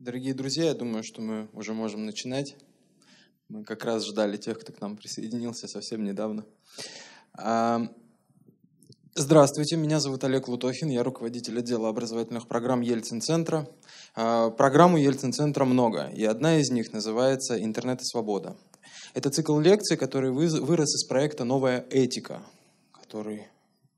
Дорогие 0.00 0.32
друзья, 0.32 0.66
я 0.66 0.74
думаю, 0.74 1.02
что 1.02 1.20
мы 1.20 1.48
уже 1.52 1.74
можем 1.74 2.06
начинать. 2.06 2.54
Мы 3.48 3.64
как 3.64 3.84
раз 3.84 4.06
ждали 4.06 4.36
тех, 4.36 4.56
кто 4.60 4.72
к 4.72 4.80
нам 4.80 4.96
присоединился 4.96 5.66
совсем 5.66 6.04
недавно. 6.04 6.44
А, 7.32 7.82
здравствуйте, 9.16 9.74
меня 9.74 9.98
зовут 9.98 10.22
Олег 10.22 10.46
Лутохин, 10.46 10.88
я 10.88 11.02
руководитель 11.02 11.58
отдела 11.58 11.88
образовательных 11.88 12.46
программ 12.46 12.80
Ельцин-центра. 12.80 13.68
А, 14.14 14.50
программу 14.50 14.98
Ельцин-центра 14.98 15.64
много, 15.64 16.10
и 16.14 16.24
одна 16.24 16.58
из 16.58 16.70
них 16.70 16.92
называется 16.92 17.60
«Интернет 17.60 18.00
и 18.00 18.04
свобода». 18.04 18.56
Это 19.14 19.30
цикл 19.30 19.58
лекций, 19.58 19.96
который 19.96 20.30
вырос 20.30 20.94
из 20.94 21.08
проекта 21.08 21.42
«Новая 21.42 21.84
этика», 21.90 22.46
который 22.92 23.48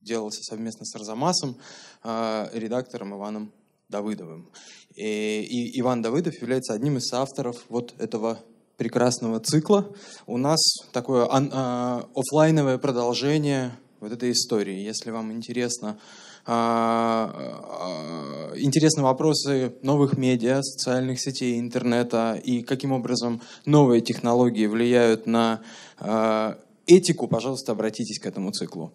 делался 0.01 0.43
совместно 0.45 0.87
с 0.87 0.95
Арзамасом, 0.95 1.59
а, 2.03 2.49
редактором 2.55 3.15
Иваном 3.15 3.53
Давыдовым. 3.91 4.49
И, 4.95 5.43
и 5.43 5.81
Иван 5.81 6.03
Давыдов 6.03 6.41
является 6.41 6.73
одним 6.73 6.97
из 6.97 7.13
авторов 7.13 7.57
вот 7.69 7.95
этого 7.99 8.39
прекрасного 8.77 9.41
цикла. 9.41 9.93
У 10.27 10.39
нас 10.39 10.61
такое 10.93 11.29
а, 11.31 12.09
офлайновое 12.15 12.79
продолжение 12.79 13.73
вот 14.01 14.13
этой 14.13 14.33
истории. 14.33 14.81
Если 14.81 15.11
вам 15.11 15.33
интересно, 15.33 15.99
а, 16.47 17.31
а, 17.33 18.57
интересны 18.57 19.03
вопросы 19.03 19.75
новых 19.83 20.17
медиа, 20.17 20.63
социальных 20.63 21.21
сетей, 21.21 21.61
интернета 21.61 22.41
и 22.43 22.63
каким 22.63 22.93
образом 22.93 23.43
новые 23.67 24.01
технологии 24.01 24.67
влияют 24.67 25.27
на 25.27 25.61
а, 25.99 26.59
этику, 26.87 27.29
пожалуйста, 27.29 27.73
обратитесь 27.73 28.19
к 28.19 28.27
этому 28.27 28.53
циклу. 28.53 28.93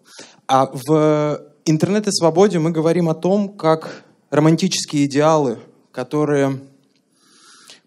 А 0.48 0.66
в 0.72 1.40
интернет 1.64 2.08
и 2.08 2.12
свободе 2.12 2.58
мы 2.58 2.72
говорим 2.72 3.08
о 3.08 3.14
том, 3.14 3.56
как 3.56 4.04
романтические 4.30 5.06
идеалы, 5.06 5.58
которые 5.92 6.60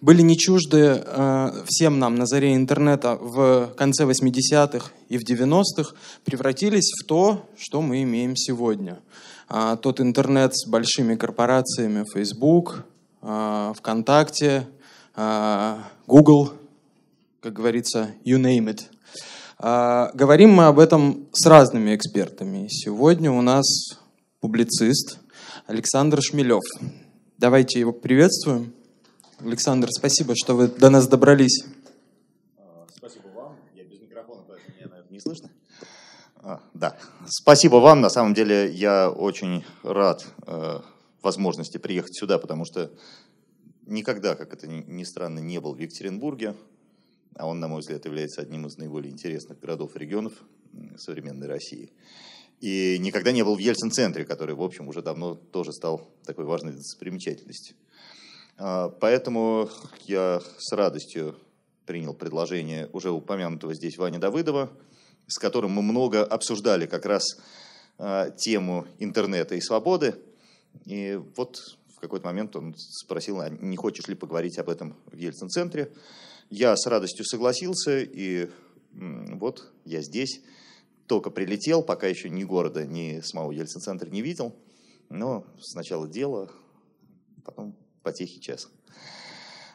были 0.02 0.22
не 0.22 0.38
чужды 0.38 1.04
э, 1.06 1.64
всем 1.68 2.00
нам 2.00 2.16
на 2.16 2.26
заре 2.26 2.56
интернета 2.56 3.16
в 3.16 3.74
конце 3.78 4.06
80-х 4.06 4.92
и 5.10 5.18
в 5.18 5.24
90-х, 5.24 5.94
превратились 6.24 6.92
в 6.94 7.06
то, 7.06 7.50
что 7.58 7.82
мы 7.82 8.04
имеем 8.04 8.36
сегодня. 8.36 9.00
А, 9.50 9.76
тот 9.76 10.00
интернет 10.00 10.56
с 10.56 10.68
большими 10.68 11.16
корпорациями 11.16 12.06
Facebook, 12.14 12.86
а, 13.22 13.74
ВКонтакте, 13.74 14.68
а, 15.16 15.84
Google, 16.08 16.54
как 17.42 17.54
говорится, 17.54 18.12
you 18.24 18.40
name 18.40 18.74
it. 18.74 18.84
А, 19.58 20.12
говорим 20.14 20.52
мы 20.52 20.68
об 20.68 20.80
этом 20.80 21.28
с 21.34 21.46
разными 21.46 21.94
экспертами. 21.94 22.68
Сегодня 22.70 23.32
у 23.32 23.42
нас 23.42 23.66
публицист 24.40 25.20
Александр 25.70 26.20
Шмелев. 26.20 26.64
Давайте 27.38 27.80
его 27.80 27.94
приветствуем. 27.94 28.74
Александр, 29.38 29.90
спасибо, 29.92 30.34
что 30.36 30.56
вы 30.56 30.68
до 30.68 30.90
нас 30.90 31.08
добрались. 31.08 31.64
Спасибо 32.98 33.28
вам. 33.28 33.56
Я 33.76 33.84
без 33.84 34.02
микрофона, 34.02 34.42
поэтому 34.48 34.76
меня, 34.76 34.88
наверное, 34.88 35.12
не 35.12 35.20
слышно. 35.20 35.52
А, 36.38 36.60
да. 36.74 36.98
Спасибо 37.28 37.76
вам. 37.76 38.02
На 38.02 38.10
самом 38.10 38.34
деле 38.34 38.72
я 38.72 39.12
очень 39.12 39.64
рад 39.84 40.26
э, 40.48 40.80
возможности 41.22 41.78
приехать 41.78 42.18
сюда, 42.18 42.40
потому 42.40 42.66
что 42.66 42.92
никогда, 43.86 44.34
как 44.34 44.52
это 44.52 44.68
ни 44.68 45.04
странно, 45.04 45.38
не 45.38 45.60
был 45.60 45.76
в 45.76 45.78
Екатеринбурге. 45.78 46.56
А 47.36 47.46
он, 47.46 47.60
на 47.60 47.68
мой 47.68 47.82
взгляд, 47.82 48.06
является 48.06 48.42
одним 48.42 48.66
из 48.66 48.78
наиболее 48.78 49.14
интересных 49.14 49.60
городов 49.60 49.96
и 49.96 50.00
регионов 50.00 50.34
современной 50.98 51.46
России. 51.46 51.92
И 52.62 52.98
никогда 53.00 53.32
не 53.32 53.44
был 53.44 53.56
в 53.56 53.60
Ельцин-центре, 53.60 54.26
который, 54.26 54.54
в 54.54 54.62
общем, 54.62 54.88
уже 54.90 55.02
давно 55.02 55.36
тоже 55.36 55.72
стал 55.72 56.10
такой 56.26 56.46
важной 56.46 56.74
достопримечательностью. 56.74 57.76
А, 58.58 58.90
поэтому 58.90 59.70
я 60.06 60.42
с 60.58 60.72
радостью 60.74 61.36
принял 61.86 62.14
предложение 62.14 62.90
уже 62.92 63.12
упомянутого 63.12 63.74
здесь 63.74 63.98
Вани 63.98 64.18
Давыдова, 64.18 64.70
с 65.28 65.40
которым 65.40 65.72
мы 65.72 65.82
много 65.82 66.24
обсуждали 66.26 66.86
как 66.86 67.06
раз 67.06 67.24
а, 67.98 68.30
тему 68.32 68.86
интернета 69.00 69.56
и 69.56 69.62
свободы. 69.62 70.16
И 70.86 71.18
вот 71.38 71.78
в 71.96 72.02
какой-то 72.02 72.26
момент 72.26 72.56
он 72.58 72.76
спросил, 72.78 73.40
а 73.40 73.50
не 73.50 73.78
хочешь 73.78 74.08
ли 74.10 74.16
поговорить 74.16 74.60
об 74.60 74.70
этом 74.70 74.96
в 75.06 75.16
Ельцин-центре. 75.16 75.92
Я 76.50 76.76
с 76.76 76.86
радостью 76.88 77.24
согласился, 77.26 78.00
и 78.00 78.50
вот 78.92 79.72
я 79.86 80.02
здесь 80.02 80.42
только 81.10 81.32
прилетел, 81.32 81.82
пока 81.82 82.08
еще 82.08 82.30
ни 82.30 82.44
города, 82.44 82.86
ни 82.86 83.20
самого 83.22 83.52
Ельцин-центра 83.52 84.08
не 84.10 84.22
видел. 84.22 84.56
Но 85.10 85.44
сначала 85.60 86.08
дело, 86.08 86.52
потом 87.44 87.76
потехи 88.04 88.40
час. 88.40 88.70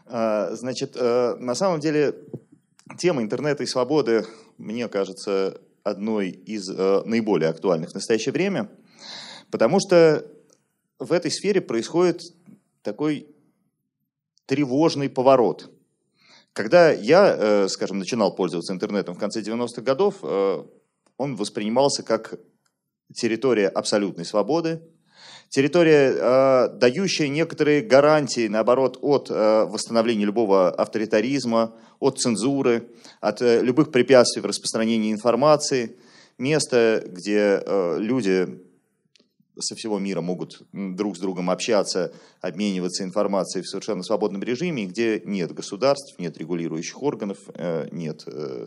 А, 0.06 0.54
значит, 0.54 0.92
э, 0.94 1.34
на 1.40 1.56
самом 1.56 1.80
деле 1.80 2.14
тема 2.96 3.20
интернета 3.20 3.64
и 3.64 3.66
свободы, 3.66 4.24
мне 4.58 4.86
кажется, 4.86 5.60
одной 5.82 6.30
из 6.30 6.70
э, 6.70 7.02
наиболее 7.04 7.50
актуальных 7.50 7.90
в 7.90 7.94
настоящее 7.94 8.32
время, 8.32 8.70
потому 9.50 9.80
что 9.80 10.24
в 11.00 11.12
этой 11.12 11.32
сфере 11.32 11.60
происходит 11.60 12.22
такой 12.82 13.26
тревожный 14.46 15.10
поворот. 15.10 15.68
Когда 16.52 16.92
я, 16.92 17.36
э, 17.36 17.68
скажем, 17.68 17.98
начинал 17.98 18.36
пользоваться 18.36 18.72
интернетом 18.72 19.16
в 19.16 19.18
конце 19.18 19.40
90-х 19.40 19.82
годов, 19.82 20.22
он 21.16 21.36
воспринимался 21.36 22.02
как 22.02 22.38
территория 23.14 23.68
абсолютной 23.68 24.24
свободы, 24.24 24.82
территория, 25.48 26.14
э, 26.14 26.68
дающая 26.76 27.28
некоторые 27.28 27.82
гарантии, 27.82 28.48
наоборот, 28.48 28.98
от 29.00 29.30
э, 29.30 29.64
восстановления 29.64 30.24
любого 30.24 30.70
авторитаризма, 30.70 31.74
от 32.00 32.18
цензуры, 32.18 32.88
от 33.20 33.42
э, 33.42 33.60
любых 33.60 33.92
препятствий 33.92 34.42
в 34.42 34.46
распространении 34.46 35.12
информации, 35.12 35.96
место, 36.38 37.04
где 37.06 37.62
э, 37.64 37.98
люди 38.00 38.64
со 39.58 39.74
всего 39.76 39.98
мира 39.98 40.20
могут 40.20 40.62
друг 40.72 41.16
с 41.16 41.20
другом 41.20 41.50
общаться, 41.50 42.12
обмениваться 42.40 43.04
информацией 43.04 43.62
в 43.62 43.68
совершенно 43.68 44.02
свободном 44.02 44.42
режиме, 44.42 44.86
где 44.86 45.22
нет 45.24 45.52
государств, 45.52 46.18
нет 46.18 46.36
регулирующих 46.38 47.00
органов, 47.02 47.38
э, 47.54 47.88
нет 47.92 48.24
э, 48.26 48.66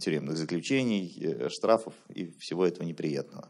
тюремных 0.00 0.36
заключений, 0.36 1.16
э, 1.20 1.48
штрафов 1.48 1.94
и 2.08 2.30
всего 2.38 2.66
этого 2.66 2.84
неприятного. 2.84 3.48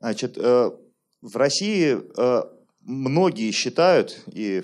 Значит, 0.00 0.36
э, 0.36 0.70
в 1.22 1.36
России 1.36 1.98
э, 2.16 2.42
многие 2.80 3.50
считают, 3.50 4.22
и 4.26 4.62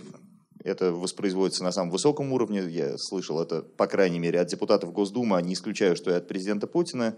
это 0.63 0.93
воспроизводится 0.93 1.65
на 1.65 1.73
самом 1.73 1.91
высоком 1.91 2.33
уровне, 2.33 2.61
я 2.69 2.99
слышал 2.99 3.41
это, 3.41 3.63
по 3.63 3.87
крайней 3.87 4.19
мере, 4.19 4.41
от 4.41 4.49
депутатов 4.49 4.93
Госдумы, 4.93 5.39
а 5.39 5.41
не 5.41 5.55
исключаю, 5.55 5.97
что 5.97 6.11
и 6.11 6.15
от 6.15 6.29
президента 6.29 6.67
Путина, 6.67 7.17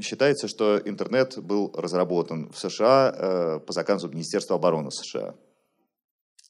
считается, 0.00 0.48
что 0.48 0.80
интернет 0.82 1.38
был 1.38 1.70
разработан 1.76 2.50
в 2.50 2.58
США 2.58 3.60
по 3.66 3.72
заказу 3.72 4.08
Министерства 4.08 4.56
обороны 4.56 4.90
США. 4.90 5.34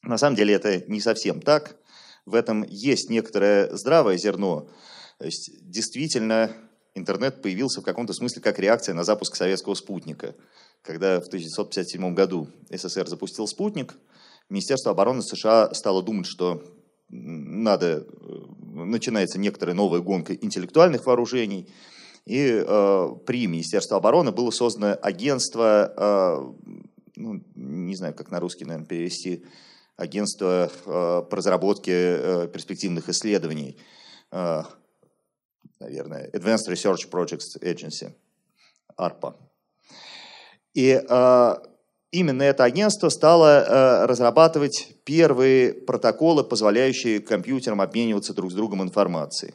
На 0.03 0.17
самом 0.17 0.35
деле 0.37 0.53
это 0.53 0.85
не 0.89 1.01
совсем 1.01 1.41
так. 1.41 1.75
В 2.25 2.35
этом 2.35 2.63
есть 2.63 3.09
некоторое 3.09 3.75
здравое 3.75 4.17
зерно, 4.17 4.69
то 5.19 5.25
есть 5.25 5.51
действительно 5.61 6.49
интернет 6.95 7.41
появился 7.41 7.81
в 7.81 7.83
каком-то 7.83 8.13
смысле 8.13 8.41
как 8.41 8.57
реакция 8.57 8.95
на 8.95 9.03
запуск 9.03 9.35
советского 9.35 9.75
спутника. 9.75 10.33
Когда 10.81 11.19
в 11.19 11.27
1957 11.27 12.15
году 12.15 12.47
СССР 12.69 13.07
запустил 13.07 13.45
спутник, 13.45 13.95
Министерство 14.49 14.91
обороны 14.91 15.21
США 15.21 15.73
стало 15.73 16.01
думать, 16.01 16.25
что 16.25 16.63
надо, 17.09 18.07
э, 18.07 18.83
начинается 18.85 19.39
некоторая 19.39 19.75
новая 19.75 19.99
гонка 19.99 20.33
интеллектуальных 20.33 21.05
вооружений, 21.05 21.67
и 22.25 22.63
э, 22.65 23.09
при 23.25 23.47
Министерстве 23.47 23.97
обороны 23.97 24.31
было 24.31 24.51
создано 24.51 24.97
агентство, 25.01 25.93
э, 25.97 26.77
ну, 27.17 27.43
не 27.55 27.95
знаю, 27.95 28.13
как 28.13 28.31
на 28.31 28.39
русский, 28.39 28.63
наверное, 28.63 28.87
перевести, 28.87 29.43
агентство 29.97 30.71
э, 30.85 31.23
по 31.29 31.35
разработке 31.35 31.91
э, 31.93 32.47
перспективных 32.47 33.09
исследований. 33.09 33.77
Э, 34.31 34.63
наверное, 35.79 36.29
Advanced 36.31 36.67
Research 36.67 37.09
Projects 37.09 37.57
Agency, 37.61 38.11
ARPA. 38.97 39.35
И 40.73 41.01
э, 41.07 41.55
именно 42.11 42.43
это 42.43 42.63
агентство 42.63 43.09
стало 43.09 43.63
э, 43.63 44.05
разрабатывать 44.05 44.95
первые 45.03 45.73
протоколы, 45.73 46.43
позволяющие 46.43 47.19
компьютерам 47.19 47.81
обмениваться 47.81 48.33
друг 48.33 48.51
с 48.51 48.55
другом 48.55 48.83
информацией. 48.83 49.53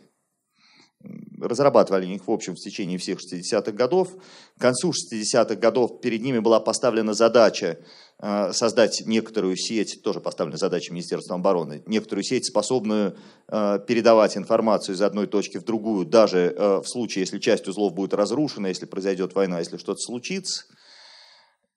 Разрабатывали 1.40 2.06
их, 2.06 2.26
в 2.26 2.30
общем, 2.30 2.54
в 2.54 2.58
течение 2.58 2.96
всех 2.96 3.18
60-х 3.18 3.72
годов. 3.72 4.08
К 4.56 4.60
концу 4.60 4.92
60-х 4.92 5.54
годов 5.56 6.00
перед 6.00 6.22
ними 6.22 6.38
была 6.38 6.60
поставлена 6.60 7.12
задача 7.12 7.78
создать 8.20 9.02
некоторую 9.06 9.56
сеть, 9.56 10.00
тоже 10.02 10.20
поставлена 10.20 10.56
задача 10.56 10.92
Министерства 10.92 11.36
обороны, 11.36 11.82
некоторую 11.86 12.22
сеть, 12.22 12.46
способную 12.46 13.16
э, 13.48 13.80
передавать 13.86 14.36
информацию 14.36 14.94
из 14.94 15.02
одной 15.02 15.26
точки 15.26 15.58
в 15.58 15.64
другую, 15.64 16.06
даже 16.06 16.54
э, 16.56 16.76
в 16.78 16.86
случае, 16.86 17.22
если 17.22 17.38
часть 17.38 17.66
узлов 17.66 17.92
будет 17.92 18.14
разрушена, 18.14 18.68
если 18.68 18.86
произойдет 18.86 19.34
война, 19.34 19.58
если 19.58 19.76
что-то 19.78 19.98
случится. 19.98 20.64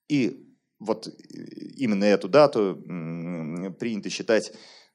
И 0.08 0.48
вот 0.80 1.08
именно 1.76 2.06
эту 2.06 2.30
дату 2.30 2.82
принято 3.80 4.10
считать 4.10 4.54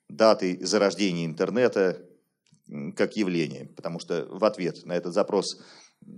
датой 0.09 0.59
зарождения 0.63 1.27
интернета 1.27 2.07
как 2.97 3.17
явление, 3.17 3.67
потому 3.67 3.99
что 3.99 4.27
в 4.31 4.45
ответ 4.45 4.85
на 4.87 4.93
этот 4.93 5.13
запрос 5.13 5.61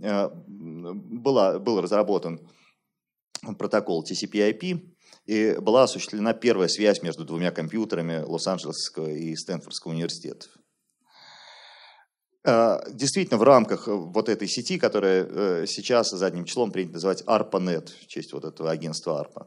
э, 0.02 0.28
была, 0.28 1.58
был 1.58 1.80
разработан 1.80 2.40
протокол 3.58 4.04
TCP/IP, 4.04 4.93
и 5.26 5.56
была 5.60 5.84
осуществлена 5.84 6.34
первая 6.34 6.68
связь 6.68 7.02
между 7.02 7.24
двумя 7.24 7.50
компьютерами 7.50 8.22
Лос-Анджелесского 8.22 9.10
и 9.10 9.34
Стэнфордского 9.34 9.92
университетов. 9.92 10.50
Э, 12.44 12.78
действительно, 12.90 13.38
в 13.38 13.42
рамках 13.42 13.86
вот 13.86 14.28
этой 14.28 14.48
сети, 14.48 14.78
которая 14.78 15.26
э, 15.28 15.66
сейчас 15.66 16.10
задним 16.10 16.44
числом 16.44 16.70
принято 16.70 16.94
называть 16.94 17.22
ARPANET, 17.26 17.90
в 18.02 18.06
честь 18.06 18.32
вот 18.32 18.44
этого 18.44 18.70
агентства 18.70 19.26
ARPA, 19.26 19.46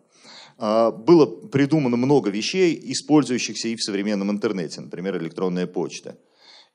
было 0.60 1.28
придумано 1.28 1.98
много 1.98 2.32
вещей, 2.32 2.82
использующихся 2.92 3.68
и 3.68 3.76
в 3.76 3.84
современном 3.84 4.32
интернете, 4.32 4.82
например, 4.82 5.16
электронная 5.18 5.68
почта. 5.68 6.18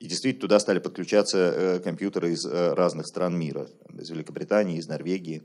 И 0.03 0.09
действительно 0.09 0.41
туда 0.41 0.59
стали 0.59 0.81
подключаться 0.81 1.39
э, 1.39 1.79
компьютеры 1.79 2.33
из 2.33 2.45
э, 2.45 2.75
разных 2.75 3.07
стран 3.07 3.39
мира, 3.39 3.69
из 3.97 4.11
Великобритании, 4.11 4.79
из 4.79 4.89
Норвегии. 4.89 5.45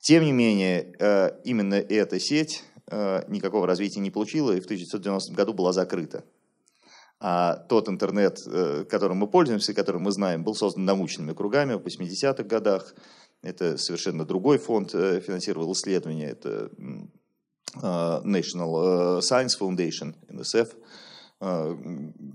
Тем 0.00 0.24
не 0.24 0.32
менее, 0.32 0.92
э, 0.98 1.30
именно 1.44 1.74
эта 1.74 2.18
сеть 2.20 2.64
никакого 3.28 3.66
развития 3.66 4.00
не 4.00 4.10
получила 4.10 4.52
и 4.52 4.60
в 4.60 4.64
1990 4.64 5.34
году 5.34 5.52
была 5.52 5.74
закрыта. 5.74 6.24
А 7.20 7.56
тот 7.68 7.86
интернет, 7.86 8.40
которым 8.88 9.18
мы 9.18 9.26
пользуемся, 9.26 9.74
которым 9.74 10.04
мы 10.04 10.10
знаем, 10.10 10.42
был 10.42 10.54
создан 10.54 10.86
научными 10.86 11.34
кругами 11.34 11.74
в 11.74 11.84
80-х 11.84 12.44
годах. 12.44 12.94
Это 13.42 13.76
совершенно 13.76 14.24
другой 14.24 14.56
фонд 14.56 14.92
финансировал 14.92 15.70
исследования. 15.74 16.30
Это 16.30 16.70
National 17.74 19.18
Science 19.18 19.58
Foundation, 19.60 20.14
NSF– 20.30 20.74
а, 21.40 21.78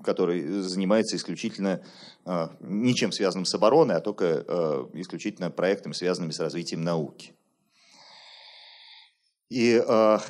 который 0.02 0.62
занимается 0.62 1.18
исключительно 1.18 1.84
а, 2.24 2.56
ничем 2.62 3.12
связанным 3.12 3.44
с 3.44 3.54
обороной, 3.54 3.98
а 3.98 4.00
только 4.00 4.46
а, 4.48 4.90
исключительно 4.94 5.52
проектами, 5.52 5.92
связанными 5.92 6.32
с 6.32 6.40
развитием 6.40 6.84
науки. 6.84 7.34
И 9.54 9.80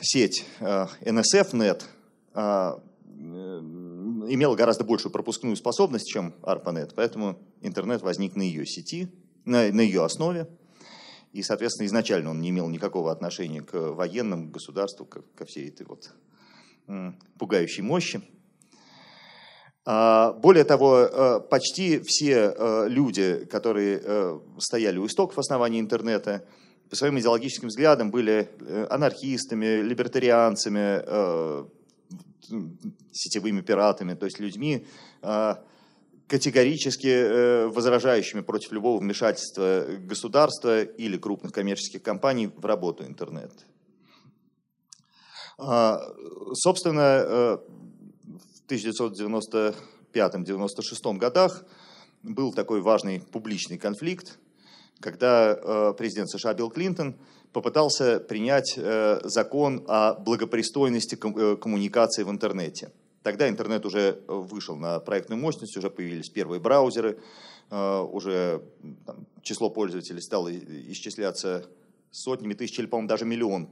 сеть 0.02 0.46
NSF.net 0.60 1.84
имела 4.28 4.56
гораздо 4.56 4.84
большую 4.84 5.14
пропускную 5.14 5.56
способность, 5.56 6.08
чем 6.08 6.34
ARPANET, 6.42 6.92
поэтому 6.94 7.40
интернет 7.62 8.02
возник 8.02 8.36
на 8.36 8.42
ее 8.42 8.66
сети, 8.66 9.08
на, 9.46 9.72
на 9.72 9.80
ее 9.80 10.04
основе. 10.04 10.50
И, 11.32 11.42
соответственно, 11.42 11.88
изначально 11.88 12.32
он 12.32 12.42
не 12.42 12.50
имел 12.50 12.68
никакого 12.68 13.14
отношения 13.14 13.62
к 13.62 13.74
военному 13.74 14.50
государству, 14.50 15.06
ко, 15.06 15.22
ко 15.36 15.46
всей 15.46 15.70
этой 15.70 15.86
вот 15.86 16.12
пугающей 17.40 17.82
мощи. 17.82 18.22
А, 19.86 20.34
более 20.34 20.66
того, 20.66 20.98
э, 21.00 21.40
почти 21.50 22.00
все 22.00 22.54
э, 22.56 22.88
люди, 22.90 23.46
которые 23.46 24.02
э, 24.04 24.40
стояли 24.60 24.98
у 24.98 25.06
истоков 25.06 25.38
основания 25.40 25.80
интернета, 25.80 26.46
по 26.90 26.96
своим 26.96 27.20
идеологическим 27.20 27.68
взглядам 27.70 28.12
были 28.12 28.50
анархистами, 28.90 29.82
либертарианцами, 29.82 31.04
сетевыми 33.12 33.62
пиратами, 33.62 34.16
то 34.16 34.26
есть 34.26 34.40
людьми, 34.40 34.86
категорически 36.28 37.68
возражающими 37.68 38.42
против 38.42 38.72
любого 38.72 39.00
вмешательства 39.00 39.86
государства 40.00 40.84
или 40.84 41.18
крупных 41.18 41.52
коммерческих 41.52 42.04
компаний 42.04 42.48
в 42.48 42.66
работу 42.66 43.06
интернета. 43.06 43.66
А, 45.58 46.02
собственно, 46.54 47.60
1995-96 48.68 51.18
годах 51.18 51.66
был 52.24 52.54
такой 52.54 52.82
важный 52.82 53.20
публичный 53.20 53.78
конфликт, 53.78 54.40
когда 55.04 55.54
э, 55.54 55.94
президент 55.98 56.30
США 56.30 56.54
Билл 56.54 56.70
Клинтон 56.72 57.16
попытался 57.52 58.20
принять 58.20 58.74
э, 58.78 59.20
закон 59.26 59.84
о 59.88 60.16
благопристойности 60.16 61.16
э, 61.22 61.58
коммуникации 61.58 62.24
в 62.24 62.32
интернете. 62.32 62.92
Тогда 63.22 63.48
интернет 63.48 63.86
уже 63.86 64.22
вышел 64.28 64.76
на 64.76 65.00
проектную 65.00 65.40
мощность, 65.40 65.78
уже 65.78 65.90
появились 65.90 66.30
первые 66.30 66.60
браузеры, 66.60 67.20
уже 67.70 68.62
там, 69.06 69.26
число 69.42 69.70
пользователей 69.70 70.22
стало 70.22 70.54
исчисляться 70.54 71.66
сотнями 72.12 72.54
тысяч, 72.54 72.78
или, 72.80 72.86
по-моему, 72.86 73.08
даже 73.08 73.24
миллион 73.24 73.70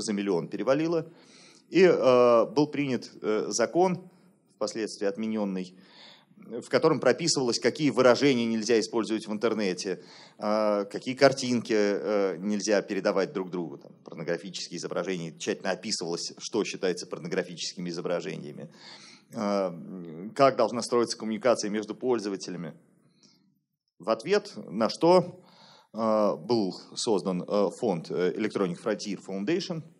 за 0.00 0.12
миллион 0.12 0.48
перевалило. 0.48 1.06
И 1.70 1.86
был 1.86 2.66
принят 2.66 3.08
закон, 3.46 4.10
впоследствии 4.56 5.06
отмененный, 5.06 5.72
в 6.48 6.68
котором 6.68 7.00
прописывалось, 7.00 7.58
какие 7.58 7.90
выражения 7.90 8.46
нельзя 8.46 8.78
использовать 8.80 9.26
в 9.26 9.32
интернете, 9.32 10.02
э, 10.38 10.84
какие 10.90 11.14
картинки 11.14 11.74
э, 11.74 12.36
нельзя 12.38 12.80
передавать 12.82 13.32
друг 13.32 13.50
другу. 13.50 13.78
Там, 13.78 13.92
порнографические 14.04 14.78
изображения, 14.78 15.36
тщательно 15.38 15.70
описывалось, 15.70 16.32
что 16.38 16.64
считается 16.64 17.06
порнографическими 17.06 17.90
изображениями. 17.90 18.70
Э, 19.32 19.70
как 20.34 20.56
должна 20.56 20.82
строиться 20.82 21.18
коммуникация 21.18 21.70
между 21.70 21.94
пользователями. 21.94 22.74
В 23.98 24.10
ответ 24.10 24.52
на 24.56 24.88
что 24.88 25.42
э, 25.92 26.36
был 26.36 26.74
создан 26.94 27.42
э, 27.42 27.70
фонд 27.78 28.10
э, 28.10 28.32
Electronic 28.36 28.82
Frontier 28.82 29.18
Foundation– 29.24 29.82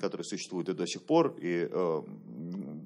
который 0.00 0.22
существует 0.22 0.68
и 0.68 0.72
до 0.72 0.86
сих 0.86 1.04
пор, 1.04 1.36
и 1.40 1.68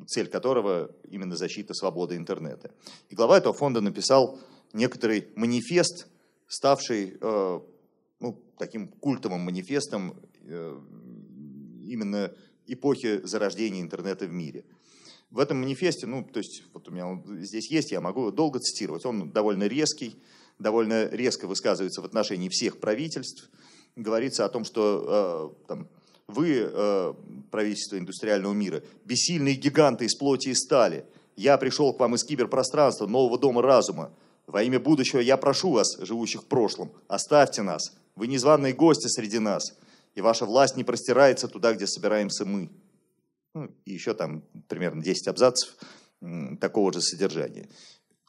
цель 0.06 0.28
которого 0.28 0.90
именно 1.08 1.36
защита 1.36 1.74
свободы 1.74 2.16
интернета. 2.16 2.70
И 3.08 3.14
глава 3.14 3.38
этого 3.38 3.54
фонда 3.54 3.80
написал 3.80 4.38
некоторый 4.72 5.28
манифест, 5.36 6.08
ставший 6.46 7.16
э, 7.20 7.60
ну, 8.20 8.42
таким 8.58 8.88
культовым 8.88 9.40
манифестом 9.40 10.16
э, 10.42 10.80
именно 11.86 12.32
эпохи 12.66 13.20
зарождения 13.24 13.80
интернета 13.80 14.26
в 14.26 14.32
мире. 14.32 14.64
В 15.30 15.38
этом 15.38 15.60
манифесте, 15.60 16.06
ну, 16.06 16.24
то 16.24 16.38
есть, 16.38 16.62
вот 16.72 16.88
у 16.88 16.92
меня 16.92 17.06
он 17.06 17.24
здесь 17.42 17.70
есть, 17.70 17.90
я 17.90 18.00
могу 18.00 18.30
долго 18.30 18.60
цитировать, 18.60 19.04
он 19.04 19.30
довольно 19.32 19.64
резкий, 19.64 20.16
довольно 20.58 21.08
резко 21.08 21.46
высказывается 21.46 22.02
в 22.02 22.04
отношении 22.04 22.48
всех 22.48 22.78
правительств, 22.78 23.50
говорится 23.96 24.44
о 24.44 24.48
том, 24.48 24.64
что 24.64 25.54
э, 25.66 25.66
там, 25.66 25.88
вы, 26.28 26.68
э, 26.70 27.14
правительство 27.50 27.98
индустриального 27.98 28.52
мира, 28.52 28.82
бессильные 29.04 29.54
гиганты 29.54 30.06
из 30.06 30.14
плоти 30.14 30.48
и 30.48 30.54
стали. 30.54 31.04
Я 31.36 31.58
пришел 31.58 31.92
к 31.92 32.00
вам 32.00 32.14
из 32.14 32.24
киберпространства, 32.24 33.06
нового 33.06 33.38
дома 33.38 33.62
разума. 33.62 34.12
Во 34.46 34.62
имя 34.62 34.78
будущего 34.78 35.20
я 35.20 35.36
прошу 35.36 35.72
вас, 35.72 35.96
живущих 36.00 36.42
в 36.42 36.46
прошлом, 36.46 36.92
оставьте 37.08 37.62
нас. 37.62 37.92
Вы 38.14 38.26
незваные 38.26 38.72
гости 38.72 39.08
среди 39.08 39.38
нас, 39.38 39.76
и 40.14 40.20
ваша 40.20 40.46
власть 40.46 40.76
не 40.76 40.84
простирается 40.84 41.48
туда, 41.48 41.72
где 41.72 41.86
собираемся 41.86 42.44
мы. 42.44 42.70
Ну, 43.54 43.70
и 43.84 43.92
еще 43.92 44.14
там 44.14 44.42
примерно 44.68 45.02
10 45.02 45.28
абзацев 45.28 45.76
такого 46.60 46.92
же 46.92 47.00
содержания. 47.00 47.68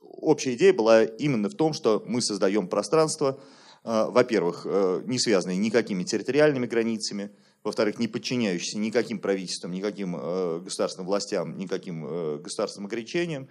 Общая 0.01 0.53
идея 0.55 0.73
была 0.73 1.03
именно 1.03 1.49
в 1.49 1.55
том, 1.55 1.73
что 1.73 2.03
мы 2.05 2.21
создаем 2.21 2.67
пространство, 2.67 3.39
э, 3.83 4.05
во-первых, 4.09 4.65
э, 4.65 5.01
не 5.05 5.19
связанное 5.19 5.55
никакими 5.55 6.03
территориальными 6.03 6.65
границами, 6.65 7.31
во-вторых, 7.65 7.99
не 7.99 8.07
подчиняющийся 8.07 8.77
никаким 8.77 9.19
правительствам, 9.19 9.71
никаким 9.71 10.15
э, 10.15 10.59
государственным 10.61 11.07
властям, 11.07 11.57
никаким 11.57 12.05
э, 12.05 12.37
государственным 12.37 12.87
ограничениям. 12.87 13.47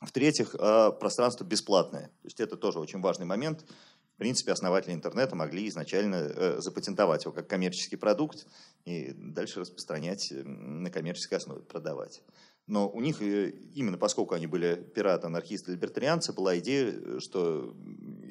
В-третьих, 0.00 0.54
э, 0.58 0.92
пространство 0.98 1.44
бесплатное. 1.44 2.06
То 2.06 2.24
есть 2.24 2.40
это 2.40 2.56
тоже 2.56 2.78
очень 2.78 3.00
важный 3.00 3.26
момент. 3.26 3.64
В 4.14 4.16
принципе, 4.16 4.52
основатели 4.52 4.92
интернета 4.92 5.36
могли 5.36 5.68
изначально 5.68 6.16
э, 6.16 6.60
запатентовать 6.60 7.24
его 7.24 7.32
как 7.32 7.46
коммерческий 7.46 7.96
продукт 7.96 8.46
и 8.84 9.12
дальше 9.12 9.60
распространять 9.60 10.32
э, 10.32 10.42
на 10.42 10.90
коммерческой 10.90 11.38
основе, 11.38 11.62
продавать. 11.62 12.22
Но 12.66 12.88
у 12.88 13.00
них, 13.00 13.20
э, 13.22 13.50
именно 13.74 13.98
поскольку 13.98 14.34
они 14.34 14.46
были 14.46 14.74
пираты, 14.74 15.26
анархисты, 15.26 15.72
либертарианцы, 15.72 16.32
была 16.32 16.58
идея, 16.58 17.18
что 17.20 17.74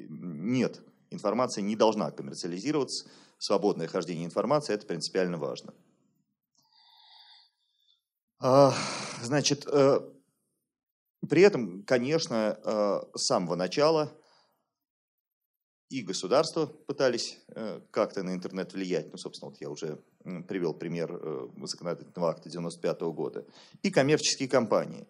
нет, 0.10 0.82
информация 1.10 1.62
не 1.62 1.76
должна 1.76 2.12
коммерциализироваться, 2.12 3.08
свободное 3.40 3.88
хождение 3.88 4.26
информации, 4.26 4.74
это 4.74 4.86
принципиально 4.86 5.38
важно. 5.38 5.74
А, 8.40 8.74
значит, 9.22 9.66
э, 9.68 10.00
при 11.28 11.42
этом, 11.42 11.84
конечно, 11.84 12.60
э, 12.64 13.02
с 13.18 13.26
самого 13.26 13.56
начала 13.56 14.12
и 15.90 16.02
государства 16.02 16.68
пытались 16.68 17.40
э, 17.48 17.82
как-то 17.92 18.24
на 18.24 18.34
интернет 18.34 18.74
влиять. 18.74 19.12
Ну, 19.12 19.18
собственно, 19.18 19.50
вот 19.50 19.60
я 19.60 19.70
уже 19.70 20.00
привел 20.48 20.74
пример 20.74 21.20
законодательного 21.64 22.30
акта 22.30 22.50
95 22.50 23.02
года. 23.02 23.46
И 23.82 23.90
коммерческие 23.90 24.48
компании. 24.48 25.08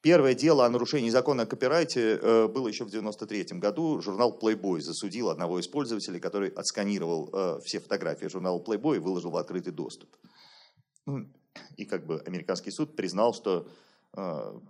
Первое 0.00 0.34
дело 0.34 0.64
о 0.64 0.68
нарушении 0.68 1.10
закона 1.10 1.42
о 1.42 1.46
копирайте 1.46 2.18
э, 2.22 2.46
было 2.46 2.68
еще 2.68 2.84
в 2.84 2.88
1993 2.88 3.58
году. 3.58 4.00
Журнал 4.00 4.38
Playboy 4.40 4.80
засудил 4.80 5.28
одного 5.28 5.58
из 5.58 5.66
пользователей, 5.66 6.20
который 6.20 6.50
отсканировал 6.50 7.30
э, 7.32 7.60
все 7.64 7.80
фотографии 7.80 8.26
журнала 8.26 8.62
Playboy 8.62 8.96
и 8.96 9.00
выложил 9.00 9.32
в 9.32 9.36
открытый 9.36 9.72
доступ. 9.72 10.08
И 11.76 11.84
как 11.84 12.06
бы 12.06 12.20
американский 12.26 12.70
суд 12.70 12.94
признал, 12.94 13.34
что 13.34 13.66
э, 14.16 14.60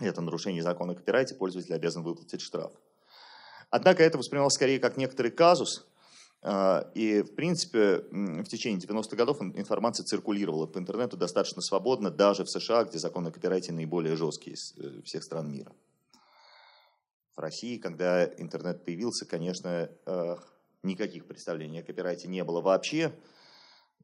это 0.00 0.20
нарушение 0.20 0.62
закона 0.62 0.92
о 0.92 0.96
копирайте, 0.96 1.34
пользователь 1.34 1.74
обязан 1.74 2.04
выплатить 2.04 2.40
штраф. 2.40 2.72
Однако 3.70 4.04
это 4.04 4.16
воспринималось 4.16 4.54
скорее 4.54 4.78
как 4.78 4.96
некоторый 4.96 5.32
казус, 5.32 5.88
и, 6.46 7.22
в 7.22 7.34
принципе, 7.34 8.04
в 8.10 8.44
течение 8.44 8.78
90-х 8.78 9.16
годов 9.16 9.40
информация 9.40 10.04
циркулировала 10.04 10.66
по 10.66 10.78
интернету 10.78 11.16
достаточно 11.16 11.62
свободно, 11.62 12.10
даже 12.10 12.44
в 12.44 12.50
США, 12.50 12.84
где 12.84 12.98
закон 12.98 13.26
о 13.26 13.30
копирайте 13.30 13.72
наиболее 13.72 14.14
жесткий 14.16 14.50
из 14.50 14.74
э, 14.76 15.00
всех 15.04 15.24
стран 15.24 15.50
мира. 15.50 15.72
В 17.34 17.40
России, 17.40 17.78
когда 17.78 18.26
интернет 18.26 18.84
появился, 18.84 19.24
конечно, 19.26 19.90
никаких 20.84 21.26
представлений 21.26 21.80
о 21.80 21.82
копирайте 21.82 22.28
не 22.28 22.44
было 22.44 22.60
вообще. 22.60 23.12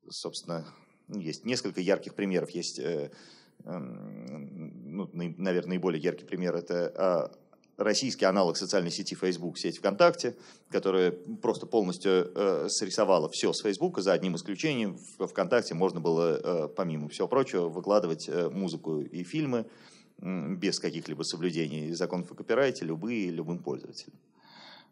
Собственно, 0.09 0.67
есть 1.09 1.45
несколько 1.45 1.81
ярких 1.81 2.15
примеров. 2.15 2.51
Есть, 2.51 2.79
э, 2.79 3.11
ну, 3.65 5.11
наверное, 5.13 5.69
наиболее 5.69 6.03
яркий 6.03 6.25
пример– 6.25 6.55
это 6.57 6.93
а, 6.97 7.40
российский 7.81 8.25
аналог 8.25 8.57
социальной 8.57 8.91
сети 8.91 9.15
Facebook, 9.15 9.59
сеть 9.59 9.79
ВКонтакте, 9.79 10.37
которая 10.71 11.13
просто 11.43 11.67
полностью 11.67 12.31
э, 12.35 12.69
срисовала 12.69 13.29
все 13.29 13.53
с 13.53 13.61
Facebook, 13.61 13.99
за 14.01 14.13
одним 14.13 14.37
исключением. 14.37 14.99
В 15.19 15.27
ВКонтакте 15.27 15.75
можно 15.75 16.01
было, 16.01 16.41
э, 16.43 16.69
помимо 16.69 17.09
всего 17.09 17.29
прочего, 17.29 17.69
выкладывать 17.69 18.29
э, 18.29 18.49
музыку 18.51 19.01
и 19.01 19.25
фильмы 19.25 19.67
э, 20.21 20.55
без 20.55 20.79
каких-либо 20.79 21.23
соблюдений 21.23 21.93
законов 21.93 22.31
о 22.31 22.35
копирайте, 22.35 22.85
любые, 22.85 23.31
любым 23.31 23.59
пользователям. 23.59 24.17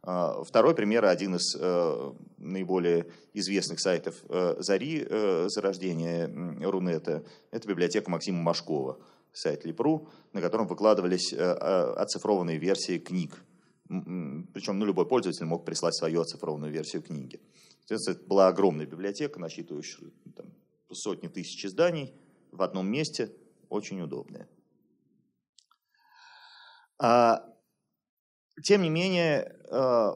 А, 0.02 0.42
второй 0.44 0.74
пример, 0.74 1.04
один 1.04 1.36
из 1.36 1.56
э, 1.58 2.12
наиболее 2.38 3.06
известных 3.34 3.80
сайтов 3.80 4.16
э, 4.28 4.56
Зари, 4.58 5.04
э, 5.08 5.46
зарождения 5.48 6.30
Рунета, 6.62 7.24
это 7.50 7.68
библиотека 7.68 8.10
Максима 8.10 8.40
Машкова 8.40 8.98
сайт 9.38 9.64
Липру, 9.64 10.08
на 10.32 10.40
котором 10.40 10.66
выкладывались 10.66 11.32
э, 11.32 11.36
э, 11.36 11.92
оцифрованные 11.94 12.58
версии 12.58 12.98
книг. 12.98 13.44
Причем 13.88 14.78
ну, 14.78 14.84
любой 14.84 15.06
пользователь 15.06 15.46
мог 15.46 15.64
прислать 15.64 15.94
свою 15.94 16.20
оцифрованную 16.20 16.70
версию 16.70 17.02
книги. 17.02 17.40
Это 17.88 18.14
была 18.26 18.48
огромная 18.48 18.84
библиотека, 18.84 19.40
насчитывающая 19.40 20.10
там, 20.36 20.52
сотни 20.92 21.28
тысяч 21.28 21.64
изданий 21.64 22.12
в 22.52 22.60
одном 22.60 22.86
месте, 22.86 23.32
очень 23.70 24.00
удобная. 24.02 24.46
А, 26.98 27.46
тем 28.62 28.82
не 28.82 28.90
менее, 28.90 29.56
э, 29.70 30.10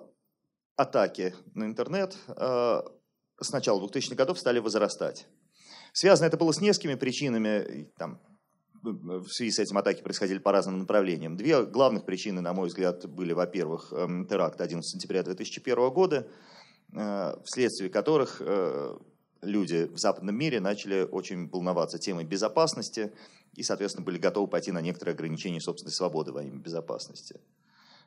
атаки 0.76 1.34
на 1.54 1.64
интернет 1.64 2.16
с 2.26 3.52
начала 3.52 3.80
2000-х 3.80 4.16
годов 4.16 4.38
стали 4.38 4.58
возрастать. 4.58 5.26
Связано 5.92 6.26
это 6.26 6.36
было 6.36 6.52
с 6.52 6.60
несколькими 6.60 6.94
причинами. 6.94 7.90
Там, 7.98 8.20
в 8.82 9.28
связи 9.28 9.50
с 9.52 9.58
этим 9.58 9.78
атаки 9.78 10.02
происходили 10.02 10.38
по 10.38 10.52
разным 10.52 10.78
направлениям. 10.78 11.36
Две 11.36 11.64
главных 11.64 12.04
причины, 12.04 12.40
на 12.40 12.52
мой 12.52 12.68
взгляд, 12.68 13.06
были, 13.08 13.32
во-первых, 13.32 13.92
эм, 13.92 14.26
теракт 14.26 14.60
11 14.60 14.90
сентября 14.90 15.22
2001 15.22 15.90
года, 15.90 16.26
э, 16.92 17.34
вследствие 17.44 17.90
которых 17.90 18.40
э, 18.40 18.96
люди 19.42 19.84
в 19.92 19.98
западном 19.98 20.36
мире 20.36 20.60
начали 20.60 21.02
очень 21.02 21.48
волноваться 21.48 21.98
темой 21.98 22.24
безопасности 22.24 23.12
и, 23.54 23.62
соответственно, 23.62 24.04
были 24.04 24.18
готовы 24.18 24.48
пойти 24.48 24.72
на 24.72 24.80
некоторые 24.80 25.14
ограничения 25.14 25.60
собственной 25.60 25.92
свободы 25.92 26.32
во 26.32 26.42
имя 26.42 26.58
безопасности. 26.58 27.40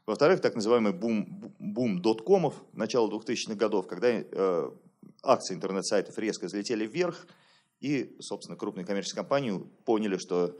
Во-вторых, 0.05 0.41
так 0.41 0.55
называемый 0.55 0.93
бум, 0.93 1.53
бум 1.59 2.01
доткомов 2.01 2.53
начала 2.73 3.09
2000-х 3.09 3.55
годов, 3.55 3.87
когда 3.87 4.09
э, 4.09 4.71
акции 5.23 5.55
интернет-сайтов 5.55 6.17
резко 6.19 6.45
взлетели 6.45 6.85
вверх, 6.85 7.27
и, 7.79 8.15
собственно, 8.19 8.57
крупные 8.57 8.85
коммерческие 8.85 9.21
компании 9.21 9.59
поняли, 9.85 10.17
что 10.17 10.57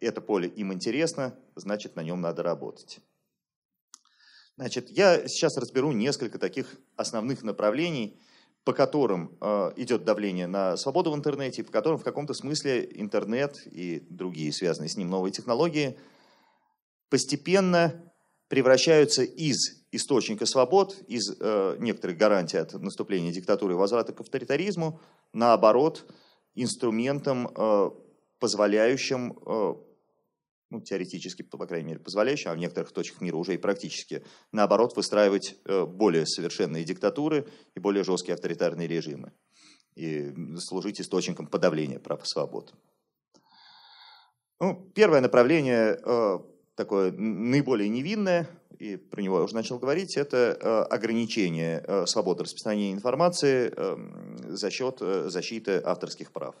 это 0.00 0.20
поле 0.20 0.48
им 0.48 0.72
интересно, 0.72 1.38
значит, 1.54 1.96
на 1.96 2.02
нем 2.02 2.20
надо 2.20 2.42
работать. 2.42 3.00
Значит, 4.56 4.90
я 4.90 5.28
сейчас 5.28 5.56
разберу 5.58 5.92
несколько 5.92 6.38
таких 6.38 6.76
основных 6.96 7.42
направлений, 7.42 8.18
по 8.64 8.72
которым 8.72 9.36
э, 9.40 9.72
идет 9.76 10.04
давление 10.04 10.46
на 10.46 10.76
свободу 10.76 11.12
в 11.12 11.14
интернете, 11.14 11.62
по 11.62 11.70
которым 11.70 11.98
в 11.98 12.04
каком-то 12.04 12.34
смысле 12.34 12.88
интернет 12.94 13.62
и 13.66 14.00
другие 14.10 14.52
связанные 14.52 14.88
с 14.88 14.96
ним 14.96 15.08
новые 15.08 15.30
технологии 15.30 15.96
постепенно 17.08 18.12
превращаются 18.48 19.22
из 19.22 19.85
источника 19.92 20.46
свобод, 20.46 20.96
из 21.06 21.34
э, 21.38 21.76
некоторых 21.78 22.16
гарантий 22.16 22.58
от 22.58 22.74
наступления 22.74 23.32
диктатуры 23.32 23.74
и 23.74 23.76
возврата 23.76 24.12
к 24.12 24.20
авторитаризму, 24.20 25.00
наоборот, 25.32 26.06
инструментом, 26.54 27.48
э, 27.54 27.90
позволяющим, 28.40 29.38
э, 29.46 29.74
ну, 30.70 30.80
теоретически, 30.80 31.42
по 31.42 31.66
крайней 31.66 31.88
мере, 31.88 32.00
позволяющим, 32.00 32.50
а 32.50 32.54
в 32.54 32.58
некоторых 32.58 32.92
точках 32.92 33.20
мира 33.20 33.36
уже 33.36 33.54
и 33.54 33.58
практически, 33.58 34.24
наоборот, 34.50 34.96
выстраивать 34.96 35.56
э, 35.64 35.84
более 35.84 36.26
совершенные 36.26 36.84
диктатуры 36.84 37.46
и 37.74 37.80
более 37.80 38.02
жесткие 38.02 38.34
авторитарные 38.34 38.88
режимы 38.88 39.32
и 39.94 40.34
служить 40.58 41.00
источником 41.00 41.46
подавления 41.46 41.98
прав 41.98 42.22
и 42.22 42.26
свобод. 42.26 42.74
Ну, 44.60 44.90
первое 44.94 45.20
направление 45.20 45.98
такое 46.76 47.10
наиболее 47.12 47.88
невинное, 47.88 48.46
и 48.78 48.96
про 48.96 49.22
него 49.22 49.38
я 49.38 49.44
уже 49.44 49.54
начал 49.54 49.78
говорить, 49.78 50.16
это 50.16 50.36
э, 50.60 50.82
ограничение 50.94 51.82
э, 51.86 52.06
свободы 52.06 52.44
распространения 52.44 52.92
информации 52.92 53.72
эм, 53.74 54.56
за 54.56 54.70
счет 54.70 54.98
э, 55.00 55.28
защиты 55.28 55.80
авторских 55.84 56.32
прав. 56.32 56.54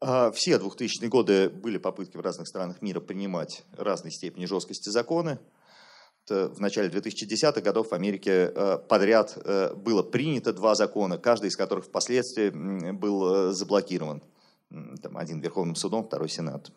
А, 0.00 0.30
все 0.30 0.56
2000-е 0.56 1.08
годы 1.08 1.50
были 1.50 1.78
попытки 1.78 2.16
в 2.16 2.20
разных 2.20 2.48
странах 2.48 2.82
мира 2.82 3.00
принимать 3.00 3.64
разной 3.76 4.12
степени 4.12 4.46
жесткости 4.46 4.88
законы. 4.88 5.38
В 6.28 6.60
начале 6.60 6.90
2010-х 6.90 7.62
годов 7.62 7.88
в 7.88 7.94
Америке 7.94 8.52
подряд 8.90 9.38
было 9.78 10.02
принято 10.02 10.52
два 10.52 10.74
закона, 10.74 11.16
каждый 11.16 11.46
из 11.46 11.56
которых 11.56 11.86
впоследствии 11.86 12.50
был 12.92 13.50
заблокирован. 13.54 14.22
Там 15.02 15.16
один 15.16 15.40
Верховным 15.40 15.74
судом, 15.74 16.04
второй 16.04 16.28
Сенатом. 16.28 16.74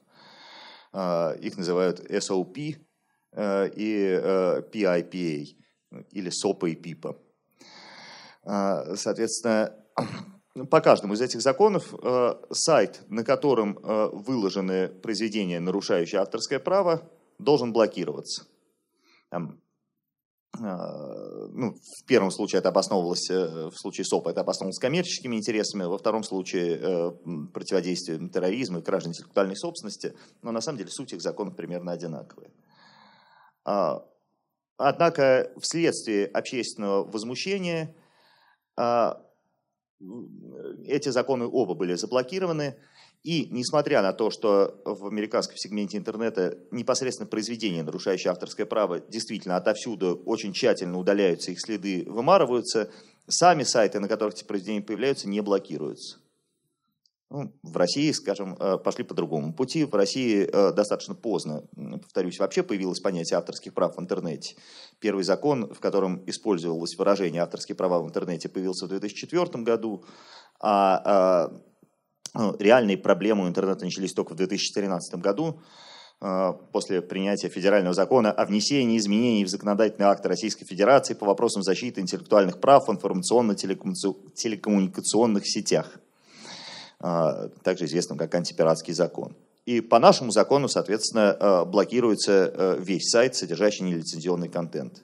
А, 0.93 1.33
их 1.33 1.57
называют 1.57 1.99
SOP 1.99 2.77
э, 3.33 3.69
и 3.75 4.21
PIPA, 4.71 5.47
э, 5.91 6.03
или 6.11 6.31
SOPA 6.31 6.69
и 6.69 6.75
PIPA. 6.75 7.17
А, 8.43 8.95
соответственно, 8.95 9.73
по 10.69 10.81
каждому 10.81 11.13
из 11.13 11.21
этих 11.21 11.41
законов 11.41 11.93
э, 11.93 12.33
сайт, 12.51 13.03
на 13.07 13.23
котором 13.23 13.79
выложены 13.81 14.89
произведения, 14.89 15.59
нарушающие 15.59 16.19
авторское 16.19 16.59
право, 16.59 17.09
должен 17.39 17.71
блокироваться. 17.71 18.45
Ну, 20.59 21.75
в 21.75 22.03
первом 22.05 22.29
случае 22.29 22.59
это 22.59 22.69
обосновывалось, 22.69 23.29
э, 23.29 23.69
в 23.69 23.75
случае 23.75 24.05
СОПа 24.05 24.29
это 24.29 24.41
обосновывалось 24.41 24.79
коммерческими 24.79 25.37
интересами, 25.37 25.83
во 25.83 25.97
втором 25.97 26.23
случае 26.23 26.77
э, 26.77 27.11
противодействием 27.53 28.29
терроризму 28.29 28.79
и 28.79 28.81
кражи 28.81 29.07
интеллектуальной 29.07 29.55
собственности, 29.55 30.13
но 30.41 30.51
на 30.51 30.61
самом 30.61 30.77
деле 30.79 30.91
суть 30.91 31.13
их 31.13 31.21
законов 31.21 31.55
примерно 31.55 31.93
одинаковая. 31.93 32.51
А, 33.63 34.05
однако 34.77 35.51
вследствие 35.59 36.27
общественного 36.27 37.05
возмущения 37.05 37.95
а, 38.75 39.21
эти 40.85 41.09
законы 41.09 41.45
оба 41.45 41.75
были 41.75 41.93
заблокированы, 41.95 42.75
и 43.23 43.47
несмотря 43.51 44.01
на 44.01 44.13
то, 44.13 44.31
что 44.31 44.81
в 44.83 45.05
американском 45.05 45.55
сегменте 45.55 45.97
интернета 45.97 46.57
непосредственно 46.71 47.29
произведения, 47.29 47.83
нарушающие 47.83 48.31
авторское 48.31 48.65
право, 48.65 48.99
действительно 48.99 49.57
отовсюду 49.57 50.21
очень 50.25 50.53
тщательно 50.53 50.97
удаляются, 50.97 51.51
их 51.51 51.61
следы 51.61 52.03
вымарываются, 52.07 52.89
сами 53.27 53.63
сайты, 53.63 53.99
на 53.99 54.07
которых 54.07 54.33
эти 54.35 54.43
произведения 54.43 54.81
появляются, 54.81 55.29
не 55.29 55.41
блокируются. 55.41 56.17
Ну, 57.29 57.53
в 57.63 57.77
России, 57.77 58.11
скажем, 58.11 58.57
э, 58.59 58.77
пошли 58.77 59.05
по 59.05 59.13
другому 59.13 59.53
пути. 59.53 59.85
В 59.85 59.95
России 59.95 60.49
э, 60.51 60.73
достаточно 60.73 61.15
поздно, 61.15 61.63
повторюсь, 62.01 62.39
вообще 62.39 62.61
появилось 62.61 62.99
понятие 62.99 63.37
авторских 63.37 63.73
прав 63.73 63.95
в 63.95 64.01
интернете. 64.01 64.57
Первый 64.99 65.23
закон, 65.23 65.73
в 65.73 65.79
котором 65.79 66.21
использовалось 66.27 66.97
выражение 66.97 67.41
авторские 67.41 67.77
права 67.77 68.01
в 68.01 68.05
интернете, 68.05 68.49
появился 68.49 68.85
в 68.85 68.89
2004 68.89 69.63
году, 69.63 70.03
а, 70.59 71.01
а 71.05 71.61
реальные 72.33 72.97
проблемы 72.97 73.45
у 73.45 73.47
интернета 73.47 73.85
начались 73.85 74.11
только 74.13 74.33
в 74.33 74.37
2013 74.37 75.13
году, 75.15 75.59
э, 76.21 76.53
после 76.71 77.01
принятия 77.01 77.49
федерального 77.49 77.93
закона 77.93 78.31
о 78.31 78.45
внесении 78.45 78.97
изменений 78.97 79.43
в 79.45 79.49
законодательные 79.49 80.09
акты 80.09 80.29
Российской 80.29 80.65
Федерации 80.65 81.13
по 81.13 81.25
вопросам 81.25 81.63
защиты 81.63 82.01
интеллектуальных 82.01 82.59
прав 82.59 82.87
в 82.87 82.91
информационно-телекоммуникационных 82.91 85.47
сетях, 85.47 85.99
э, 87.01 87.49
также 87.63 87.85
известным 87.85 88.17
как 88.17 88.35
антипиратский 88.35 88.93
закон. 88.93 89.35
и 89.67 89.79
по 89.79 89.99
нашему 89.99 90.31
закону, 90.31 90.67
соответственно, 90.67 91.65
блокируется 91.65 92.77
весь 92.79 93.11
сайт, 93.11 93.35
содержащий 93.35 93.85
нелицензионный 93.85 94.49
контент. 94.49 95.03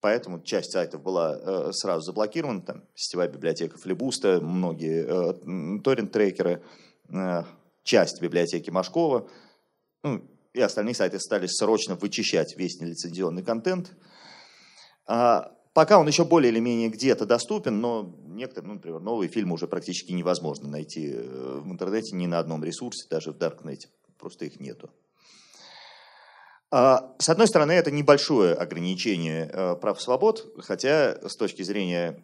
Поэтому 0.00 0.40
часть 0.40 0.72
сайтов 0.72 1.02
была 1.02 1.72
сразу 1.72 2.02
заблокирована, 2.02 2.62
там 2.62 2.84
сетевая 2.94 3.28
библиотека 3.28 3.76
Флибуста, 3.78 4.40
многие 4.40 5.04
торрент-трекеры, 5.82 6.62
часть 7.82 8.22
библиотеки 8.22 8.70
Машкова, 8.70 9.28
ну, 10.02 10.22
и 10.52 10.60
остальные 10.60 10.94
сайты 10.94 11.20
стали 11.20 11.46
срочно 11.46 11.94
вычищать 11.94 12.56
весь 12.56 12.80
нелицензионный 12.80 13.42
контент. 13.42 13.92
А 15.06 15.52
пока 15.74 15.98
он 15.98 16.06
еще 16.06 16.24
более 16.24 16.50
или 16.50 16.60
менее 16.60 16.88
где-то 16.88 17.26
доступен, 17.26 17.80
но 17.80 18.14
некоторые, 18.26 18.68
ну, 18.68 18.74
например, 18.74 19.00
новые 19.00 19.28
фильмы 19.28 19.54
уже 19.54 19.66
практически 19.66 20.12
невозможно 20.12 20.68
найти 20.68 21.12
э, 21.12 21.60
в 21.62 21.70
интернете 21.70 22.16
ни 22.16 22.26
на 22.26 22.38
одном 22.38 22.64
ресурсе, 22.64 23.06
даже 23.08 23.32
в 23.32 23.38
Даркнете. 23.38 23.88
Просто 24.18 24.44
их 24.44 24.60
нету. 24.60 24.90
А, 26.72 27.12
с 27.18 27.28
одной 27.28 27.48
стороны, 27.48 27.72
это 27.72 27.90
небольшое 27.90 28.54
ограничение 28.54 29.50
э, 29.52 29.74
прав 29.74 29.98
и 29.98 30.02
свобод, 30.02 30.54
хотя 30.58 31.18
с 31.28 31.34
точки 31.34 31.62
зрения 31.62 32.22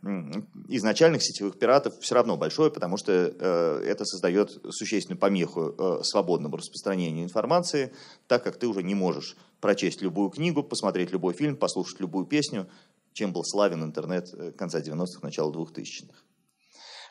изначальных 0.68 1.24
сетевых 1.24 1.58
пиратов 1.58 1.98
все 1.98 2.14
равно 2.14 2.36
большое, 2.36 2.70
потому 2.70 2.96
что 2.96 3.12
э, 3.12 3.82
это 3.84 4.04
создает 4.04 4.56
существенную 4.70 5.18
помеху 5.18 5.74
э, 5.76 6.00
свободному 6.04 6.56
распространению 6.56 7.24
информации, 7.24 7.92
так 8.28 8.44
как 8.44 8.56
ты 8.56 8.68
уже 8.68 8.84
не 8.84 8.94
можешь 8.94 9.36
прочесть 9.60 10.00
любую 10.00 10.30
книгу, 10.30 10.62
посмотреть 10.62 11.10
любой 11.10 11.34
фильм, 11.34 11.56
послушать 11.56 11.98
любую 11.98 12.24
песню, 12.24 12.68
чем 13.14 13.32
был 13.32 13.42
славен 13.44 13.82
интернет 13.82 14.32
конца 14.56 14.80
90-х, 14.80 15.20
начала 15.22 15.50
2000-х. 15.50 16.25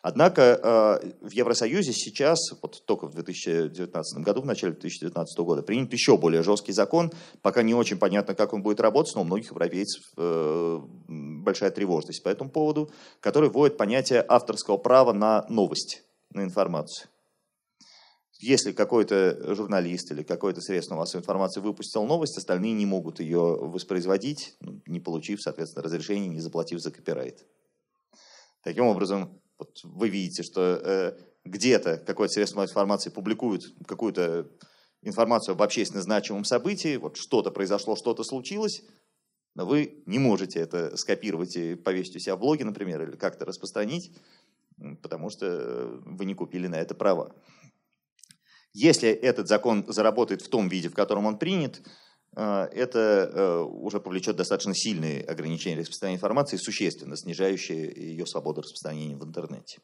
Однако 0.08 0.42
э, 1.02 1.26
в 1.26 1.32
Евросоюзе 1.32 1.92
сейчас, 1.92 2.38
вот 2.62 2.86
только 2.86 3.08
в 3.08 3.16
2019 3.16 4.24
году, 4.24 4.42
в 4.42 4.46
начале 4.46 4.74
2019 4.74 5.40
года, 5.40 5.64
принят 5.64 5.92
еще 5.94 6.16
более 6.16 6.44
жесткий 6.44 6.74
закон. 6.74 7.12
Пока 7.42 7.64
не 7.64 7.74
очень 7.74 7.98
понятно, 7.98 8.36
как 8.36 8.54
он 8.54 8.62
будет 8.62 8.80
работать, 8.80 9.16
но 9.16 9.22
у 9.22 9.24
многих 9.24 9.50
европейцев 9.50 10.04
э, 10.16 10.80
большая 11.08 11.72
тревожность 11.72 12.22
по 12.22 12.30
этому 12.30 12.52
поводу, 12.52 12.92
который 13.20 13.50
вводит 13.50 13.78
понятие 13.78 14.24
авторского 14.28 14.78
права 14.78 15.12
на 15.12 15.44
новость, 15.50 16.04
на 16.30 16.44
информацию. 16.44 17.10
Если 18.40 18.74
какой-то 18.74 19.56
журналист 19.56 20.12
или 20.12 20.22
какое-то 20.22 20.62
средство 20.62 20.94
массовой 20.94 21.22
информации 21.24 21.62
выпустил 21.62 22.06
новость, 22.06 22.38
остальные 22.38 22.74
не 22.74 22.86
могут 22.86 23.22
ее 23.22 23.40
воспроизводить, 23.40 24.56
ну, 24.60 24.84
не 24.86 25.00
получив, 25.00 25.42
соответственно, 25.42 25.82
разрешения, 25.82 26.28
не 26.28 26.42
заплатив 26.42 26.80
за 26.80 26.92
копирайт. 26.92 27.44
Таким 28.62 28.86
образом, 28.86 29.42
вот 29.58 29.80
вы 29.84 30.10
видите, 30.10 30.44
что 30.44 30.80
э, 30.84 31.18
где-то 31.44 31.98
какое-то 31.98 32.34
средство 32.34 32.64
информации 32.64 33.10
публикует 33.10 33.74
какую-то 33.88 34.50
информацию 35.02 35.54
об 35.54 35.62
общественно 35.62 36.02
значимом 36.02 36.44
событии, 36.44 36.98
вот 36.98 37.18
что-то 37.18 37.52
произошло, 37.52 37.96
что-то 37.96 38.24
случилось, 38.24 38.84
но 39.54 39.66
вы 39.66 40.04
не 40.06 40.20
можете 40.20 40.60
это 40.60 40.98
скопировать 40.98 41.56
и 41.56 41.76
повесить 41.76 42.16
у 42.16 42.20
себя 42.20 42.36
в 42.36 42.40
блоге, 42.40 42.66
например, 42.66 43.02
или 43.04 43.16
как-то 43.16 43.46
распространить, 43.46 44.12
потому 45.02 45.30
что 45.30 46.02
вы 46.06 46.26
не 46.26 46.34
купили 46.34 46.68
на 46.68 46.76
это 46.76 46.96
права. 46.96 47.34
Если 48.74 49.08
этот 49.10 49.48
закон 49.48 49.86
заработает 49.88 50.42
в 50.42 50.50
том 50.50 50.68
виде, 50.68 50.90
в 50.90 50.94
котором 50.94 51.26
он 51.28 51.40
принят, 51.40 51.80
э, 51.80 51.82
это 52.42 53.32
э, 53.34 53.60
уже 53.62 54.02
повлечет 54.02 54.36
достаточно 54.36 54.76
сильные 54.76 55.24
ограничения 55.24 55.80
распространения 55.80 56.18
информации, 56.18 56.58
существенно 56.58 57.16
снижающие 57.16 57.94
ее 57.96 58.26
свободу 58.26 58.62
распространения 58.62 59.16
в 59.16 59.24
интернете. 59.24 59.80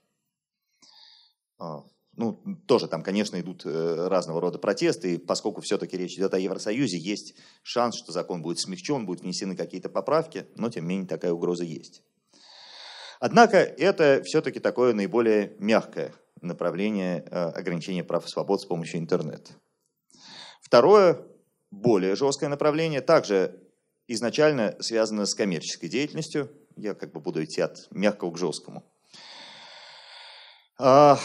А, 1.57 1.85
ну, 2.17 2.43
тоже 2.67 2.87
там, 2.87 3.03
конечно, 3.03 3.39
идут 3.39 3.65
э, 3.65 4.07
разного 4.09 4.41
рода 4.41 4.59
протесты, 4.59 5.13
и 5.13 5.17
поскольку 5.17 5.61
все-таки 5.61 5.95
речь 5.95 6.15
идет 6.15 6.33
о 6.33 6.39
Евросоюзе, 6.39 6.97
есть 6.97 7.35
шанс, 7.63 7.95
что 7.95 8.11
закон 8.11 8.41
будет 8.41 8.59
смягчен, 8.59 9.05
будут 9.05 9.23
внесены 9.23 9.55
какие-то 9.55 9.87
поправки, 9.87 10.45
но 10.55 10.69
тем 10.69 10.83
не 10.83 10.89
менее 10.89 11.07
такая 11.07 11.31
угроза 11.31 11.63
есть. 11.63 12.03
Однако 13.21 13.57
это 13.57 14.23
все-таки 14.25 14.59
такое 14.59 14.93
наиболее 14.93 15.55
мягкое 15.59 16.13
направление 16.41 17.21
ограничения 17.21 18.03
прав 18.03 18.25
и 18.25 18.29
свобод 18.29 18.61
с 18.61 18.65
помощью 18.65 18.99
интернета. 18.99 19.53
Второе, 20.59 21.30
более 21.71 22.15
жесткое 22.15 22.49
направление, 22.49 23.01
также 23.01 23.59
изначально 24.07 24.75
связано 24.79 25.25
с 25.25 25.33
коммерческой 25.33 25.87
деятельностью. 25.87 26.51
Я 26.75 26.93
как 26.93 27.11
бы 27.13 27.19
буду 27.19 27.43
идти 27.43 27.61
от 27.61 27.87
мягкого 27.91 28.31
к 28.31 28.37
жесткому. 28.37 28.83
А, 30.77 31.19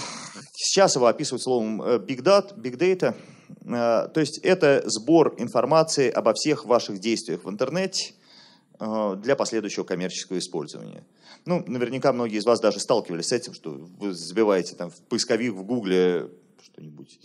сейчас 0.52 0.96
его 0.96 1.06
описывают 1.06 1.42
словом 1.42 1.82
э, 1.82 1.98
big 1.98 2.22
data, 2.22 2.54
big 2.56 2.76
data. 2.76 3.14
А, 3.66 4.08
то 4.08 4.20
есть 4.20 4.38
это 4.38 4.82
сбор 4.86 5.34
информации 5.38 6.10
обо 6.10 6.34
всех 6.34 6.64
ваших 6.64 7.00
действиях 7.00 7.44
в 7.44 7.50
интернете 7.50 8.12
а, 8.78 9.14
для 9.14 9.34
последующего 9.34 9.84
коммерческого 9.84 10.38
использования. 10.38 11.04
Ну, 11.46 11.64
наверняка 11.66 12.12
многие 12.12 12.38
из 12.38 12.44
вас 12.44 12.60
даже 12.60 12.80
сталкивались 12.80 13.28
с 13.28 13.32
этим, 13.32 13.54
что 13.54 13.70
вы 13.70 14.12
забиваете 14.12 14.74
там 14.74 14.90
в 14.90 15.00
поисковик 15.02 15.54
в 15.54 15.62
Гугле 15.64 16.28
что-нибудь, 16.62 17.18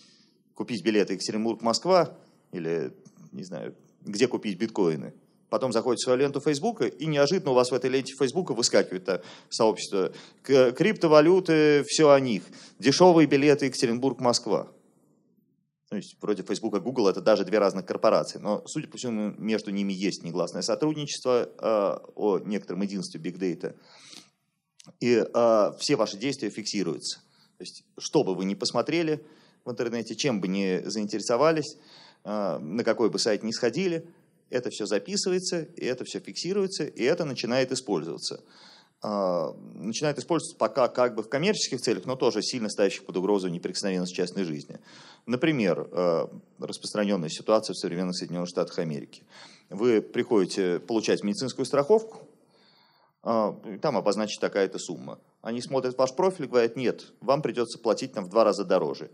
купить 0.54 0.84
билеты 0.84 1.14
Екатеринбург-Москва 1.14 2.18
или 2.52 2.94
не 3.32 3.44
знаю, 3.44 3.76
где 4.02 4.28
купить 4.28 4.58
биткоины. 4.58 5.14
Потом 5.50 5.74
заходите 5.74 6.02
в 6.02 6.06
свою 6.06 6.20
ленту 6.20 6.40
Фейсбука, 6.40 6.86
и 6.86 7.06
неожиданно 7.06 7.52
у 7.52 7.54
вас 7.54 7.72
в 7.72 7.74
этой 7.74 7.90
ленте 7.90 8.16
Фейсбука 8.16 8.54
выскакивает 8.54 9.08
-то 9.08 9.22
сообщество 9.50 10.14
криптовалюты, 10.44 11.84
все 11.86 12.10
о 12.10 12.20
них, 12.20 12.44
дешевые 12.80 13.28
билеты 13.28 13.66
Екатеринбург-Москва. 13.66 14.72
То 15.90 15.98
есть 15.98 16.16
вроде 16.22 16.44
Facebook 16.44 16.74
и 16.76 16.80
Google 16.80 17.10
это 17.10 17.20
даже 17.20 17.44
две 17.44 17.60
разных 17.60 17.86
корпорации, 17.86 18.40
но, 18.40 18.64
судя 18.66 18.88
по 18.88 18.98
всему, 18.98 19.34
между 19.38 19.72
ними 19.72 19.92
есть 19.92 20.24
негласное 20.24 20.62
сотрудничество 20.62 21.50
э, 21.50 22.08
о 22.16 22.40
некотором 22.40 22.82
единстве 22.84 23.20
Big 23.20 23.38
Data. 23.38 23.76
И 25.02 25.22
э, 25.22 25.72
все 25.80 25.98
ваши 25.98 26.16
действия 26.16 26.50
фиксируются. 26.50 27.20
То 27.58 27.64
есть, 27.64 27.84
что 27.98 28.24
бы 28.24 28.36
вы 28.36 28.46
ни 28.46 28.54
посмотрели 28.54 29.22
в 29.66 29.70
интернете, 29.72 30.16
чем 30.16 30.40
бы 30.40 30.48
ни 30.48 30.82
заинтересовались, 30.86 31.78
на 32.24 32.84
какой 32.84 33.10
бы 33.10 33.20
сайт 33.20 33.44
ни 33.44 33.52
сходили, 33.52 34.08
это 34.52 34.70
все 34.70 34.86
записывается, 34.86 35.64
и 35.64 35.86
это 35.86 36.04
все 36.06 36.20
фиксируется, 36.20 36.84
и 36.84 37.04
это 37.04 37.26
начинает 37.26 37.72
использоваться. 37.72 38.42
А, 39.04 39.56
начинает 39.74 40.20
использоваться 40.20 40.56
пока 40.56 40.88
как 40.88 41.16
бы 41.16 41.24
в 41.24 41.30
коммерческих 41.30 41.82
целях, 41.82 42.06
но 42.06 42.16
тоже 42.16 42.44
сильно 42.44 42.70
ставящих 42.70 43.04
под 43.04 43.18
угрозу 43.18 43.48
неприкосновенность 43.48 44.14
частной 44.14 44.44
жизни. 44.44 44.80
Например, 45.26 45.88
а, 45.92 46.30
распространенная 46.60 47.30
ситуация 47.30 47.74
в 47.74 47.78
современных 47.78 48.16
Соединенных 48.16 48.50
Штатах 48.50 48.78
Америки. 48.78 49.24
Вы 49.72 50.02
приходите 50.02 50.80
получать 50.80 51.24
медицинскую 51.24 51.66
страховку, 51.66 52.28
там 53.24 53.98
обозначить 53.98 54.42
такая-то 54.42 54.80
сумма. 54.80 55.20
Они 55.44 55.62
смотрят 55.62 55.96
ваш 55.96 56.16
профиль 56.16 56.46
и 56.46 56.48
говорят, 56.48 56.76
нет, 56.76 57.14
вам 57.22 57.44
придется 57.44 57.78
платить 57.78 58.14
там 58.14 58.26
в 58.26 58.30
два 58.30 58.44
раза 58.44 58.66
дороже. 58.66 59.12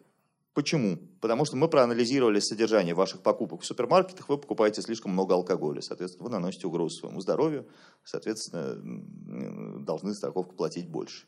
Почему? 0.58 0.98
Потому 1.22 1.46
что 1.46 1.56
мы 1.56 1.68
проанализировали 1.68 2.40
содержание 2.40 2.96
ваших 2.96 3.22
покупок 3.22 3.62
в 3.62 3.66
супермаркетах, 3.68 4.28
вы 4.28 4.40
покупаете 4.40 4.82
слишком 4.82 5.12
много 5.12 5.36
алкоголя, 5.36 5.82
соответственно, 5.82 6.24
вы 6.24 6.32
наносите 6.32 6.66
угрозу 6.66 6.98
своему 6.98 7.22
здоровью, 7.22 7.70
соответственно, 8.04 9.84
должны 9.86 10.16
страховку 10.16 10.56
платить 10.56 10.90
больше. 10.90 11.28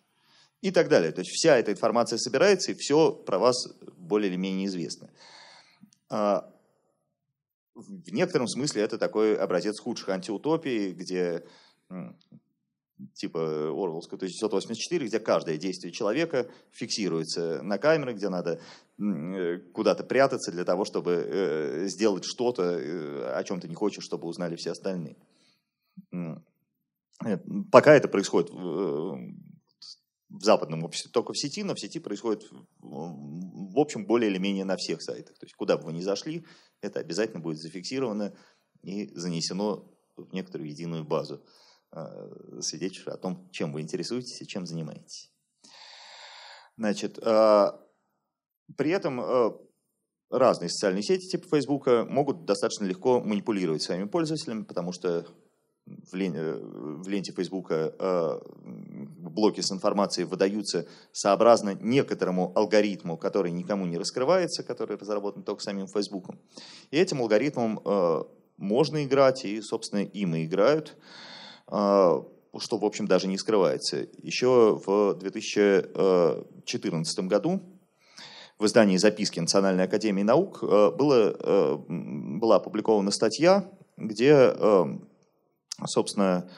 И 0.61 0.71
так 0.71 0.89
далее. 0.89 1.11
То 1.11 1.21
есть 1.21 1.29
вся 1.29 1.57
эта 1.57 1.71
информация 1.71 2.17
собирается, 2.17 2.71
и 2.71 2.73
все 2.73 3.11
про 3.11 3.37
вас 3.37 3.67
более 3.97 4.31
или 4.31 4.35
менее 4.35 4.65
известно. 4.65 5.11
А, 6.09 6.51
в 7.75 8.11
некотором 8.11 8.47
смысле 8.47 8.81
это 8.81 8.97
такой 8.97 9.37
образец 9.37 9.79
худших 9.79 10.09
антиутопий, 10.09 10.91
где 10.91 11.45
типа 13.19 13.39
Орвелского 13.69 14.15
1984, 14.15 15.05
где 15.05 15.19
каждое 15.19 15.57
действие 15.57 15.91
человека 15.91 16.49
фиксируется 16.71 17.61
на 17.61 17.77
камеры, 17.77 18.13
где 18.13 18.29
надо 18.29 18.61
э, 18.97 19.57
куда-то 19.73 20.05
прятаться 20.05 20.51
для 20.51 20.63
того, 20.63 20.85
чтобы 20.85 21.11
э, 21.11 21.87
сделать 21.87 22.23
что-то, 22.23 22.63
э, 22.63 23.33
о 23.33 23.43
чем 23.43 23.59
ты 23.59 23.67
не 23.67 23.75
хочешь, 23.75 24.05
чтобы 24.05 24.27
узнали 24.27 24.55
все 24.55 24.71
остальные. 24.71 25.17
Пока 27.71 27.93
это 27.93 28.07
происходит 28.07 28.49
в 28.51 30.41
западном 30.41 30.85
обществе 30.85 31.11
только 31.11 31.33
в 31.33 31.37
сети, 31.37 31.63
но 31.63 31.75
в 31.75 31.79
сети 31.79 31.99
происходит, 31.99 32.47
в 32.79 33.79
общем, 33.79 34.05
более 34.05 34.31
или 34.31 34.37
менее 34.37 34.63
на 34.63 34.77
всех 34.77 35.01
сайтах. 35.01 35.37
То 35.37 35.45
есть 35.45 35.55
куда 35.55 35.77
бы 35.77 35.85
вы 35.85 35.93
ни 35.93 36.01
зашли, 36.01 36.45
это 36.81 37.01
обязательно 37.01 37.41
будет 37.41 37.57
зафиксировано 37.57 38.33
и 38.81 39.07
занесено 39.13 39.91
в 40.15 40.33
некоторую 40.33 40.69
единую 40.69 41.03
базу. 41.03 41.43
Э, 41.91 42.59
свидетельствует 42.61 43.17
о 43.17 43.19
том, 43.19 43.49
чем 43.51 43.71
вы 43.71 43.81
интересуетесь 43.81 44.39
и 44.41 44.47
чем 44.47 44.67
занимаетесь. 44.67 45.31
Значит, 46.77 47.17
э, 47.17 47.71
при 48.77 48.91
этом 48.91 49.19
э, 49.19 49.51
разные 50.29 50.69
социальные 50.69 51.01
сети 51.01 51.27
типа 51.27 51.47
Facebook 51.49 51.87
могут 52.07 52.45
достаточно 52.45 52.85
легко 52.85 53.21
манипулировать 53.21 53.81
своими 53.81 54.05
пользователями, 54.05 54.63
потому 54.65 54.91
что 54.91 55.25
в 55.87 56.13
ленте, 56.13 56.53
в 56.53 57.07
ленте 57.07 57.31
Facebook 57.31 57.71
блоки 59.17 59.61
с 59.61 59.71
информацией 59.71 60.25
выдаются 60.25 60.87
сообразно 61.11 61.73
некоторому 61.73 62.51
алгоритму, 62.55 63.17
который 63.17 63.49
никому 63.49 63.87
не 63.87 63.97
раскрывается, 63.97 64.61
который 64.61 64.97
разработан 64.97 65.41
только 65.41 65.63
самим 65.63 65.87
Facebook. 65.87 66.27
И 66.91 66.97
этим 66.97 67.21
алгоритмом 67.21 67.81
можно 68.57 69.03
играть, 69.03 69.45
и, 69.45 69.59
собственно, 69.61 70.01
им 70.01 70.35
и 70.35 70.45
играют, 70.45 70.95
что, 71.69 72.77
в 72.77 72.85
общем, 72.85 73.07
даже 73.07 73.27
не 73.27 73.37
скрывается. 73.37 74.07
Еще 74.17 74.81
в 74.85 75.15
2014 75.19 77.19
году 77.27 77.61
в 78.57 78.65
издании 78.65 78.97
«Записки 78.97 79.39
Национальной 79.39 79.83
академии 79.85 80.23
наук» 80.23 80.63
э, 80.63 80.91
было, 80.91 81.35
э, 81.39 81.77
была 81.87 82.57
опубликована 82.57 83.11
статья, 83.11 83.71
где, 83.97 84.53
собственно, 85.85 86.49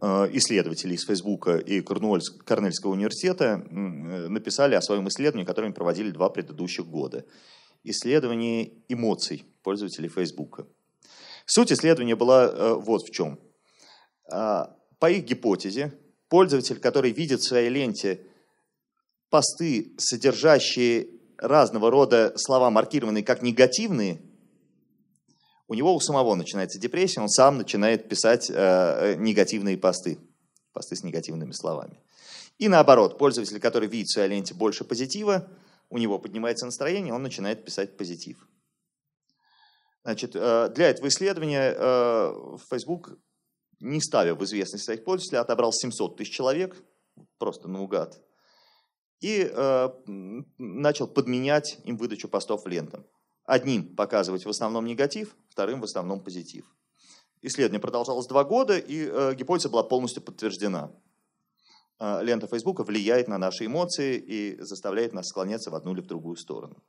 исследователи 0.00 0.94
из 0.94 1.04
Фейсбука 1.06 1.56
и 1.56 1.80
Корнельского 1.80 2.90
университета 2.90 3.64
написали 3.70 4.74
о 4.74 4.82
своем 4.82 5.08
исследовании, 5.08 5.46
которое 5.46 5.68
они 5.68 5.74
проводили 5.74 6.10
два 6.10 6.28
предыдущих 6.28 6.86
года. 6.86 7.24
Исследование 7.82 8.74
эмоций 8.88 9.46
пользователей 9.62 10.10
Фейсбука. 10.10 10.66
Суть 11.46 11.72
исследования 11.72 12.14
была 12.14 12.74
вот 12.74 13.08
в 13.08 13.10
чем. 13.10 13.38
А, 14.32 14.74
по 14.98 15.10
их 15.10 15.24
гипотезе, 15.24 15.92
пользователь, 16.28 16.80
который 16.80 17.10
видит 17.10 17.40
в 17.40 17.46
своей 17.46 17.68
ленте 17.68 18.22
посты, 19.28 19.92
содержащие 19.98 21.08
разного 21.36 21.90
рода 21.90 22.32
слова, 22.36 22.70
маркированные 22.70 23.24
как 23.24 23.42
негативные, 23.42 24.22
у 25.68 25.74
него 25.74 25.94
у 25.94 26.00
самого 26.00 26.34
начинается 26.34 26.78
депрессия, 26.78 27.20
он 27.20 27.28
сам 27.28 27.58
начинает 27.58 28.08
писать 28.08 28.48
э, 28.50 28.54
э, 28.54 29.14
негативные 29.16 29.76
посты, 29.76 30.18
посты 30.72 30.96
с 30.96 31.02
негативными 31.02 31.52
словами. 31.52 32.00
И 32.58 32.68
наоборот, 32.68 33.18
пользователь, 33.18 33.60
который 33.60 33.88
видит 33.88 34.08
в 34.08 34.12
своей 34.12 34.28
ленте 34.28 34.54
больше 34.54 34.84
позитива, 34.84 35.48
у 35.90 35.98
него 35.98 36.18
поднимается 36.18 36.64
настроение, 36.64 37.12
он 37.12 37.22
начинает 37.22 37.64
писать 37.64 37.96
позитив. 37.96 38.46
Значит, 40.04 40.32
э, 40.34 40.70
для 40.74 40.88
этого 40.88 41.08
исследования 41.08 41.74
э, 41.76 42.56
Facebook, 42.70 43.18
не 43.82 44.00
ставя 44.00 44.34
в 44.34 44.44
известность 44.44 44.84
своих 44.84 45.04
пользователей, 45.04 45.40
отобрал 45.40 45.72
700 45.72 46.16
тысяч 46.16 46.32
человек, 46.32 46.76
просто 47.38 47.68
наугад, 47.68 48.20
и 49.20 49.50
э, 49.50 49.88
начал 50.58 51.08
подменять 51.08 51.78
им 51.84 51.96
выдачу 51.96 52.28
постов 52.28 52.66
лентам. 52.66 53.04
Одним 53.44 53.94
показывать 53.96 54.46
в 54.46 54.48
основном 54.48 54.86
негатив, 54.86 55.36
вторым 55.48 55.80
в 55.80 55.84
основном 55.84 56.20
позитив. 56.20 56.64
Исследование 57.42 57.80
продолжалось 57.80 58.28
два 58.28 58.44
года, 58.44 58.78
и 58.78 59.04
э, 59.04 59.34
гипотеза 59.34 59.68
была 59.68 59.82
полностью 59.82 60.22
подтверждена. 60.22 60.92
Э, 61.98 62.22
лента 62.22 62.46
Фейсбука 62.46 62.84
влияет 62.84 63.26
на 63.26 63.38
наши 63.38 63.66
эмоции 63.66 64.16
и 64.16 64.60
заставляет 64.60 65.12
нас 65.12 65.28
склоняться 65.28 65.70
в 65.70 65.74
одну 65.74 65.92
или 65.92 66.00
в 66.00 66.06
другую 66.06 66.36
сторону. 66.36 66.82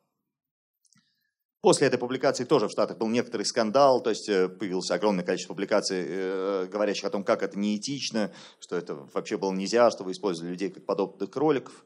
После 1.63 1.87
этой 1.87 1.97
публикации 1.97 2.43
тоже 2.43 2.67
в 2.67 2.71
Штатах 2.71 2.97
был 2.97 3.07
некоторый 3.07 3.43
скандал, 3.43 4.03
то 4.03 4.09
есть 4.09 4.27
э, 4.27 4.49
появилось 4.49 4.91
огромное 4.91 5.23
количество 5.23 5.53
публикаций, 5.53 6.03
э, 6.05 6.67
говорящих 6.69 7.05
о 7.05 7.09
том, 7.09 7.23
как 7.23 7.41
это 7.41 7.57
неэтично, 7.57 8.33
что 8.59 8.75
это 8.75 8.95
вообще 9.13 9.37
было 9.37 9.53
нельзя, 9.53 9.89
что 9.89 10.03
вы 10.03 10.11
использовали 10.11 10.51
людей 10.51 10.71
как 10.71 10.85
подобных 10.85 11.31
кроликов. 11.31 11.85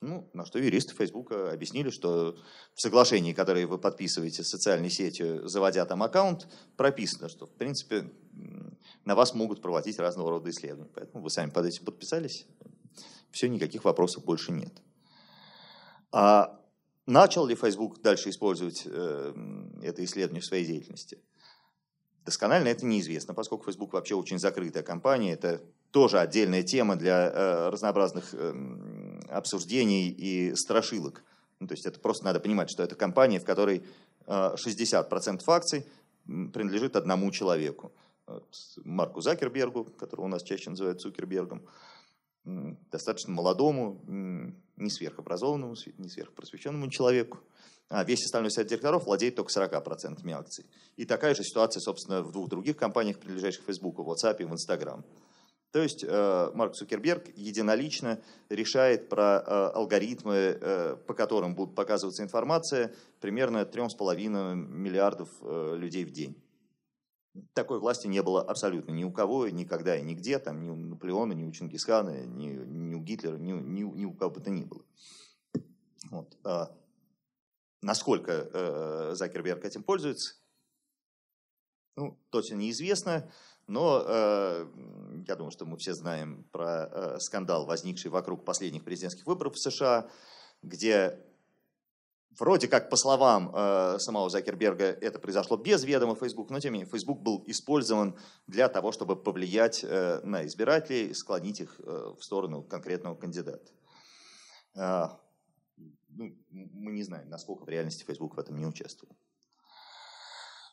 Ну, 0.00 0.28
на 0.32 0.44
что 0.44 0.58
юристы 0.58 0.96
Фейсбука 0.96 1.52
объяснили, 1.52 1.90
что 1.90 2.36
в 2.74 2.80
соглашении, 2.80 3.32
которое 3.32 3.68
вы 3.68 3.78
подписываете 3.78 4.42
с 4.42 4.48
социальной 4.48 4.90
сетью, 4.90 5.46
заводя 5.46 5.86
там 5.86 6.02
аккаунт, 6.02 6.48
прописано, 6.76 7.28
что, 7.28 7.46
в 7.46 7.52
принципе, 7.52 8.10
на 9.04 9.14
вас 9.14 9.32
могут 9.32 9.62
проводить 9.62 10.00
разного 10.00 10.30
рода 10.30 10.50
исследования. 10.50 10.90
Поэтому 10.92 11.22
вы 11.22 11.30
сами 11.30 11.50
под 11.50 11.66
этим 11.66 11.84
подписались. 11.84 12.48
Все, 13.30 13.48
никаких 13.48 13.84
вопросов 13.84 14.24
больше 14.24 14.50
нет. 14.50 14.72
А 16.10 16.57
начал 17.08 17.46
ли 17.46 17.54
Facebook 17.54 18.00
дальше 18.02 18.30
использовать 18.30 18.82
э, 18.84 19.34
это 19.82 20.04
исследование 20.04 20.42
в 20.42 20.46
своей 20.46 20.64
деятельности? 20.64 21.18
Досконально 22.24 22.68
это 22.68 22.84
неизвестно, 22.84 23.34
поскольку 23.34 23.64
Facebook 23.64 23.94
вообще 23.94 24.14
очень 24.14 24.38
закрытая 24.38 24.82
компания. 24.82 25.32
Это 25.32 25.62
тоже 25.90 26.20
отдельная 26.20 26.62
тема 26.62 26.96
для 26.96 27.30
э, 27.30 27.68
разнообразных 27.70 28.34
э, 28.34 29.20
обсуждений 29.30 30.10
и 30.10 30.54
страшилок. 30.54 31.24
Ну, 31.58 31.66
то 31.66 31.72
есть 31.72 31.86
это 31.86 31.98
просто 31.98 32.26
надо 32.26 32.40
понимать, 32.40 32.70
что 32.70 32.82
это 32.82 32.94
компания, 32.94 33.40
в 33.40 33.44
которой 33.44 33.82
э, 34.26 34.54
60% 34.56 35.42
акций 35.46 35.86
принадлежит 36.26 36.96
одному 36.96 37.30
человеку. 37.30 37.92
Марку 38.84 39.22
Закербергу, 39.22 39.84
которого 39.84 40.26
у 40.26 40.28
нас 40.28 40.42
чаще 40.42 40.68
называют 40.68 41.00
Цукербергом, 41.00 41.62
достаточно 42.90 43.32
молодому, 43.32 44.00
не 44.06 44.90
сверхобразованному, 44.90 45.74
не 45.98 46.08
сверхпросвещенному 46.08 46.90
человеку. 46.90 47.38
А 47.90 48.04
весь 48.04 48.24
остальной 48.24 48.50
совет 48.50 48.68
директоров 48.68 49.06
владеет 49.06 49.36
только 49.36 49.50
40% 49.50 50.30
акций. 50.32 50.66
И 50.96 51.06
такая 51.06 51.34
же 51.34 51.42
ситуация, 51.42 51.80
собственно, 51.80 52.22
в 52.22 52.32
двух 52.32 52.48
других 52.48 52.76
компаниях, 52.76 53.18
принадлежащих 53.18 53.64
Facebook, 53.64 53.98
в 53.98 54.10
WhatsApp 54.10 54.36
и 54.40 54.44
в 54.44 54.52
Instagram. 54.52 55.04
То 55.70 55.82
есть 55.82 56.02
э, 56.02 56.50
Марк 56.54 56.74
Цукерберг 56.74 57.28
единолично 57.36 58.20
решает 58.48 59.08
про 59.08 59.42
э, 59.46 59.70
алгоритмы, 59.74 60.34
э, 60.34 60.96
по 61.06 61.12
которым 61.12 61.54
будет 61.54 61.74
показываться 61.74 62.22
информация 62.22 62.94
примерно 63.20 63.58
3,5 63.58 64.54
миллиардов 64.54 65.28
людей 65.42 66.04
в 66.04 66.10
день. 66.10 66.36
Такой 67.52 67.78
власти 67.78 68.06
не 68.06 68.22
было 68.22 68.42
абсолютно 68.42 68.92
ни 68.92 69.04
у 69.04 69.12
кого, 69.12 69.48
никогда 69.48 69.96
и 69.96 70.02
нигде, 70.02 70.38
там, 70.38 70.60
ни 70.60 70.68
у 70.68 70.76
Наполеона, 70.76 71.32
ни 71.32 71.44
у 71.44 71.52
Чингисхана, 71.52 72.24
ни, 72.26 72.48
ни 72.48 72.94
у 72.94 73.00
Гитлера, 73.00 73.36
ни, 73.36 73.52
ни, 73.52 73.82
ни 73.82 74.04
у 74.04 74.12
кого 74.12 74.30
бы 74.30 74.40
то 74.40 74.50
ни 74.50 74.64
было. 74.64 74.84
Вот. 76.10 76.36
А 76.44 76.74
насколько 77.82 79.14
Закерберг 79.14 79.64
этим 79.64 79.82
пользуется, 79.82 80.34
ну, 81.98 82.16
точно 82.30 82.54
неизвестно. 82.54 83.30
Но 83.66 84.02
э, 84.06 84.66
я 85.26 85.36
думаю, 85.36 85.50
что 85.50 85.66
мы 85.66 85.76
все 85.76 85.92
знаем 85.92 86.44
про 86.52 86.86
э, 86.86 87.18
скандал, 87.20 87.66
возникший 87.66 88.10
вокруг 88.10 88.44
последних 88.44 88.84
президентских 88.84 89.26
выборов 89.26 89.54
в 89.54 89.58
США, 89.58 90.08
где 90.62 91.20
вроде 92.36 92.68
как, 92.68 92.90
по 92.90 92.96
словам 92.96 93.52
э, 93.54 93.98
самого 93.98 94.30
Закерберга, 94.30 94.84
это 94.84 95.18
произошло 95.18 95.56
без 95.56 95.84
ведома 95.84 96.14
Facebook, 96.14 96.50
но 96.50 96.60
тем 96.60 96.72
не 96.72 96.80
менее 96.80 96.92
Facebook 96.92 97.20
был 97.20 97.42
использован 97.46 98.16
для 98.46 98.68
того, 98.68 98.92
чтобы 98.92 99.16
повлиять 99.16 99.84
э, 99.84 100.20
на 100.24 100.46
избирателей, 100.46 101.14
склонить 101.14 101.60
их 101.60 101.80
э, 101.80 102.12
в 102.18 102.22
сторону 102.22 102.62
конкретного 102.62 103.14
кандидата. 103.14 103.72
Э, 104.76 105.08
ну, 106.08 106.34
мы 106.50 106.92
не 106.92 107.02
знаем, 107.02 107.28
насколько 107.28 107.64
в 107.64 107.68
реальности 107.68 108.04
Facebook 108.04 108.36
в 108.36 108.40
этом 108.40 108.56
не 108.56 108.66
участвовал. 108.66 109.16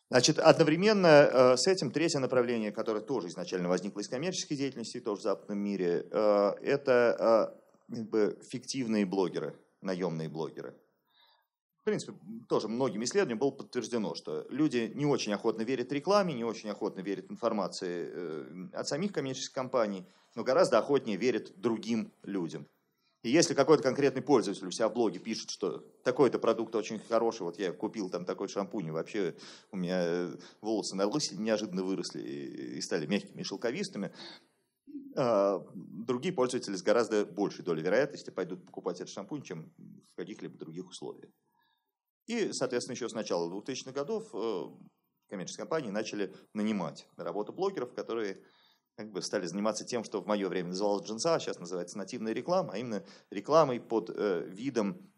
Значит, 0.09 0.37
одновременно 0.37 1.07
э, 1.07 1.57
с 1.57 1.67
этим 1.67 1.91
третье 1.91 2.19
направление, 2.19 2.71
которое 2.71 3.01
тоже 3.01 3.27
изначально 3.27 3.69
возникло 3.69 4.01
из 4.01 4.07
коммерческой 4.07 4.55
деятельности, 4.55 4.99
тоже 4.99 5.21
в 5.21 5.23
западном 5.23 5.57
мире, 5.57 6.07
э, 6.11 6.51
это 6.61 7.51
э, 7.89 7.95
как 7.95 8.09
бы, 8.09 8.39
фиктивные 8.47 9.05
блогеры, 9.05 9.57
наемные 9.81 10.29
блогеры. 10.29 10.75
В 11.85 11.87
принципе, 11.87 12.13
тоже 12.49 12.67
многим 12.67 13.03
исследованиям 13.03 13.37
было 13.37 13.51
подтверждено, 13.51 14.15
что 14.15 14.47
люди 14.49 14.91
не 14.95 15.05
очень 15.05 15.31
охотно 15.33 15.61
верят 15.61 15.91
рекламе, 15.91 16.33
не 16.33 16.43
очень 16.43 16.67
охотно 16.71 17.01
верят 17.01 17.29
информации 17.29 18.73
от 18.75 18.87
самих 18.87 19.13
коммерческих 19.13 19.53
компаний, 19.53 20.03
но 20.33 20.43
гораздо 20.43 20.79
охотнее 20.79 21.15
верят 21.15 21.53
другим 21.57 22.11
людям. 22.23 22.65
И 23.21 23.29
если 23.29 23.53
какой-то 23.53 23.83
конкретный 23.83 24.23
пользователь 24.23 24.65
у 24.65 24.71
себя 24.71 24.89
в 24.89 24.93
блоге 24.93 25.19
пишет, 25.19 25.51
что 25.51 25.85
такой-то 26.03 26.39
продукт 26.39 26.73
очень 26.73 26.97
хороший, 26.97 27.43
вот 27.43 27.59
я 27.59 27.71
купил 27.71 28.09
там 28.09 28.25
такой 28.25 28.47
шампунь, 28.47 28.87
и 28.87 28.91
вообще 28.91 29.35
у 29.71 29.77
меня 29.77 30.01
э, 30.03 30.35
волосы 30.61 30.95
на 30.95 31.05
лысе 31.05 31.35
неожиданно 31.35 31.83
выросли 31.83 32.19
и 32.19 32.81
стали 32.81 33.05
мягкими 33.05 33.41
и 33.41 33.43
шелковистыми, 33.43 34.11
а, 35.15 35.63
другие 35.75 36.33
пользователи 36.33 36.75
с 36.75 36.81
гораздо 36.81 37.27
большей 37.27 37.63
долей 37.63 37.83
вероятности 37.83 38.31
пойдут 38.31 38.65
покупать 38.65 39.01
этот 39.01 39.09
шампунь, 39.09 39.43
чем 39.43 39.71
в 39.77 40.15
каких-либо 40.15 40.57
других 40.57 40.89
условиях. 40.89 41.29
И, 42.27 42.51
соответственно, 42.53 42.95
еще 42.95 43.07
с 43.07 43.13
начала 43.13 43.49
2000-х 43.51 43.91
годов 43.91 44.29
э, 44.33 44.63
коммерческие 45.29 45.63
компании 45.63 45.89
начали 45.91 46.33
нанимать 46.53 47.07
на 47.17 47.23
работу 47.23 47.53
блогеров, 47.53 47.93
которые 47.93 48.41
как 48.95 49.11
бы 49.11 49.21
стали 49.21 49.45
заниматься 49.45 49.85
тем, 49.85 50.03
что 50.03 50.21
в 50.21 50.27
мое 50.27 50.47
время 50.47 50.69
называлось 50.69 51.05
джинса, 51.05 51.35
а 51.35 51.39
сейчас 51.39 51.59
называется 51.59 51.97
нативная 51.97 52.33
реклама, 52.33 52.73
а 52.73 52.77
именно 52.77 53.03
рекламой 53.29 53.79
под 53.79 54.09
э, 54.09 54.45
видом 54.47 55.11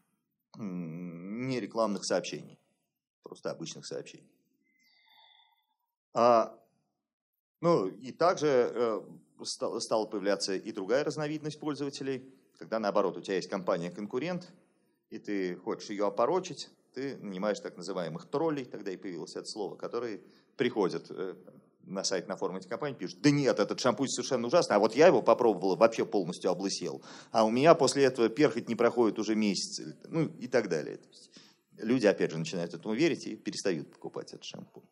э, 0.57 0.61
нерекламных 0.61 2.03
сообщений, 2.03 2.59
просто 3.23 3.51
обычных 3.51 3.85
сообщений. 3.85 4.29
А, 6.13 6.59
ну 7.61 7.87
и 7.87 8.11
также 8.11 8.47
э, 8.47 9.01
стал, 9.43 9.79
стала 9.79 10.05
появляться 10.07 10.55
и 10.55 10.71
другая 10.71 11.03
разновидность 11.03 11.59
пользователей, 11.59 12.33
когда 12.57 12.79
наоборот 12.79 13.17
у 13.17 13.21
тебя 13.21 13.35
есть 13.35 13.49
компания-конкурент, 13.49 14.51
и 15.11 15.19
ты 15.19 15.55
хочешь 15.57 15.91
ее 15.91 16.07
опорочить, 16.07 16.69
ты 16.97 17.15
нанимаешь 17.17 17.59
так 17.59 17.77
называемых 17.77 18.25
троллей, 18.25 18.65
тогда 18.65 18.89
и 18.89 18.97
появилось 18.97 19.35
это 19.35 19.45
слово, 19.45 19.75
которые 19.75 20.19
приходят 20.55 21.05
э, 21.11 21.35
на 21.83 22.03
сайт 22.03 22.27
на 22.27 22.35
форуме 22.35 22.57
этой 22.57 22.69
компании 22.69 22.95
пишут, 22.95 23.21
да 23.21 23.29
нет, 23.29 23.59
этот 23.59 23.79
шампунь 23.79 24.07
совершенно 24.07 24.47
ужасный, 24.47 24.77
а 24.77 24.79
вот 24.79 24.95
я 24.95 25.05
его 25.05 25.21
попробовал, 25.21 25.75
вообще 25.75 26.07
полностью 26.07 26.49
облысел, 26.49 27.03
а 27.31 27.45
у 27.45 27.51
меня 27.51 27.75
после 27.75 28.05
этого 28.05 28.29
перхоть 28.29 28.67
не 28.67 28.73
проходит 28.73 29.19
уже 29.19 29.35
месяц, 29.35 29.79
ну 30.09 30.23
и 30.39 30.47
так 30.47 30.69
далее. 30.69 30.99
Люди, 31.77 32.07
опять 32.07 32.31
же, 32.31 32.39
начинают 32.39 32.73
этому 32.73 32.95
верить 32.95 33.27
и 33.27 33.35
перестают 33.35 33.91
покупать 33.91 34.33
этот 34.33 34.45
шампунь. 34.45 34.89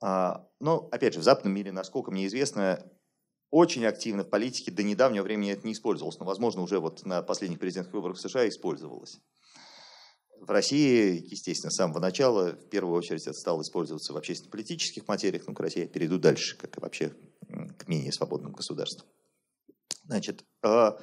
А, 0.00 0.48
но, 0.58 0.88
опять 0.90 1.14
же, 1.14 1.20
в 1.20 1.22
западном 1.22 1.54
мире, 1.54 1.70
насколько 1.70 2.10
мне 2.10 2.26
известно, 2.26 2.84
очень 3.52 3.86
активно 3.86 4.24
в 4.24 4.30
политике 4.30 4.72
до 4.72 4.82
недавнего 4.82 5.22
времени 5.22 5.52
это 5.52 5.64
не 5.64 5.74
использовалось, 5.74 6.18
но, 6.18 6.26
возможно, 6.26 6.60
уже 6.62 6.80
вот 6.80 7.06
на 7.06 7.22
последних 7.22 7.60
президентских 7.60 7.94
выборах 7.94 8.16
в 8.16 8.20
США 8.20 8.48
использовалось. 8.48 9.20
В 10.40 10.50
России, 10.50 11.26
естественно, 11.30 11.70
с 11.70 11.76
самого 11.76 12.00
начала, 12.00 12.52
в 12.52 12.68
первую 12.68 12.96
очередь, 12.96 13.22
это 13.22 13.32
стало 13.32 13.62
использоваться 13.62 14.12
в 14.12 14.16
общественно-политических 14.16 15.08
материях, 15.08 15.46
но 15.46 15.54
к 15.54 15.60
России 15.60 15.82
я 15.82 15.88
перейду 15.88 16.18
дальше, 16.18 16.56
как 16.58 16.76
и 16.76 16.80
вообще 16.80 17.12
к 17.78 17.88
менее 17.88 18.12
свободным 18.12 18.52
государствам. 18.52 19.06
Значит, 20.04 20.44
а, 20.62 20.98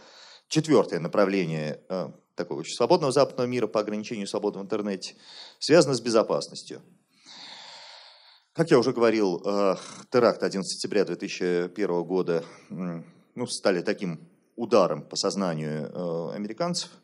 четвертое 0.47 0.99
направление 0.99 1.81
а, 1.89 2.13
такого 2.35 2.59
очень 2.59 2.75
свободного 2.75 3.11
западного 3.11 3.47
мира 3.47 3.67
по 3.67 3.79
ограничению 3.79 4.27
свободы 4.27 4.59
в 4.59 4.61
интернете 4.61 5.15
связано 5.59 5.95
с 5.95 6.01
безопасностью. 6.01 6.81
Как 8.53 8.69
я 8.69 8.77
уже 8.77 8.93
говорил, 8.93 9.41
а, 9.43 9.79
теракт 10.11 10.43
11 10.43 10.71
сентября 10.71 11.05
2001 11.05 12.03
года 12.03 12.43
ну, 12.69 13.47
стали 13.47 13.81
таким 13.81 14.29
ударом 14.55 15.01
по 15.01 15.15
сознанию 15.15 16.31
американцев– 16.31 16.91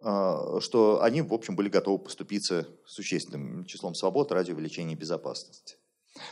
что 0.00 1.00
они, 1.02 1.20
в 1.22 1.34
общем, 1.34 1.56
были 1.56 1.68
готовы 1.68 1.98
поступиться 1.98 2.66
существенным 2.86 3.66
числом 3.66 3.94
свобод 3.94 4.32
ради 4.32 4.52
увеличения 4.52 4.94
безопасности. 4.94 5.76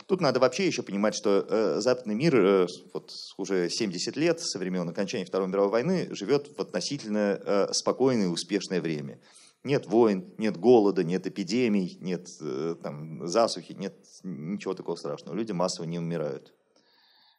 Тут 0.07 0.21
надо 0.21 0.39
вообще 0.39 0.67
еще 0.67 0.83
понимать, 0.83 1.15
что 1.15 1.45
э, 1.47 1.79
западный 1.79 2.15
мир 2.15 2.35
э, 2.35 2.67
вот 2.93 3.13
уже 3.37 3.69
70 3.69 4.17
лет 4.17 4.39
со 4.39 4.59
времен 4.59 4.87
окончания 4.87 5.25
Второй 5.25 5.47
мировой 5.47 5.71
войны 5.71 6.07
живет 6.11 6.49
в 6.55 6.61
относительно 6.61 7.39
э, 7.43 7.73
спокойное 7.73 8.25
и 8.25 8.29
успешное 8.29 8.81
время. 8.81 9.19
Нет 9.63 9.87
войн, 9.87 10.33
нет 10.37 10.57
голода, 10.57 11.03
нет 11.03 11.27
эпидемий, 11.27 11.97
нет 12.01 12.29
э, 12.41 12.75
там, 12.81 13.25
засухи, 13.27 13.73
нет 13.73 13.95
ничего 14.23 14.73
такого 14.73 14.95
страшного. 14.95 15.35
Люди 15.35 15.51
массово 15.51 15.85
не 15.85 15.99
умирают. 15.99 16.53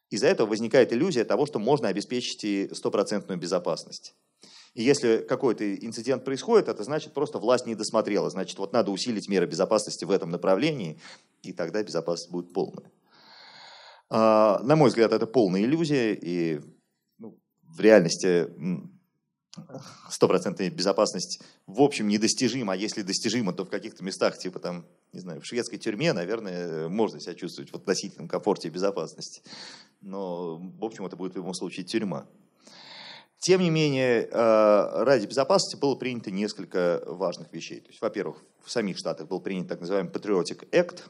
Из-за 0.08 0.26
этого 0.26 0.48
возникает 0.48 0.92
иллюзия 0.92 1.24
того, 1.24 1.46
что 1.46 1.58
можно 1.58 1.88
обеспечить 1.88 2.44
и 2.44 2.70
стопроцентную 2.74 3.38
безопасность. 3.38 4.14
И 4.74 4.82
если 4.82 5.18
какой-то 5.18 5.74
инцидент 5.76 6.24
происходит, 6.24 6.68
это 6.68 6.84
значит 6.84 7.12
просто 7.12 7.38
власть 7.38 7.66
не 7.66 7.74
досмотрела. 7.74 8.30
Значит, 8.30 8.58
вот 8.58 8.72
надо 8.72 8.90
усилить 8.90 9.28
меры 9.28 9.46
безопасности 9.46 10.04
в 10.04 10.10
этом 10.10 10.30
направлении, 10.30 11.00
и 11.42 11.52
тогда 11.52 11.82
безопасность 11.82 12.30
будет 12.30 12.52
полная. 12.52 12.90
А, 14.08 14.60
на 14.62 14.76
мой 14.76 14.88
взгляд, 14.88 15.12
это 15.12 15.26
полная 15.26 15.62
иллюзия, 15.62 16.14
и 16.14 16.60
ну, 17.18 17.36
в 17.62 17.80
реальности 17.80 18.48
стопроцентная 20.08 20.70
безопасность 20.70 21.42
в 21.66 21.80
общем 21.82 22.06
недостижима, 22.06 22.74
а 22.74 22.76
если 22.76 23.02
достижима, 23.02 23.52
то 23.52 23.64
в 23.64 23.70
каких-то 23.70 24.04
местах, 24.04 24.38
типа 24.38 24.60
там, 24.60 24.86
не 25.12 25.20
знаю, 25.20 25.40
в 25.40 25.46
шведской 25.46 25.78
тюрьме, 25.78 26.12
наверное, 26.12 26.88
можно 26.88 27.20
себя 27.20 27.34
чувствовать 27.34 27.70
в 27.70 27.74
относительном 27.74 28.28
комфорте 28.28 28.68
и 28.68 28.70
безопасности. 28.70 29.42
Но, 30.00 30.56
в 30.56 30.84
общем, 30.84 31.04
это 31.06 31.16
будет 31.16 31.32
в 31.32 31.36
любом 31.36 31.54
случае 31.54 31.84
тюрьма. 31.84 32.26
Тем 33.40 33.62
не 33.62 33.70
менее, 33.70 34.28
э, 34.30 35.02
ради 35.02 35.26
безопасности 35.26 35.80
было 35.80 35.94
принято 35.94 36.30
несколько 36.30 37.02
важных 37.06 37.50
вещей. 37.54 37.80
То 37.80 37.88
есть, 37.88 38.02
во-первых, 38.02 38.36
в 38.62 38.70
самих 38.70 38.98
Штатах 38.98 39.28
был 39.28 39.40
принят 39.40 39.66
так 39.66 39.80
называемый 39.80 40.12
Patriotic 40.12 40.68
Act. 40.70 41.00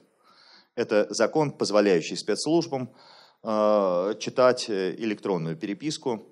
Это 0.76 1.08
закон, 1.10 1.50
позволяющий 1.50 2.14
спецслужбам 2.14 2.94
э, 3.42 4.14
читать 4.20 4.70
электронную 4.70 5.56
переписку, 5.56 6.22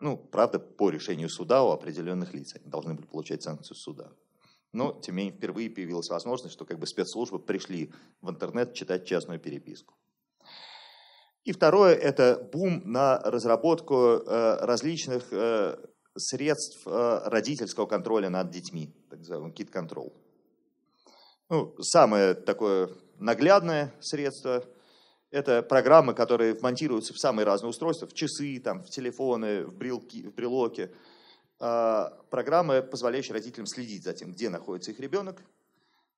ну, 0.00 0.16
правда, 0.16 0.58
по 0.58 0.90
решению 0.90 1.28
суда 1.28 1.62
у 1.62 1.70
определенных 1.70 2.34
лиц. 2.34 2.56
Они 2.56 2.68
должны 2.68 2.94
были 2.94 3.06
получать 3.06 3.44
санкцию 3.44 3.76
суда. 3.76 4.10
Но, 4.72 4.98
тем 5.00 5.14
не 5.14 5.22
менее, 5.24 5.36
впервые 5.36 5.70
появилась 5.70 6.10
возможность, 6.10 6.54
что 6.54 6.64
как 6.64 6.80
бы 6.80 6.88
спецслужбы 6.88 7.38
пришли 7.38 7.92
в 8.20 8.30
интернет 8.30 8.74
читать 8.74 9.06
частную 9.06 9.38
переписку. 9.38 9.94
И 11.44 11.52
второе– 11.52 11.94
это 11.96 12.48
бум 12.52 12.82
на 12.84 13.18
разработку 13.18 13.94
э, 13.96 14.56
различных 14.60 15.32
э, 15.32 15.76
средств 16.16 16.86
э, 16.86 17.20
родительского 17.24 17.86
контроля 17.86 18.28
над 18.28 18.50
детьми, 18.50 18.94
так 19.08 19.20
называемый 19.20 19.52
кит-контрол. 19.52 20.12
Ну, 21.48 21.74
самое 21.80 22.34
такое 22.34 22.90
наглядное 23.18 23.94
средство– 24.00 24.64
это 25.30 25.62
программы, 25.62 26.12
которые 26.12 26.58
монтируются 26.60 27.14
в 27.14 27.18
самые 27.18 27.46
разные 27.46 27.70
устройства, 27.70 28.06
в 28.06 28.12
часы, 28.12 28.60
там, 28.62 28.82
в 28.82 28.90
телефоны, 28.90 29.64
в, 29.64 29.74
брелки, 29.74 30.22
в 30.26 30.34
брелоки. 30.34 30.90
Программы, 31.58 32.82
позволяющие 32.82 33.34
родителям 33.34 33.66
следить 33.66 34.02
за 34.02 34.14
тем, 34.14 34.32
где 34.32 34.48
находится 34.48 34.92
их 34.92 34.98
ребенок, 34.98 35.42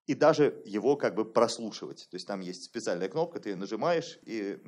и 0.07 0.15
даже 0.15 0.61
его 0.65 0.97
как 0.97 1.15
бы 1.15 1.25
прослушивать. 1.25 2.09
То 2.11 2.17
есть 2.17 2.27
там 2.27 2.41
есть 2.41 2.65
специальная 2.65 3.09
кнопка, 3.09 3.41
ты 3.41 3.51
ее 3.51 3.57
нажимаешь, 3.57 4.19
и 4.23 4.59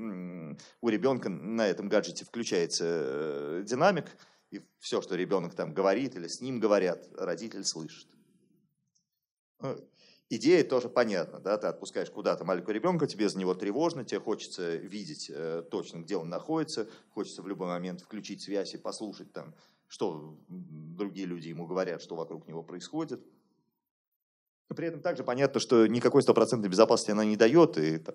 у 0.80 0.88
ребенка 0.88 1.28
на 1.28 1.66
этом 1.66 1.88
гаджете 1.88 2.24
включается 2.24 2.84
э, 2.86 3.62
динамик, 3.66 4.06
и 4.50 4.60
все, 4.78 5.02
что 5.02 5.16
ребенок 5.16 5.54
там 5.54 5.74
говорит 5.74 6.14
или 6.14 6.28
с 6.28 6.40
ним 6.40 6.60
говорят, 6.60 7.08
родитель 7.18 7.64
слышит. 7.64 8.08
Ну, 9.60 9.76
идея 10.30 10.62
тоже 10.62 10.88
понятна, 10.88 11.40
да, 11.40 11.58
ты 11.58 11.66
отпускаешь 11.66 12.10
куда-то 12.10 12.44
маленького 12.44 12.72
ребенка, 12.72 13.08
тебе 13.08 13.28
за 13.28 13.38
него 13.38 13.54
тревожно, 13.54 14.04
тебе 14.04 14.20
хочется 14.20 14.76
видеть 14.76 15.30
э, 15.34 15.64
точно, 15.68 15.98
где 15.98 16.16
он 16.16 16.28
находится, 16.28 16.88
хочется 17.10 17.42
в 17.42 17.48
любой 17.48 17.66
момент 17.66 18.02
включить 18.02 18.42
связь 18.42 18.74
и 18.74 18.78
послушать 18.78 19.32
там, 19.32 19.54
что 19.88 20.38
другие 20.48 21.26
люди 21.26 21.48
ему 21.48 21.66
говорят, 21.66 22.02
что 22.02 22.14
вокруг 22.14 22.46
него 22.46 22.62
происходит. 22.62 23.20
Но 24.68 24.76
при 24.76 24.88
этом 24.88 25.00
также 25.00 25.24
понятно, 25.24 25.60
что 25.60 25.86
никакой 25.86 26.22
стопроцентной 26.22 26.70
безопасности 26.70 27.10
она 27.10 27.24
не 27.24 27.36
дает, 27.36 27.76
и 27.76 27.98
там, 27.98 28.14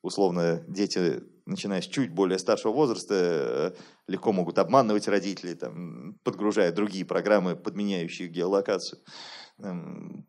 условно 0.00 0.64
дети, 0.66 1.22
начиная 1.44 1.82
с 1.82 1.86
чуть 1.86 2.12
более 2.12 2.38
старшего 2.38 2.72
возраста, 2.72 3.14
э, 3.14 3.72
легко 4.08 4.32
могут 4.32 4.58
обманывать 4.58 5.08
родителей, 5.08 5.54
там, 5.54 6.14
подгружая 6.24 6.72
другие 6.72 7.04
программы, 7.04 7.56
подменяющие 7.56 8.28
геолокацию, 8.28 9.00
эм, 9.58 10.26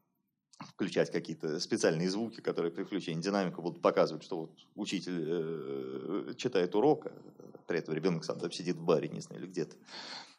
включать 0.68 1.12
какие-то 1.12 1.60
специальные 1.60 2.10
звуки, 2.10 2.42
которые 2.42 2.72
при 2.72 2.84
включении 2.84 3.22
динамика 3.22 3.62
будут 3.62 3.82
показывать, 3.82 4.24
что 4.24 4.40
вот 4.40 4.52
учитель 4.76 5.26
э, 5.28 6.34
читает 6.36 6.76
урок, 6.76 7.08
а 7.08 7.58
при 7.68 7.80
этом 7.80 7.94
ребенок 7.94 8.26
сам 8.26 8.40
там 8.40 8.52
сидит 8.52 8.76
в 8.76 8.84
баре, 8.84 9.08
не 9.08 9.22
знаю, 9.22 9.42
или 9.42 9.50
где-то. 9.50 9.78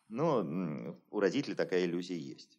Но 0.09 0.97
у 1.11 1.21
родителей 1.21 1.55
такая 1.55 1.87
иллюзия 1.87 2.19
есть. 2.19 2.59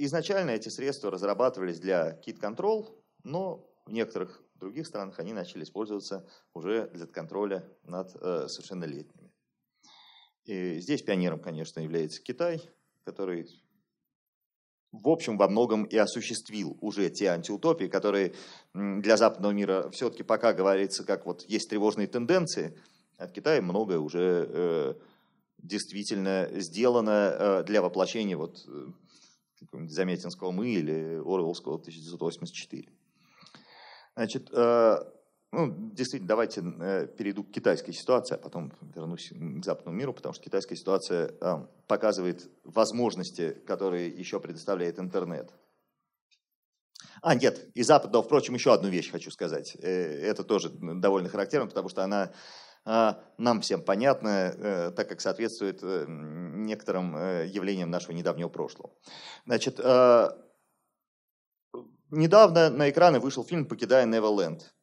Изначально 0.00 0.50
эти 0.50 0.68
средства 0.68 1.10
разрабатывались 1.10 1.80
для 1.80 2.12
кит-контрол, 2.12 2.88
но 3.24 3.68
в 3.84 3.92
некоторых 3.92 4.40
других 4.54 4.86
странах 4.86 5.18
они 5.18 5.32
начали 5.32 5.64
использоваться 5.64 6.24
уже 6.54 6.88
для 6.94 7.06
контроля 7.06 7.68
над 7.82 8.14
э, 8.14 8.46
совершеннолетними. 8.46 9.32
И 10.44 10.78
здесь 10.78 11.02
пионером, 11.02 11.40
конечно, 11.40 11.80
является 11.80 12.22
Китай, 12.22 12.62
который 13.04 13.48
в 14.92 15.08
общем, 15.08 15.36
во 15.36 15.48
многом 15.48 15.84
и 15.84 15.96
осуществил 15.96 16.78
уже 16.80 17.10
те 17.10 17.26
антиутопии, 17.26 17.86
которые 17.86 18.34
для 18.72 19.16
западного 19.16 19.52
мира 19.52 19.90
все-таки 19.90 20.22
пока 20.22 20.52
говорится, 20.52 21.04
как 21.04 21.26
вот 21.26 21.42
есть 21.42 21.68
тревожные 21.68 22.06
тенденции, 22.06 22.78
а 23.18 23.26
в 23.26 23.32
Китае 23.32 23.60
многое 23.60 23.98
уже 23.98 24.48
э, 24.48 24.94
действительно 25.58 26.48
сделано 26.52 27.10
э, 27.10 27.64
для 27.64 27.82
воплощения 27.82 28.36
вот 28.36 28.64
Заметинского 29.88 30.50
«Мы» 30.50 30.68
или 30.68 31.16
Орвеллского 31.16 31.76
1984. 31.76 32.88
Значит, 34.14 34.50
э, 34.52 34.96
ну, 35.52 35.92
действительно, 35.92 36.28
давайте 36.28 36.60
э, 36.60 37.06
перейду 37.06 37.44
к 37.44 37.50
китайской 37.50 37.92
ситуации, 37.92 38.34
а 38.34 38.38
потом 38.38 38.72
вернусь 38.94 39.30
к 39.30 39.64
западному 39.64 39.96
миру, 39.96 40.12
потому 40.12 40.32
что 40.34 40.42
китайская 40.42 40.76
ситуация 40.76 41.32
э, 41.40 41.66
показывает 41.86 42.50
возможности, 42.64 43.52
которые 43.66 44.08
еще 44.08 44.40
предоставляет 44.40 44.98
интернет. 44.98 45.52
А, 47.22 47.34
нет, 47.34 47.68
и 47.74 47.82
западного, 47.82 48.24
впрочем, 48.24 48.54
еще 48.54 48.72
одну 48.72 48.88
вещь 48.88 49.10
хочу 49.10 49.30
сказать. 49.30 49.74
Это 49.76 50.44
тоже 50.44 50.70
довольно 50.70 51.28
характерно, 51.28 51.68
потому 51.68 51.88
что 51.88 52.02
она 52.02 52.32
нам 52.84 53.60
всем 53.60 53.82
понятно, 53.82 54.28
э, 54.28 54.90
так 54.90 55.08
как 55.08 55.20
соответствует 55.20 55.80
э, 55.82 56.04
некоторым 56.08 57.16
э, 57.16 57.46
явлениям 57.46 57.90
нашего 57.90 58.12
недавнего 58.12 58.48
прошлого. 58.48 58.90
Значит, 59.46 59.78
недавно 62.10 62.70
на 62.70 62.90
экраны 62.90 63.20
вышел 63.20 63.44
фильм 63.44 63.66
«Покидая 63.66 64.06
Неверленд», 64.06 64.74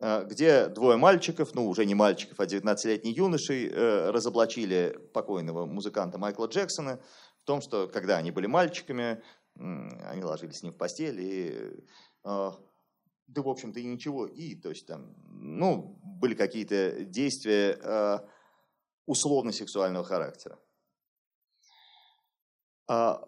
где 0.00 0.68
двое 0.68 0.96
мальчиков, 0.96 1.54
ну 1.54 1.68
уже 1.68 1.84
не 1.84 1.96
мальчиков, 1.96 2.38
а 2.38 2.46
19-летние 2.46 3.12
юношей 3.14 3.68
разоблачили 4.10 4.96
покойного 5.12 5.66
музыканта 5.66 6.18
Майкла 6.18 6.46
Джексона 6.46 7.00
в 7.40 7.44
том, 7.44 7.60
что 7.60 7.88
когда 7.88 8.16
они 8.16 8.30
были 8.30 8.46
мальчиками, 8.46 9.20
они 9.56 10.22
ложились 10.22 10.58
с 10.58 10.62
ним 10.62 10.72
в 10.72 10.76
постель 10.76 11.20
и 11.20 11.84
да, 13.28 13.42
в 13.42 13.48
общем-то, 13.48 13.78
и 13.78 13.84
ничего. 13.84 14.26
И, 14.26 14.54
то 14.54 14.70
есть, 14.70 14.86
там, 14.86 15.14
ну, 15.28 15.98
были 16.02 16.34
какие-то 16.34 17.04
действия 17.04 17.78
э, 17.80 18.18
условно-сексуального 19.06 20.04
характера. 20.04 20.58
А 22.86 23.22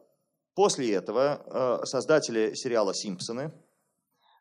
после 0.55 0.93
этого 0.95 1.81
э, 1.83 1.87
создатели 1.87 2.55
сериала 2.55 2.95
«Симпсоны» 2.95 3.53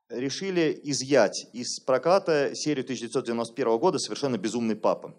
решили 0.07 0.79
изъять 0.83 1.47
из 1.53 1.79
проката 1.81 2.55
серию 2.55 2.83
1991 2.83 3.77
года 3.77 3.99
«Совершенно 3.99 4.37
безумный 4.37 4.77
папа», 4.77 5.13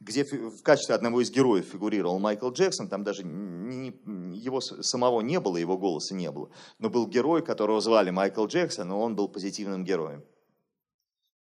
где 0.00 0.24
в 0.24 0.62
качестве 0.62 0.94
одного 0.94 1.20
из 1.20 1.30
героев 1.30 1.66
фигурировал 1.66 2.18
Майкл 2.18 2.50
Джексон, 2.50 2.88
там 2.88 3.04
даже 3.04 3.24
не, 3.24 3.88
его 4.36 4.60
самого 4.60 5.20
не 5.20 5.40
было, 5.40 5.56
его 5.56 5.78
голоса 5.78 6.14
не 6.14 6.30
было, 6.30 6.50
но 6.78 6.90
был 6.90 7.06
герой, 7.06 7.42
которого 7.42 7.80
звали 7.80 8.10
Майкл 8.10 8.46
Джексон, 8.46 8.88
но 8.88 9.00
он 9.00 9.16
был 9.16 9.28
позитивным 9.28 9.84
героем. 9.84 10.24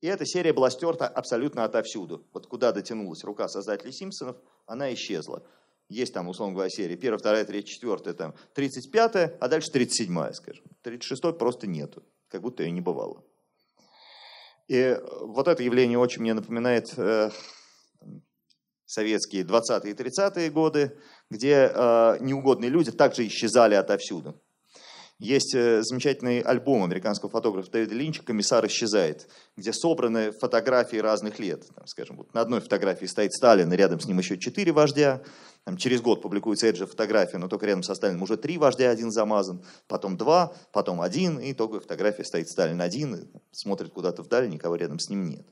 И 0.01 0.07
эта 0.07 0.25
серия 0.25 0.51
была 0.51 0.69
стерта 0.69 1.07
абсолютно 1.07 1.63
отовсюду. 1.63 2.27
Вот 2.33 2.47
куда 2.47 2.73
дотянулась 2.73 3.23
рука 3.23 3.47
создателей 3.47 3.93
«Симпсонов», 3.93 4.35
она 4.65 4.93
исчезла. 4.93 5.43
Есть 5.87 6.13
там, 6.13 6.27
условно 6.27 6.55
говоря, 6.55 6.69
серии 6.69 6.97
первая, 6.97 7.19
вторая, 7.19 7.45
третья, 7.45 7.71
четвертая, 7.71 8.13
там, 8.13 8.33
тридцать 8.53 8.91
пятая, 8.91 9.37
а 9.39 9.47
дальше 9.47 9.71
тридцать 9.71 9.97
седьмая, 9.97 10.33
скажем. 10.33 10.65
Тридцать 10.81 11.07
шестой 11.07 11.33
просто 11.33 11.67
нету, 11.67 12.03
как 12.27 12.41
будто 12.41 12.63
ее 12.63 12.71
не 12.71 12.81
бывало. 12.81 13.23
И 14.67 14.97
вот 15.21 15.47
это 15.47 15.61
явление 15.63 15.97
очень 15.97 16.21
мне 16.21 16.33
напоминает 16.33 16.93
э, 16.97 17.29
советские 18.93 19.43
20-е 19.43 19.91
и 19.91 19.95
30-е 19.95 20.49
годы, 20.49 20.97
где 21.29 21.71
э, 21.73 22.17
неугодные 22.21 22.69
люди 22.69 22.91
также 22.91 23.25
исчезали 23.27 23.75
отовсюду. 23.75 24.39
Есть 25.19 25.55
э, 25.55 25.81
замечательный 25.83 26.41
альбом 26.41 26.83
американского 26.83 27.31
фотографа 27.31 27.71
Дэвида 27.71 27.95
Линча 27.95 28.23
«Комиссар 28.23 28.65
исчезает», 28.67 29.29
где 29.55 29.71
собраны 29.71 30.31
фотографии 30.31 30.97
разных 30.97 31.39
лет. 31.39 31.65
Там, 31.73 31.87
скажем, 31.87 32.17
вот 32.17 32.33
на 32.33 32.41
одной 32.41 32.59
фотографии 32.61 33.05
стоит 33.05 33.33
Сталин, 33.33 33.71
и 33.71 33.77
рядом 33.77 33.99
с 33.99 34.05
ним 34.05 34.19
еще 34.19 34.37
четыре 34.37 34.71
вождя. 34.71 35.21
Там, 35.63 35.77
через 35.77 36.01
год 36.01 36.21
публикуется 36.21 36.67
эта 36.67 36.79
же 36.79 36.85
фотография, 36.87 37.37
но 37.37 37.47
только 37.47 37.65
рядом 37.65 37.83
со 37.83 37.95
Сталином 37.95 38.23
уже 38.23 38.35
три 38.35 38.57
вождя, 38.57 38.89
один 38.89 39.11
замазан, 39.11 39.63
потом 39.87 40.17
два, 40.17 40.53
потом 40.73 40.99
один, 40.99 41.39
и 41.39 41.53
итоговая 41.53 41.79
фотография 41.79 42.25
стоит 42.25 42.49
Сталин 42.49 42.81
один, 42.81 43.31
смотрит 43.51 43.93
куда-то 43.93 44.23
вдаль, 44.23 44.49
никого 44.49 44.75
рядом 44.75 44.99
с 44.99 45.09
ним 45.09 45.29
нет. 45.29 45.47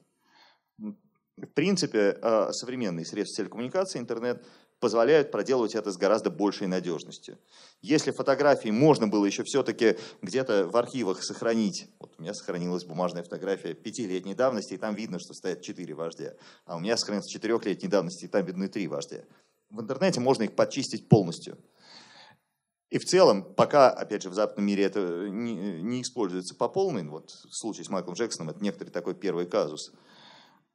В 1.41 1.53
принципе, 1.53 2.19
э, 2.21 2.51
современные 2.51 3.05
средства 3.05 3.43
телекоммуникации, 3.43 3.99
интернет, 3.99 4.45
позволяют 4.79 5.31
проделывать 5.31 5.75
это 5.75 5.91
с 5.91 5.97
гораздо 5.97 6.29
большей 6.29 6.67
надежностью. 6.67 7.37
Если 7.81 8.11
фотографии 8.11 8.69
можно 8.69 9.07
было 9.07 9.25
еще 9.25 9.43
все-таки 9.43 9.97
где-то 10.21 10.67
в 10.67 10.75
архивах 10.75 11.23
сохранить, 11.23 11.87
вот 11.99 12.13
у 12.17 12.21
меня 12.21 12.33
сохранилась 12.33 12.83
бумажная 12.83 13.23
фотография 13.23 13.73
пятилетней 13.73 14.33
давности, 14.33 14.73
и 14.73 14.77
там 14.77 14.95
видно, 14.95 15.19
что 15.19 15.33
стоят 15.33 15.61
четыре 15.61 15.93
вождя, 15.93 16.33
а 16.65 16.77
у 16.77 16.79
меня 16.79 16.97
сохранилась 16.97 17.29
четырехлетней 17.29 17.89
давности, 17.89 18.25
и 18.25 18.27
там 18.27 18.43
видны 18.43 18.67
три 18.67 18.87
вождя. 18.87 19.21
В 19.69 19.81
интернете 19.81 20.19
можно 20.19 20.43
их 20.43 20.55
подчистить 20.55 21.09
полностью. 21.09 21.57
И 22.89 22.97
в 22.97 23.05
целом, 23.05 23.53
пока, 23.53 23.89
опять 23.89 24.23
же, 24.23 24.29
в 24.29 24.33
западном 24.33 24.65
мире 24.65 24.83
это 24.83 25.29
не, 25.29 25.81
не 25.81 26.01
используется 26.01 26.55
по 26.55 26.67
полной, 26.67 27.03
вот 27.07 27.29
в 27.29 27.55
случае 27.55 27.85
с 27.85 27.89
Майклом 27.89 28.15
Джексоном 28.15 28.49
это 28.49 28.61
некоторый 28.63 28.89
такой 28.89 29.15
первый 29.15 29.45
казус– 29.45 29.91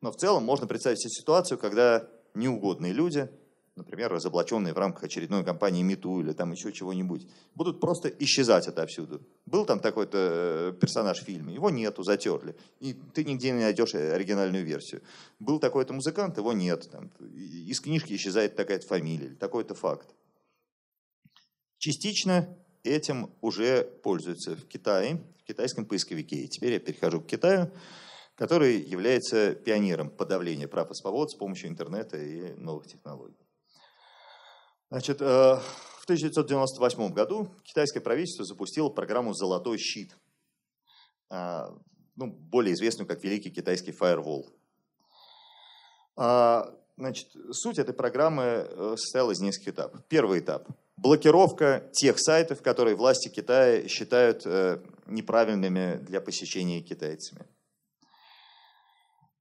но 0.01 0.13
в 0.13 0.17
целом 0.17 0.45
можно 0.45 0.67
представить 0.67 1.01
себе 1.01 1.11
ситуацию, 1.11 1.59
когда 1.59 2.09
неугодные 2.35 2.93
люди, 2.93 3.29
например, 3.77 4.11
разоблаченные 4.11 4.73
в 4.73 4.79
рамках 4.79 5.05
очередной 5.05 5.45
кампании 5.45 5.83
МИТУ 5.83 6.21
или 6.21 6.33
там 6.33 6.53
еще 6.53 6.73
чего-нибудь, 6.73 7.27
будут 7.55 7.81
просто 7.81 8.09
исчезать 8.09 8.67
отовсюду. 8.69 9.23
Был 9.45 9.67
там 9.67 9.81
такой-то 9.81 10.73
э, 10.75 10.81
персонаж 10.81 11.21
в 11.21 11.25
фильме, 11.25 11.55
его 11.55 11.71
нету, 11.71 12.03
затерли. 12.03 12.57
И 12.81 12.95
ты 13.15 13.25
нигде 13.25 13.51
не 13.51 13.61
найдешь 13.61 13.95
оригинальную 13.95 14.65
версию. 14.65 15.03
Был 15.39 15.59
такой-то 15.59 15.93
музыкант, 15.93 16.39
его 16.39 16.53
нет. 16.53 16.89
Там, 16.91 17.11
из 17.21 17.81
книжки 17.81 18.15
исчезает 18.15 18.57
такая-то 18.57 18.87
фамилия, 18.87 19.35
такой-то 19.35 19.75
факт. 19.75 20.09
Частично 21.79 22.57
этим 22.83 23.31
уже 23.43 23.85
пользуются 24.03 24.57
в 24.57 24.67
Китае, 24.67 25.23
в 25.43 25.45
китайском 25.45 25.85
поисковике. 25.85 26.37
И 26.37 26.49
теперь 26.49 26.73
я 26.73 26.81
перехожу 26.81 27.21
к 27.21 27.27
Китаю 27.27 27.71
который 28.37 28.81
является 28.81 29.55
пионером 29.55 30.11
подавления 30.11 30.69
прав 30.69 30.91
и 30.91 30.95
свобод 30.95 31.31
с 31.31 31.35
помощью 31.35 31.71
интернета 31.71 32.19
и 32.19 32.53
новых 32.55 32.87
технологий. 32.87 33.47
Значит, 34.91 35.21
э, 35.21 35.25
в 35.25 36.05
1998 36.05 37.13
году 37.13 37.49
китайское 37.65 38.03
правительство 38.03 38.45
запустило 38.45 38.89
программу 38.89 39.35
«Золотой 39.35 39.79
щит», 39.79 40.17
а, 41.29 41.75
ну, 42.15 42.27
более 42.29 42.75
известную 42.75 43.09
как 43.09 43.25
Великий 43.25 43.51
китайский 43.51 43.91
фаервол. 43.91 44.49
А, 46.15 46.73
значит, 46.97 47.29
суть 47.51 47.79
этой 47.79 47.95
программы 47.95 48.43
э, 48.45 48.95
состояла 48.97 49.33
из 49.33 49.41
нескольких 49.41 49.75
этапов. 49.75 50.05
Первый 50.09 50.39
этап– 50.39 50.69
блокировка 50.97 51.91
тех 51.93 52.19
сайтов, 52.19 52.63
которые 52.63 52.97
власти 52.97 53.29
Китая 53.29 53.89
считают 53.89 54.43
э, 54.45 54.81
неправильными 55.07 55.97
для 55.97 56.21
посещения 56.21 56.81
китайцами. 56.81 57.47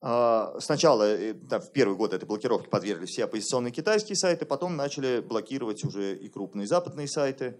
А, 0.07 0.55
сначала, 0.59 1.01
э, 1.17 1.33
в 1.33 1.71
первый 1.71 1.97
год 1.97 2.13
этой 2.13 2.25
блокировки 2.25 2.69
подвергли 2.69 3.07
все 3.07 3.23
оппозиционные 3.23 3.71
китайские 3.71 4.15
сайты, 4.15 4.45
потом 4.45 4.75
начали 4.75 5.19
блокировать 5.19 5.83
уже 5.83 6.15
и 6.15 6.29
крупные 6.29 6.67
западные 6.67 7.07
сайты. 7.07 7.59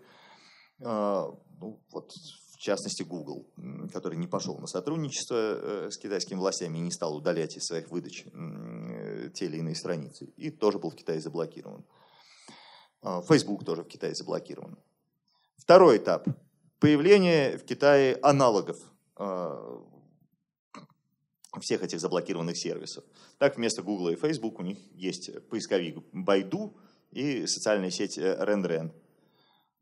А, 0.80 1.34
ну, 1.60 1.80
вот, 1.92 2.12
в 2.12 2.58
частности, 2.60 3.02
Google, 3.02 3.48
который 3.92 4.20
не 4.20 4.28
пошел 4.28 4.60
на 4.60 4.68
сотрудничество 4.68 5.36
э, 5.36 5.90
с 5.90 5.98
китайскими 5.98 6.38
властями 6.38 6.78
и 6.78 6.82
не 6.82 6.92
стал 6.92 7.16
удалять 7.16 7.58
из 7.58 7.64
своих 7.64 7.90
выдач 7.90 8.26
э, 8.32 9.32
те 9.34 9.46
или 9.46 9.58
иные 9.58 9.76
страницы. 9.76 10.26
И 10.38 10.52
тоже 10.52 10.78
был 10.78 10.92
в 10.92 10.96
Китае 10.96 11.22
заблокирован. 11.22 11.84
А, 13.02 13.24
Facebook 13.24 13.66
тоже 13.66 13.82
в 13.82 13.88
Китае 13.88 14.14
заблокирован. 14.14 14.78
Второй 15.58 15.98
этап. 15.98 16.28
Появление 16.78 17.58
в 17.58 17.66
Китае 17.66 18.20
аналогов 18.22 18.78
всех 21.62 21.84
этих 21.84 22.00
заблокированных 22.00 22.58
сервисов. 22.58 23.04
Так, 23.38 23.58
вместо 23.58 23.82
Google 23.82 24.10
и 24.10 24.16
Facebook 24.16 24.60
у 24.60 24.64
них 24.64 24.78
есть 24.94 25.48
поисковик 25.50 25.98
Baidu 26.14 26.76
и 27.12 27.48
социальная 27.48 27.92
сеть 27.92 28.18
RenRen, 28.18 28.92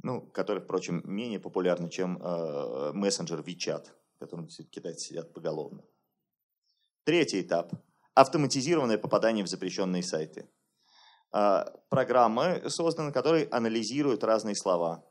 ну, 0.02 0.22
которая, 0.22 0.64
впрочем, 0.64 1.02
менее 1.06 1.40
популярна, 1.40 1.90
чем 1.90 2.18
э, 2.22 2.92
мессенджер 2.94 3.40
WeChat, 3.40 3.88
в 4.16 4.20
котором 4.20 4.48
китайцы 4.48 5.08
сидят 5.08 5.34
поголовно. 5.34 5.84
Третий 7.04 7.42
этап– 7.42 7.74
автоматизированное 8.14 8.98
попадание 8.98 9.44
в 9.44 9.48
запрещенные 9.48 10.04
сайты. 10.04 10.50
Э, 11.34 11.66
программы 11.90 12.64
созданы, 12.68 13.12
которые 13.12 13.48
анализируют 13.50 14.24
разные 14.24 14.56
слова. 14.56 15.04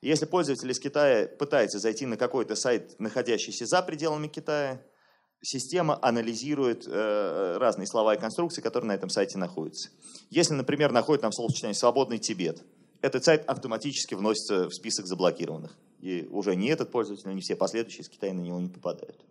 Если 0.00 0.26
пользователь 0.26 0.70
из 0.70 0.78
Китая 0.78 1.26
пытается 1.26 1.78
зайти 1.78 2.04
на 2.04 2.16
какой-то 2.16 2.56
сайт, 2.56 2.98
находящийся 3.00 3.66
за 3.66 3.82
пределами 3.82 4.28
Китая– 4.28 4.82
система 5.44 5.98
анализирует 6.02 6.86
э, 6.86 7.56
разные 7.58 7.86
слова 7.86 8.14
и 8.14 8.18
конструкции, 8.18 8.62
которые 8.62 8.88
на 8.88 8.94
этом 8.94 9.10
сайте 9.10 9.38
находятся. 9.38 9.90
Если, 10.30 10.54
например, 10.54 10.90
находит 10.90 11.22
там 11.22 11.32
словосочетание 11.32 11.74
«свободный 11.74 12.18
Тибет», 12.18 12.64
этот 13.02 13.22
сайт 13.22 13.44
автоматически 13.46 14.14
вносится 14.14 14.68
в 14.68 14.74
список 14.74 15.06
заблокированных. 15.06 15.76
И 16.00 16.26
уже 16.30 16.56
не 16.56 16.68
этот 16.68 16.90
пользователь, 16.90 17.26
но 17.26 17.32
не 17.32 17.42
все 17.42 17.54
последующие 17.54 18.00
из 18.00 18.08
Китая 18.08 18.32
на 18.32 18.40
него 18.40 18.58
не 18.58 18.68
попадают. 18.70 19.22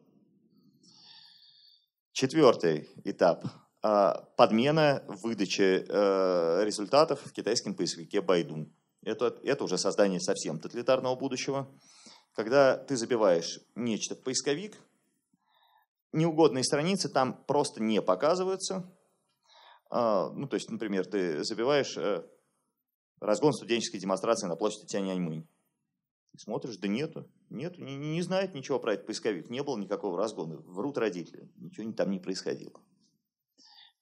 Четвертый 2.12 2.88
этап 3.04 3.46
а, 3.82 4.30
подмена 4.38 5.04
выдачи 5.08 5.86
э, 5.88 6.64
результатов 6.64 7.22
в 7.26 7.32
китайском 7.32 7.74
поисковике 7.74 8.20
Baidu. 8.20 8.70
Это, 9.04 9.36
это 9.44 9.64
уже 9.64 9.80
создание 9.80 10.20
совсем 10.20 10.60
тоталитарного 10.60 11.16
будущего, 11.16 11.68
когда 12.34 12.78
ты 12.78 12.96
забиваешь 12.96 13.60
нечто 13.76 14.14
в 14.16 14.22
поисковик, 14.22 14.78
неугодные 16.14 16.64
страницы 16.64 17.10
там 17.10 17.44
просто 17.46 17.82
не 17.82 18.02
показываются. 18.02 18.90
А, 19.90 20.30
ну, 20.30 20.48
то 20.48 20.56
есть, 20.56 20.70
например, 20.70 21.06
ты 21.06 21.44
забиваешь 21.44 21.98
э, 21.98 22.24
разгон 23.20 23.54
студенческой 23.54 24.00
демонстрации 24.00 24.48
на 24.48 24.56
площади 24.56 24.88
Тяньаньмынь. 24.88 25.48
Ты 26.32 26.40
смотришь, 26.40 26.78
да 26.78 26.88
нету, 26.88 27.30
нету, 27.50 27.82
не, 27.82 27.96
не 27.96 28.22
знает 28.22 28.56
ничего 28.56 28.80
про 28.80 28.94
этот 28.94 29.06
поисковик, 29.06 29.50
не 29.50 29.62
было 29.62 29.78
никакого 29.78 30.18
разгона, 30.18 30.58
врут 30.66 30.98
родители, 30.98 31.52
ничего 31.58 31.92
там 31.92 32.10
не 32.10 32.20
происходило. 32.20 32.82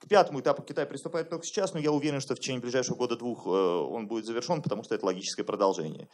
К 0.01 0.07
пятому 0.07 0.39
этапу 0.39 0.63
Китай 0.63 0.87
приступает 0.87 1.29
только 1.29 1.45
сейчас, 1.45 1.73
но 1.73 1.79
я 1.79 1.91
уверен, 1.91 2.21
что 2.21 2.35
в 2.35 2.39
течение 2.39 2.61
ближайшего 2.61 2.95
года-двух 2.95 3.45
э, 3.45 3.49
он 3.49 4.07
будет 4.07 4.25
завершен, 4.25 4.61
потому 4.63 4.83
что 4.83 4.95
это 4.95 5.05
логическое 5.05 5.43
продолжение. 5.43 6.09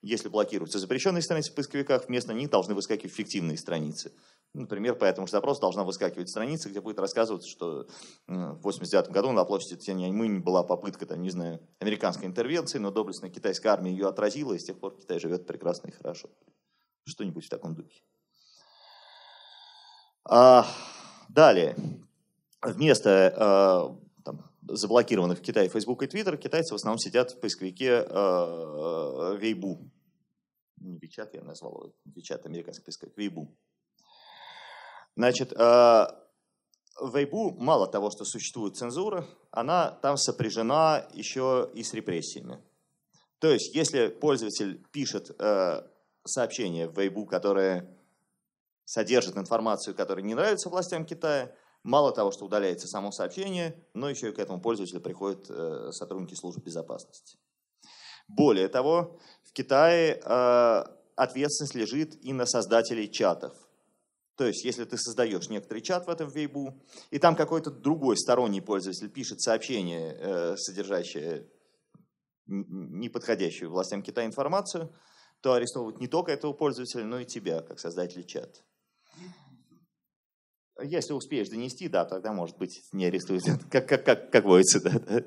Если 0.00 0.28
блокируются 0.28 0.78
запрещенные 0.78 1.22
страницы 1.22 1.50
в 1.50 1.54
поисковиках, 1.56 2.06
вместо 2.06 2.34
них 2.34 2.50
должны 2.50 2.74
выскакивать 2.74 3.14
фиктивные 3.14 3.56
страницы. 3.56 4.12
Например, 4.54 4.94
по 4.94 5.04
этому 5.04 5.26
же 5.26 5.30
запросу 5.30 5.62
должна 5.62 5.82
выскакивать 5.82 6.28
страница, 6.28 6.68
где 6.68 6.82
будет 6.82 6.98
рассказываться, 6.98 7.48
что 7.48 7.86
в 8.26 8.60
89 8.60 9.10
году 9.10 9.32
на 9.32 9.46
площади 9.46 9.76
Тяньаньмынь 9.76 10.40
была 10.40 10.62
попытка, 10.62 11.06
там, 11.06 11.22
не 11.22 11.30
знаю, 11.30 11.60
американской 11.78 12.26
интервенции, 12.26 12.78
но 12.78 12.90
доблестная 12.90 13.30
китайская 13.30 13.70
армия 13.70 13.92
ее 13.92 14.08
отразила, 14.08 14.52
и 14.52 14.58
с 14.58 14.64
тех 14.64 14.78
пор 14.78 14.94
Китай 14.98 15.18
живет 15.20 15.46
прекрасно 15.46 15.88
и 15.88 15.92
хорошо. 15.92 16.28
Что-нибудь 17.04 17.46
в 17.46 17.48
таком 17.48 17.74
духе. 17.74 18.02
А, 20.24 20.66
далее. 21.30 21.74
Вместо 22.60 23.34
а, 23.34 23.98
там, 24.22 24.50
заблокированных 24.68 25.38
в 25.38 25.42
Китае 25.42 25.70
Facebook 25.70 26.02
и 26.02 26.06
Twitter, 26.06 26.36
китайцы 26.36 26.74
в 26.74 26.76
основном 26.76 26.98
сидят 26.98 27.32
в 27.32 27.40
поисковике 27.40 28.04
а, 28.06 29.34
Weibo. 29.40 29.78
Не 30.76 30.98
WeChat, 30.98 31.30
я 31.32 31.42
назвал 31.42 31.72
его. 31.72 31.94
WeChat, 32.06 32.44
американский 32.44 32.84
поисковик. 32.84 33.18
Weibo. 33.18 33.48
Значит, 35.16 35.52
а, 35.56 36.18
в 36.98 37.16
Weibo 37.16 37.54
мало 37.58 37.86
того, 37.86 38.10
что 38.10 38.24
существует 38.24 38.76
цензура, 38.76 39.26
она 39.50 39.90
там 39.90 40.16
сопряжена 40.16 41.06
еще 41.12 41.70
и 41.74 41.82
с 41.82 41.92
репрессиями. 41.94 42.60
То 43.38 43.48
есть, 43.48 43.74
если 43.74 44.08
пользователь 44.08 44.84
пишет 44.92 45.34
э, 45.38 45.82
сообщение 46.24 46.88
в 46.88 46.96
Weibo, 46.96 47.26
которое 47.26 47.88
содержит 48.84 49.36
информацию, 49.36 49.94
которая 49.94 50.24
не 50.24 50.34
нравится 50.34 50.68
властям 50.68 51.04
Китая, 51.04 51.52
мало 51.82 52.12
того, 52.12 52.30
что 52.30 52.44
удаляется 52.44 52.86
само 52.86 53.10
сообщение, 53.10 53.74
но 53.94 54.08
еще 54.08 54.28
и 54.28 54.32
к 54.32 54.38
этому 54.38 54.60
пользователю 54.60 55.00
приходят 55.00 55.46
э, 55.50 55.90
сотрудники 55.90 56.34
служб 56.34 56.62
безопасности. 56.62 57.36
Более 58.28 58.68
того, 58.68 59.18
в 59.42 59.52
Китае 59.52 60.22
э, 60.24 60.84
ответственность 61.16 61.74
лежит 61.74 62.24
и 62.24 62.32
на 62.32 62.46
создателей 62.46 63.10
чатов– 63.10 63.54
то 64.36 64.46
есть, 64.46 64.64
если 64.64 64.84
ты 64.84 64.96
создаешь 64.96 65.48
некоторый 65.48 65.82
чат 65.82 66.06
в 66.06 66.10
этом 66.10 66.28
вейбу, 66.30 66.80
и 67.10 67.18
там 67.18 67.36
какой-то 67.36 67.70
другой 67.70 68.16
сторонний 68.16 68.62
пользователь 68.62 69.10
пишет 69.10 69.40
сообщение, 69.40 70.16
э, 70.18 70.56
содержащее 70.56 71.48
неподходящую 72.46 73.70
властям 73.70 74.02
Китая 74.02 74.26
информацию, 74.26 74.92
то 75.40 75.52
арестовывают 75.54 76.00
не 76.00 76.08
только 76.08 76.32
этого 76.32 76.52
пользователя, 76.52 77.04
но 77.04 77.20
и 77.20 77.24
тебя, 77.24 77.60
как 77.60 77.78
создателя 77.78 78.22
чата. 78.22 78.60
Если 80.82 81.12
успеешь 81.12 81.48
донести, 81.48 81.88
да, 81.88 82.04
тогда, 82.04 82.32
может 82.32 82.56
быть, 82.56 82.82
не 82.92 83.04
арестуют, 83.04 83.44
как, 83.70 83.88
как, 83.88 84.04
как, 84.04 84.30
как 84.30 84.44
водится. 84.44 84.80
Да, 84.80 85.24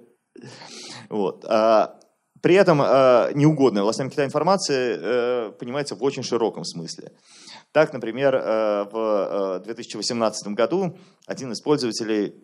Вот. 1.09 1.45
А, 1.45 1.99
при 2.41 2.55
этом 2.55 2.79
а, 2.81 3.31
неугодная 3.33 3.83
властям 3.83 4.09
Китая 4.09 4.27
информация 4.27 4.97
э, 4.97 5.51
понимается 5.53 5.95
в 5.95 6.03
очень 6.03 6.23
широком 6.23 6.63
смысле. 6.63 7.11
Так, 7.75 7.91
например, 7.91 8.33
э, 8.35 8.85
в 8.89 9.59
2018 9.65 10.47
э, 10.47 10.49
году 10.51 10.97
один 11.25 11.51
из 11.51 11.59
пользователей 11.59 12.41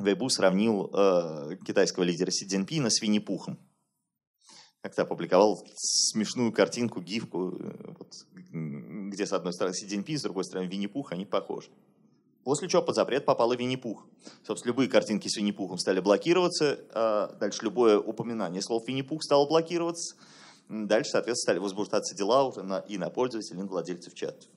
Weibo 0.00 0.30
сравнил 0.30 0.90
э, 0.94 1.58
китайского 1.66 2.04
лидера 2.04 2.30
Си 2.30 2.46
Цзиньпина 2.46 2.88
с 2.88 3.02
Винни-Пухом. 3.02 3.58
Как-то 4.80 5.02
опубликовал 5.02 5.62
смешную 5.76 6.52
картинку, 6.52 7.02
гифку, 7.02 7.54
вот, 7.98 8.14
где 8.32 9.26
с 9.26 9.34
одной 9.34 9.52
стороны 9.52 9.74
Си 9.74 9.88
Цзиньпин, 9.88 10.18
с 10.18 10.22
другой 10.22 10.44
стороны 10.44 10.68
Винни-Пух, 10.68 11.12
они 11.12 11.26
похожи. 11.26 11.68
После 12.42 12.66
чего 12.66 12.80
под 12.80 12.94
запрет 12.94 13.26
попал 13.26 13.52
и 13.52 13.58
Винни-Пух. 13.58 14.06
Собственно, 14.42 14.70
любые 14.70 14.88
картинки 14.88 15.28
с 15.28 15.36
Винни-Пухом 15.36 15.76
стали 15.76 16.00
блокироваться, 16.00 16.80
а 16.94 17.36
дальше 17.38 17.62
любое 17.62 17.98
упоминание 17.98 18.62
слов 18.62 18.88
Винни-Пух 18.88 19.22
стало 19.22 19.46
блокироваться, 19.46 20.16
Дальше, 20.68 21.10
соответственно, 21.12 21.54
стали 21.54 21.58
возбуждаться 21.58 22.14
дела 22.14 22.52
на, 22.62 22.78
и 22.78 22.98
на 22.98 23.10
пользователей, 23.10 23.58
и 23.58 23.62
на 23.62 23.68
владельцев 23.68 24.14
чатов. 24.14 24.48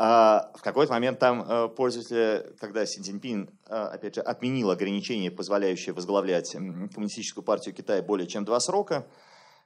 А 0.00 0.52
в 0.54 0.62
какой-то 0.62 0.92
момент 0.92 1.18
там 1.18 1.42
э, 1.42 1.68
пользователи, 1.68 2.54
когда 2.60 2.86
Си 2.86 3.00
Цзиньпин, 3.00 3.50
э, 3.66 3.74
опять 3.74 4.14
же, 4.14 4.20
отменил 4.20 4.70
ограничения, 4.70 5.28
позволяющие 5.28 5.92
возглавлять 5.92 6.52
Коммунистическую 6.52 7.42
партию 7.42 7.74
Китая 7.74 8.00
более 8.00 8.28
чем 8.28 8.44
два 8.44 8.60
срока, 8.60 9.08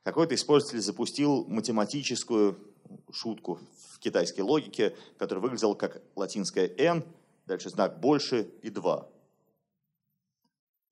какой-то 0.05 0.35
из 0.35 0.43
пользователей 0.43 0.81
запустил 0.81 1.45
математическую 1.49 2.59
шутку 3.13 3.61
в 3.91 3.99
китайской 3.99 4.41
логике, 4.41 4.97
которая 5.19 5.43
выглядела 5.43 5.75
как 5.75 6.01
латинская 6.17 6.67
«n», 6.79 7.05
дальше 7.45 7.69
знак 7.69 8.01
«больше» 8.01 8.51
и 8.63 8.71
«2». 8.71 9.07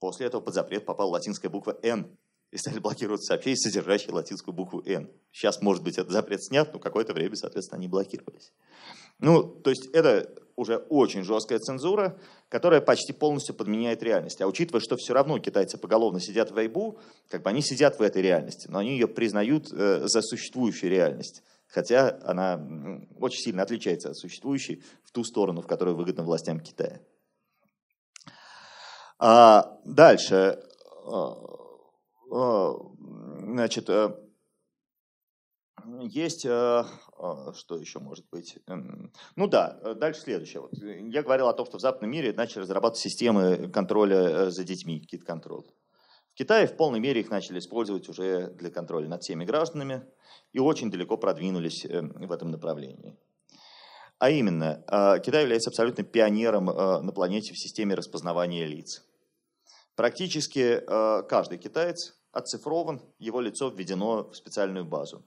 После 0.01 0.27
этого 0.27 0.43
под 0.43 0.53
запрет 0.53 0.85
попала 0.85 1.13
латинская 1.13 1.49
буква 1.49 1.79
«n», 1.83 2.15
и 2.51 2.57
стали 2.57 2.79
блокировать 2.79 3.25
сообщения, 3.25 3.57
содержащие 3.57 4.13
латинскую 4.13 4.55
букву 4.55 4.83
«Н». 4.85 5.09
Сейчас, 5.31 5.63
может 5.63 5.85
быть, 5.85 5.99
этот 5.99 6.11
запрет 6.11 6.43
снят, 6.43 6.73
но 6.73 6.81
какое-то 6.81 7.13
время, 7.13 7.37
соответственно, 7.37 7.79
они 7.79 7.87
блокировались. 7.89 8.53
Ну, 9.21 9.45
то 9.45 9.71
есть 9.71 9.87
это 9.93 10.35
уже 10.57 10.77
очень 10.77 11.23
жесткая 11.23 11.59
цензура, 11.59 12.19
которая 12.49 12.81
почти 12.81 13.13
полностью 13.13 13.55
подменяет 13.55 14.03
реальность. 14.03 14.41
А 14.41 14.47
учитывая, 14.47 14.81
что 14.81 14.97
все 14.97 15.15
равно 15.15 15.39
китайцы 15.39 15.79
поголовно 15.79 16.21
сидят 16.21 16.51
в 16.51 16.59
Вейбу, 16.59 16.99
как 17.29 17.43
бы 17.43 17.51
они 17.51 17.63
сидят 17.63 17.99
в 17.99 18.03
этой 18.03 18.21
реальности, 18.21 18.67
но 18.69 18.81
они 18.81 18.93
ее 18.93 19.07
признают 19.07 19.73
э, 19.73 20.07
за 20.07 20.21
существующую 20.21 20.91
реальность. 20.91 21.43
Хотя 21.69 22.19
она 22.25 22.61
очень 23.19 23.39
сильно 23.39 23.63
отличается 23.63 24.11
от 24.11 24.17
существующей 24.17 24.83
в 25.05 25.13
ту 25.13 25.23
сторону, 25.23 25.63
в 25.63 25.69
которую 25.69 25.97
выгодно 25.97 26.25
властям 26.25 26.59
Китая. 26.59 27.01
А 29.21 29.79
дальше 29.85 30.59
а, 31.07 31.60
значит, 32.31 33.91
э, 33.91 34.15
есть, 36.03 36.45
э, 36.45 36.51
а, 36.51 37.53
что 37.55 37.77
еще 37.77 37.99
может 37.99 38.27
быть? 38.31 38.59
Ну 39.37 39.49
да, 39.49 39.79
э, 39.83 39.95
дальше 39.95 40.21
следующее. 40.21 40.63
Вот. 40.63 40.73
Я 40.75 41.23
говорил 41.23 41.49
о 41.49 41.53
том, 41.53 41.67
что 41.67 41.79
в 41.79 41.81
западном 41.81 42.11
мире 42.11 42.33
начали 42.33 42.63
разрабатывать 42.63 42.99
системы 42.99 43.69
контроля 43.69 44.51
за 44.51 44.65
детьми, 44.65 45.01
кит-контрол. 45.01 45.67
В 46.33 46.35
Китае 46.35 46.67
в 46.67 46.77
полной 46.77 47.01
мере 47.01 47.21
их 47.21 47.31
начали 47.31 47.59
использовать 47.59 48.09
уже 48.09 48.49
для 48.51 48.71
контроля 48.71 49.09
над 49.09 49.23
всеми 49.23 49.45
гражданами 49.45 50.07
и 50.53 50.61
очень 50.61 50.91
далеко 50.91 51.17
продвинулись 51.17 51.85
в 51.85 52.33
этом 52.33 52.51
направлении. 52.51 53.17
А 54.19 54.31
именно, 54.31 54.85
Китай 55.25 55.43
является 55.43 55.71
абсолютно 55.71 56.05
пионером 56.05 56.67
на 56.67 57.13
планете 57.13 57.53
в 57.53 57.59
системе 57.59 57.95
распознавания 57.95 58.65
лиц. 58.67 59.05
Практически 59.97 60.81
каждый 61.29 61.59
китаец 61.59 62.20
оцифрован, 62.33 63.01
его 63.19 63.41
лицо 63.41 63.69
введено 63.69 64.29
в 64.31 64.37
специальную 64.37 64.85
базу. 64.85 65.25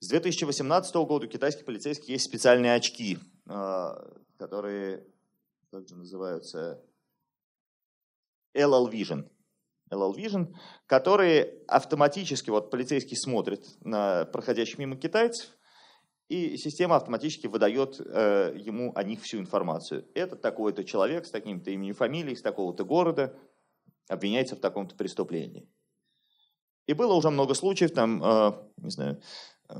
С 0.00 0.08
2018 0.08 0.94
года 0.96 1.26
у 1.26 1.28
китайских 1.28 1.64
полицейских 1.64 2.08
есть 2.08 2.24
специальные 2.24 2.74
очки, 2.74 3.18
а, 3.46 3.96
которые 4.36 5.06
как 5.70 5.88
же 5.88 5.96
называются 5.96 6.82
LL 8.54 8.90
Vision. 8.90 9.30
LL 9.90 10.14
Vision, 10.14 10.54
которые 10.86 11.62
автоматически, 11.68 12.50
вот 12.50 12.70
полицейский 12.70 13.16
смотрит 13.16 13.64
на 13.80 14.24
проходящих 14.26 14.78
мимо 14.78 14.96
китайцев, 14.96 15.50
и 16.28 16.56
система 16.56 16.96
автоматически 16.96 17.46
выдает 17.46 18.00
э, 18.00 18.54
ему 18.56 18.92
о 18.94 19.02
них 19.02 19.20
всю 19.22 19.38
информацию. 19.38 20.06
Это 20.14 20.34
такой-то 20.34 20.82
человек 20.82 21.26
с 21.26 21.30
таким-то 21.30 21.70
именем 21.70 21.94
фамилией, 21.94 22.36
с 22.36 22.42
такого-то 22.42 22.84
города, 22.84 23.38
обвиняется 24.12 24.56
в 24.56 24.60
таком-то 24.60 24.94
преступлении. 24.94 25.68
И 26.86 26.94
было 26.94 27.14
уже 27.14 27.30
много 27.30 27.54
случаев, 27.54 27.92
там, 27.92 28.22
э, 28.22 28.52
не 28.78 28.90
знаю, 28.90 29.20
э, 29.68 29.74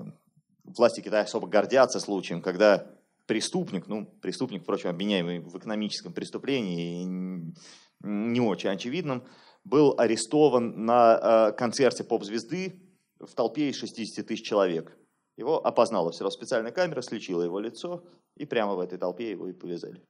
власти 0.64 1.00
Китая 1.00 1.22
особо 1.22 1.48
гордятся 1.48 2.00
случаем, 2.00 2.40
когда 2.40 2.86
преступник, 3.26 3.86
ну, 3.88 4.06
преступник, 4.06 4.62
впрочем, 4.62 4.90
обвиняемый 4.90 5.40
в 5.40 5.56
экономическом 5.58 6.12
преступлении, 6.12 7.54
не 8.00 8.40
очень 8.40 8.70
очевидном, 8.70 9.24
был 9.64 9.94
арестован 9.98 10.84
на 10.84 11.50
э, 11.50 11.52
концерте 11.52 12.04
поп-звезды 12.04 12.80
в 13.20 13.32
толпе 13.34 13.70
из 13.70 13.76
60 13.76 14.26
тысяч 14.26 14.46
человек. 14.46 14.96
Его 15.36 15.64
опознала 15.64 16.10
все 16.10 16.24
равно 16.24 16.36
специальная 16.36 16.72
камера, 16.72 17.00
слечила 17.00 17.42
его 17.42 17.58
лицо, 17.58 18.04
и 18.36 18.44
прямо 18.44 18.74
в 18.74 18.80
этой 18.80 18.98
толпе 18.98 19.30
его 19.30 19.48
и 19.48 19.52
повязали. 19.52 20.02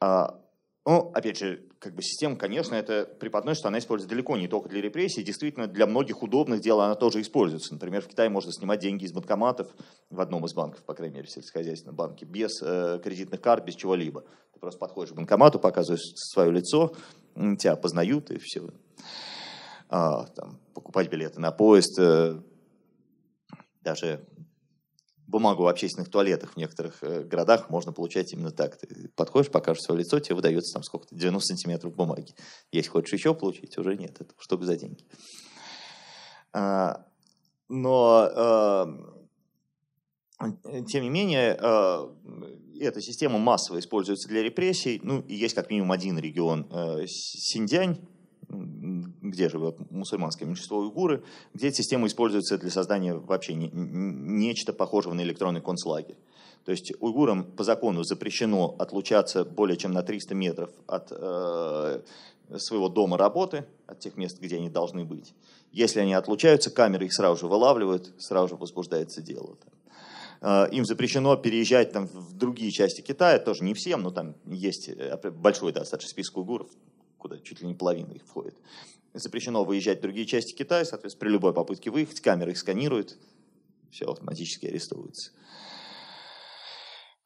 А, 0.00 0.40
ну, 0.86 1.10
опять 1.14 1.38
же, 1.38 1.64
как 1.78 1.94
бы 1.94 2.02
система, 2.02 2.36
конечно, 2.36 2.74
это 2.74 3.06
преподносит, 3.06 3.60
что 3.60 3.68
она 3.68 3.78
используется 3.78 4.14
далеко 4.14 4.36
не 4.36 4.48
только 4.48 4.68
для 4.68 4.82
репрессий, 4.82 5.22
действительно, 5.22 5.66
для 5.66 5.86
многих 5.86 6.22
удобных 6.22 6.60
дел 6.60 6.80
она 6.80 6.94
тоже 6.94 7.22
используется. 7.22 7.72
Например, 7.72 8.02
в 8.02 8.08
Китае 8.08 8.28
можно 8.28 8.52
снимать 8.52 8.80
деньги 8.80 9.04
из 9.04 9.12
банкоматов 9.12 9.68
в 10.10 10.20
одном 10.20 10.44
из 10.44 10.52
банков, 10.52 10.82
по 10.82 10.92
крайней 10.92 11.16
мере, 11.16 11.26
в 11.26 11.30
сельскохозяйственном 11.30 11.96
банке, 11.96 12.26
без 12.26 12.60
э, 12.62 13.00
кредитных 13.02 13.40
карт, 13.40 13.64
без 13.64 13.76
чего-либо. 13.76 14.24
Ты 14.52 14.60
просто 14.60 14.78
подходишь 14.78 15.12
к 15.12 15.16
банкомату, 15.16 15.58
показываешь 15.58 16.12
свое 16.16 16.52
лицо, 16.52 16.94
тебя 17.34 17.76
познают 17.76 18.30
и 18.30 18.38
все. 18.38 18.68
А, 19.88 20.26
там, 20.26 20.60
покупать 20.74 21.10
билеты 21.10 21.40
на 21.40 21.50
поезд, 21.50 21.98
э, 21.98 22.40
даже 23.82 24.26
бумагу 25.34 25.64
в 25.64 25.66
общественных 25.66 26.10
туалетах 26.10 26.52
в 26.52 26.56
некоторых 26.56 27.02
э, 27.02 27.24
городах 27.24 27.68
можно 27.68 27.92
получать 27.92 28.32
именно 28.32 28.52
так. 28.52 28.76
Ты 28.76 29.08
подходишь, 29.16 29.50
покажешь 29.50 29.82
свое 29.82 29.98
лицо, 29.98 30.20
тебе 30.20 30.36
выдается 30.36 30.74
там 30.74 30.84
сколько-то, 30.84 31.16
90 31.16 31.48
сантиметров 31.48 31.92
бумаги. 31.96 32.34
Если 32.70 32.88
хочешь 32.88 33.12
еще 33.14 33.34
получить, 33.34 33.76
уже 33.76 33.96
нет, 33.96 34.20
это 34.20 34.32
штука 34.38 34.64
за 34.64 34.76
деньги. 34.76 35.04
А, 36.52 37.04
но, 37.68 38.30
а, 38.36 38.86
тем 40.86 41.02
не 41.02 41.10
менее, 41.10 41.58
а, 41.60 42.14
эта 42.78 43.00
система 43.00 43.38
массово 43.38 43.80
используется 43.80 44.28
для 44.28 44.40
репрессий. 44.40 45.00
Ну, 45.02 45.20
и 45.22 45.34
есть 45.34 45.56
как 45.56 45.68
минимум 45.68 45.90
один 45.90 46.16
регион, 46.16 46.68
э, 46.70 47.06
Синьцзянь, 47.08 47.98
где 49.34 49.48
живет 49.48 49.76
мусульманское 49.90 50.46
меньшинство 50.46 50.78
уйгуры, 50.78 51.22
где 51.52 51.68
эта 51.68 51.76
система 51.76 52.06
используется 52.06 52.58
для 52.58 52.70
создания 52.70 53.14
вообще 53.14 53.54
не, 53.54 53.68
нечто 53.72 54.72
похожего 54.72 55.14
на 55.14 55.22
электронный 55.22 55.60
концлагерь. 55.60 56.16
То 56.64 56.72
есть 56.72 56.92
уйгурам 57.00 57.44
по 57.44 57.62
закону 57.62 58.04
запрещено 58.04 58.74
отлучаться 58.78 59.44
более 59.44 59.76
чем 59.76 59.92
на 59.92 60.02
300 60.02 60.34
метров 60.34 60.70
от 60.86 61.08
э, 61.10 62.00
своего 62.56 62.88
дома 62.88 63.18
работы, 63.18 63.66
от 63.86 64.00
тех 64.00 64.16
мест, 64.16 64.38
где 64.40 64.56
они 64.56 64.70
должны 64.70 65.04
быть. 65.04 65.34
Если 65.72 66.00
они 66.00 66.14
отлучаются, 66.14 66.70
камеры 66.70 67.06
их 67.06 67.12
сразу 67.12 67.40
же 67.40 67.46
вылавливают, 67.48 68.14
сразу 68.18 68.48
же 68.48 68.56
возбуждается 68.56 69.20
дело. 69.20 69.56
Э, 70.40 70.68
им 70.70 70.84
запрещено 70.84 71.36
переезжать 71.36 71.92
там, 71.92 72.06
в 72.06 72.34
другие 72.34 72.70
части 72.70 73.02
Китая, 73.02 73.38
тоже 73.38 73.64
не 73.64 73.74
всем, 73.74 74.02
но 74.02 74.10
там 74.10 74.34
есть 74.46 74.88
э, 74.88 75.30
большой 75.30 75.72
достаточно 75.72 76.10
список 76.10 76.38
уйгуров, 76.38 76.68
куда 77.18 77.38
чуть 77.38 77.60
ли 77.60 77.66
не 77.66 77.74
половина 77.74 78.12
их 78.12 78.22
входит. 78.24 78.54
Запрещено 79.14 79.64
выезжать 79.64 79.98
в 79.98 80.02
другие 80.02 80.26
части 80.26 80.52
Китая, 80.54 80.84
соответственно, 80.84 81.20
при 81.20 81.28
любой 81.28 81.54
попытке 81.54 81.90
выехать, 81.90 82.20
камеры 82.20 82.50
их 82.50 82.58
сканируют, 82.58 83.16
все 83.92 84.10
автоматически 84.10 84.66
арестовывается. 84.66 85.30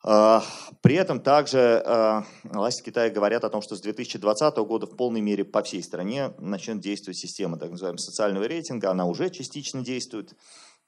А, 0.04 0.44
при 0.82 0.94
этом 0.94 1.20
также 1.20 1.82
а, 1.84 2.24
власти 2.44 2.82
Китая 2.82 3.10
говорят 3.10 3.44
о 3.44 3.50
том, 3.50 3.62
что 3.62 3.74
с 3.74 3.80
2020 3.80 4.56
года 4.58 4.86
в 4.86 4.96
полной 4.96 5.22
мере 5.22 5.44
по 5.44 5.62
всей 5.62 5.82
стране 5.82 6.34
начнет 6.38 6.80
действовать 6.80 7.16
система 7.16 7.58
так 7.58 7.70
называемого 7.70 7.98
социального 8.00 8.44
рейтинга. 8.44 8.90
Она 8.90 9.06
уже 9.06 9.30
частично 9.30 9.82
действует, 9.82 10.34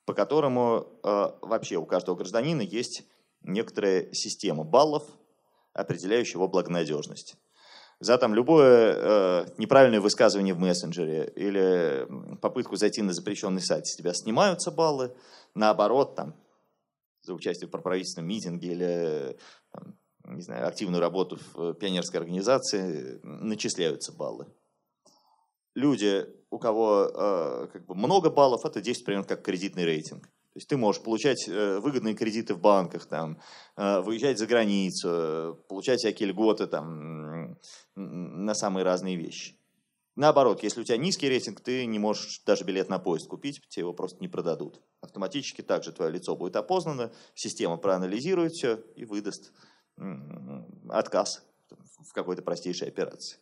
по 0.05 0.12
которому 0.12 0.86
а, 1.03 1.38
вообще 1.40 1.76
у 1.76 1.86
каждого 1.86 2.16
гражданина 2.16 2.61
есть 2.61 3.05
некоторая 3.42 4.12
система 4.12 4.64
баллов, 4.64 5.05
определяющая 5.72 6.34
его 6.34 6.46
благонадежность. 6.46 7.36
За 8.01 8.16
там 8.16 8.34
любое 8.34 8.94
э, 8.96 9.46
неправильное 9.59 10.01
высказывание 10.01 10.55
в 10.55 10.59
мессенджере 10.59 11.30
или 11.36 12.09
попытку 12.40 12.76
зайти 12.76 13.03
на 13.03 13.12
запрещенный 13.12 13.61
сайт 13.61 13.86
с 13.86 13.94
тебя 13.94 14.14
снимаются 14.14 14.70
баллы, 14.70 15.14
наоборот, 15.55 16.16
там, 16.16 16.34
за 17.20 17.34
участие 17.34 17.68
в 17.68 17.70
проправительственном 17.70 18.28
митинге 18.28 18.68
или 18.72 19.36
там, 19.70 19.98
не 20.24 20.40
знаю, 20.40 20.66
активную 20.66 21.03
работу 21.03 21.38
в 21.53 21.74
пионерской 21.74 22.20
организации 22.20 23.20
начисляются 23.22 24.12
баллы. 24.12 24.46
Люди, 25.74 26.26
у 26.48 26.59
кого 26.59 27.11
э, 27.12 27.68
как 27.70 27.84
бы 27.84 27.94
много 27.94 28.30
баллов, 28.30 28.64
это 28.64 28.80
действует 28.80 29.07
примерно 29.07 29.28
как 29.28 29.42
кредитный 29.42 29.84
рейтинг. 29.84 30.30
То 30.53 30.57
есть 30.57 30.68
ты 30.68 30.76
можешь 30.76 31.03
получать 31.03 31.48
э, 31.48 31.78
выгодные 31.78 32.14
кредиты 32.14 32.55
в 32.55 32.61
банках, 32.61 33.07
там, 33.07 33.38
э, 33.76 34.01
выезжать 34.01 34.36
за 34.36 34.46
границу, 34.46 35.64
получать 35.68 36.01
всякие 36.01 36.30
льготы 36.30 36.66
там, 36.66 37.57
на 37.94 38.55
самые 38.55 38.84
разные 38.84 39.14
вещи. 39.14 39.55
Наоборот, 40.16 40.64
если 40.64 40.80
у 40.80 40.84
тебя 40.84 40.96
низкий 40.96 41.28
рейтинг, 41.28 41.61
ты 41.61 41.86
не 41.86 42.01
можешь 42.01 42.42
даже 42.44 42.64
билет 42.64 42.88
на 42.88 42.98
поезд 42.98 43.28
купить, 43.28 43.61
тебе 43.68 43.82
его 43.82 43.92
просто 43.92 44.18
не 44.20 44.26
продадут. 44.26 44.80
Автоматически 45.01 45.62
также 45.62 45.92
твое 45.92 46.11
лицо 46.11 46.34
будет 46.34 46.57
опознано, 46.57 47.12
система 47.34 47.76
проанализирует 47.76 48.53
все 48.53 48.82
и 48.96 49.05
выдаст 49.05 49.53
отказ 50.88 51.44
в 52.01 52.12
какой-то 52.12 52.42
простейшей 52.42 52.88
операции. 52.88 53.38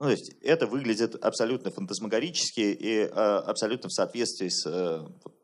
Ну, 0.00 0.06
то 0.06 0.12
есть 0.12 0.32
это 0.40 0.66
выглядит 0.66 1.14
абсолютно 1.22 1.70
фантасмагорически 1.70 2.60
и 2.60 3.00
э, 3.00 3.06
абсолютно 3.06 3.90
в 3.90 3.92
соответствии 3.92 4.48
с 4.48 4.66
э, 4.66 5.06
вот, 5.22 5.36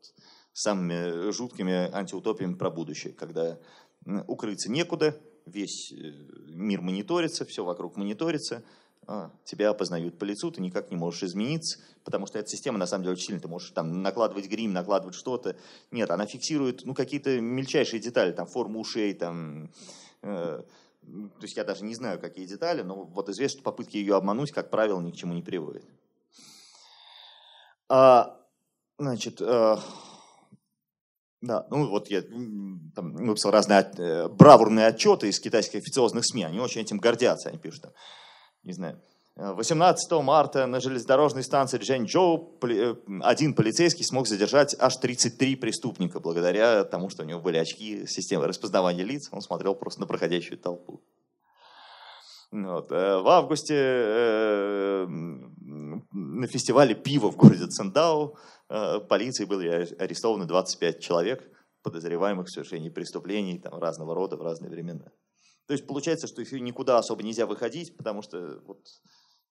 самыми 0.51 1.31
жуткими 1.31 1.93
антиутопиями 1.93 2.55
про 2.55 2.71
будущее, 2.71 3.13
когда 3.13 3.59
укрыться 4.25 4.71
некуда, 4.71 5.15
весь 5.45 5.91
э, 5.91 6.11
мир 6.47 6.81
мониторится, 6.81 7.45
все 7.45 7.63
вокруг 7.63 7.97
мониторится, 7.97 8.63
а, 9.09 9.31
тебя 9.45 9.69
опознают 9.69 10.17
по 10.17 10.25
лицу, 10.25 10.51
ты 10.51 10.61
никак 10.61 10.91
не 10.91 10.97
можешь 10.97 11.23
измениться, 11.23 11.79
потому 12.03 12.25
что 12.27 12.39
эта 12.39 12.49
система 12.49 12.77
на 12.77 12.87
самом 12.87 13.03
деле 13.03 13.13
очень 13.13 13.27
сильная. 13.27 13.41
Ты 13.41 13.47
можешь 13.47 13.71
там 13.71 14.01
накладывать 14.01 14.49
грим, 14.49 14.73
накладывать 14.73 15.15
что-то. 15.15 15.55
Нет, 15.91 16.11
она 16.11 16.25
фиксирует 16.25 16.83
ну, 16.83 16.93
какие-то 16.93 17.39
мельчайшие 17.39 18.01
детали, 18.01 18.33
там 18.33 18.47
форму 18.47 18.81
ушей, 18.81 19.13
там, 19.13 19.71
э, 20.23 20.61
то 21.07 21.43
есть 21.43 21.55
я 21.55 21.63
даже 21.63 21.85
не 21.85 21.95
знаю, 21.95 22.19
какие 22.19 22.45
детали, 22.45 22.81
но 22.81 23.05
вот 23.05 23.29
известно, 23.29 23.59
что 23.59 23.63
попытки 23.63 23.97
ее 23.97 24.15
обмануть, 24.15 24.51
как 24.51 24.69
правило, 24.69 24.99
ни 24.99 25.11
к 25.11 25.15
чему 25.15 25.33
не 25.33 25.41
приводят. 25.41 25.85
А, 27.89 28.37
значит, 28.97 29.39
э, 29.39 29.77
да, 31.41 31.65
ну 31.69 31.87
вот 31.89 32.09
я 32.09 32.21
там, 32.21 33.13
выписал 33.13 33.51
разные 33.51 33.89
э, 33.97 34.27
бравурные 34.27 34.87
отчеты 34.87 35.29
из 35.29 35.39
китайских 35.39 35.79
официозных 35.79 36.25
СМИ, 36.25 36.43
они 36.43 36.59
очень 36.59 36.81
этим 36.81 36.97
гордятся, 36.97 37.49
они 37.49 37.57
пишут 37.57 37.83
там, 37.83 37.93
не 38.63 38.73
знаю, 38.73 39.01
18 39.37 40.11
э, 40.11 40.21
марта 40.21 40.65
на 40.65 40.79
железнодорожной 40.79 41.43
станции 41.43 41.77
Джэньчжоу 41.77 42.57
э, 42.63 42.95
один 43.21 43.53
полицейский 43.53 44.03
смог 44.03 44.27
задержать 44.27 44.75
аж 44.79 44.97
33 44.97 45.55
преступника 45.57 46.19
благодаря 46.19 46.83
тому, 46.83 47.09
что 47.09 47.21
у 47.21 47.25
него 47.25 47.39
были 47.39 47.57
очки 47.57 48.07
системы 48.07 48.47
распознавания 48.47 49.03
лиц. 49.03 49.29
Он 49.31 49.41
смотрел 49.41 49.75
просто 49.75 50.01
на 50.01 50.07
проходящую 50.07 50.57
толпу. 50.57 51.01
Вот. 52.51 52.91
Э, 52.91 53.19
в 53.19 53.27
августе 53.27 55.05
на 55.07 56.47
фестивале 56.47 56.95
пива 56.95 57.31
в 57.31 57.37
городе 57.37 57.67
Цендау 57.67 58.37
полицией 58.67 59.47
были 59.47 59.67
арестованы 59.99 60.45
25 60.45 60.99
человек, 60.99 61.47
подозреваемых 61.83 62.47
в 62.47 62.51
совершении 62.51 62.89
преступлений 62.89 63.59
там, 63.59 63.79
разного 63.79 64.15
рода 64.15 64.35
в 64.35 64.41
разные 64.41 64.71
времена. 64.71 65.11
То 65.67 65.73
есть 65.73 65.85
получается, 65.85 66.27
что 66.27 66.41
еще 66.41 66.59
никуда 66.59 66.97
особо 66.97 67.23
нельзя 67.23 67.45
выходить, 67.45 67.95
потому 67.95 68.21
что 68.21 68.61
вот, 68.65 68.79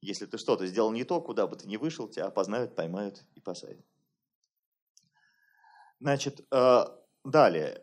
если 0.00 0.26
ты 0.26 0.38
что-то 0.38 0.66
сделал 0.66 0.92
не 0.92 1.04
то, 1.04 1.20
куда 1.20 1.46
бы 1.46 1.56
ты 1.56 1.66
ни 1.68 1.76
вышел, 1.76 2.08
тебя 2.08 2.26
опознают, 2.26 2.74
поймают 2.74 3.24
и 3.34 3.40
посадят. 3.40 3.84
Значит, 6.00 6.44
э, 6.50 6.84
далее. 7.24 7.82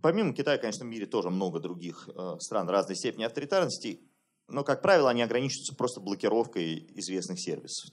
Помимо 0.00 0.32
Китая, 0.32 0.58
конечно, 0.58 0.86
в 0.86 0.88
мире 0.88 1.06
тоже 1.06 1.30
много 1.30 1.60
других 1.60 2.08
э, 2.08 2.36
стран 2.40 2.68
разной 2.68 2.96
степени 2.96 3.24
авторитарности, 3.24 4.00
но, 4.48 4.64
как 4.64 4.82
правило, 4.82 5.10
они 5.10 5.22
ограничиваются 5.22 5.74
просто 5.74 6.00
блокировкой 6.00 6.86
известных 6.98 7.40
сервисов. 7.40 7.90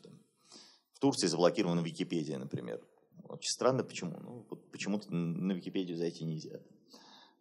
В 0.93 0.99
Турции 0.99 1.27
заблокирована 1.27 1.81
Википедия, 1.81 2.37
например. 2.37 2.81
Очень 3.27 3.51
странно, 3.51 3.83
почему. 3.83 4.17
Ну, 4.19 4.45
вот 4.49 4.71
почему-то 4.71 5.13
на 5.13 5.51
Википедию 5.53 5.97
зайти 5.97 6.25
нельзя. 6.25 6.59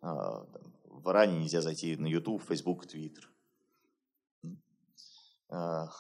А, 0.01 0.47
в 0.85 1.11
Иране 1.11 1.39
нельзя 1.39 1.63
зайти 1.63 1.97
на 1.97 2.07
YouTube, 2.07 2.43
Facebook, 2.47 2.87
Twitter. 2.87 3.25
В 5.49 5.91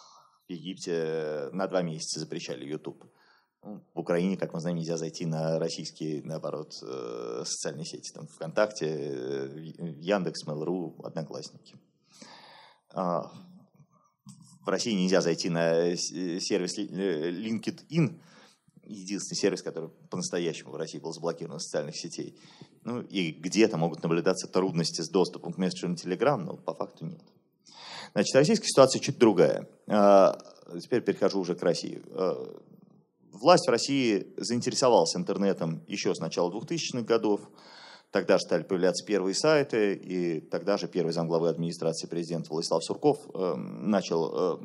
Египте 0.48 1.50
на 1.52 1.66
два 1.66 1.82
месяца 1.82 2.20
запрещали 2.20 2.66
YouTube. 2.66 3.04
Ну, 3.64 3.82
в 3.92 3.98
Украине, 3.98 4.36
как 4.36 4.54
мы 4.54 4.60
знаем, 4.60 4.76
нельзя 4.76 4.96
зайти 4.96 5.26
на 5.26 5.58
российские, 5.58 6.22
наоборот, 6.22 6.78
э, 6.82 7.42
социальные 7.44 7.86
сети. 7.86 8.12
Там 8.12 8.28
ВКонтакте, 8.28 8.86
э, 8.86 9.72
Яндекс, 10.00 10.46
Mail.ru, 10.46 11.04
Одноклассники. 11.04 11.76
А, 12.94 13.32
в 14.64 14.68
России 14.68 14.92
нельзя 14.92 15.20
зайти 15.20 15.50
на 15.50 15.96
сервис 15.96 16.78
LinkedIn, 16.78 18.20
единственный 18.84 19.36
сервис, 19.36 19.62
который 19.62 19.90
по-настоящему 20.08 20.70
в 20.70 20.76
России 20.76 20.98
был 20.98 21.12
заблокирован 21.12 21.58
социальных 21.58 21.96
сетей. 21.96 22.38
Ну 22.84 23.00
и 23.00 23.32
где-то 23.32 23.76
могут 23.76 24.02
наблюдаться 24.02 24.46
трудности 24.46 25.02
с 25.02 25.08
доступом 25.08 25.52
к 25.52 25.58
мессенджерам 25.58 25.94
Telegram, 25.94 26.36
но 26.36 26.56
по 26.56 26.74
факту 26.74 27.06
нет. 27.06 27.22
Значит, 28.12 28.34
российская 28.34 28.66
ситуация 28.66 29.00
чуть 29.00 29.18
другая. 29.18 29.68
А, 29.86 30.38
теперь 30.80 31.02
перехожу 31.02 31.40
уже 31.40 31.54
к 31.54 31.62
России. 31.62 32.02
А, 32.10 32.60
власть 33.32 33.66
в 33.66 33.70
России 33.70 34.32
заинтересовалась 34.36 35.14
интернетом 35.16 35.82
еще 35.86 36.14
с 36.14 36.18
начала 36.18 36.50
2000-х 36.50 37.02
годов. 37.02 37.40
Тогда 38.10 38.38
же 38.38 38.44
стали 38.44 38.62
появляться 38.62 39.04
первые 39.04 39.34
сайты, 39.34 39.92
и 39.92 40.40
тогда 40.40 40.78
же 40.78 40.88
первый 40.88 41.12
замглавы 41.12 41.50
администрации 41.50 42.06
президента 42.06 42.48
Владислав 42.50 42.82
Сурков 42.82 43.18
э, 43.34 43.54
начал 43.54 44.58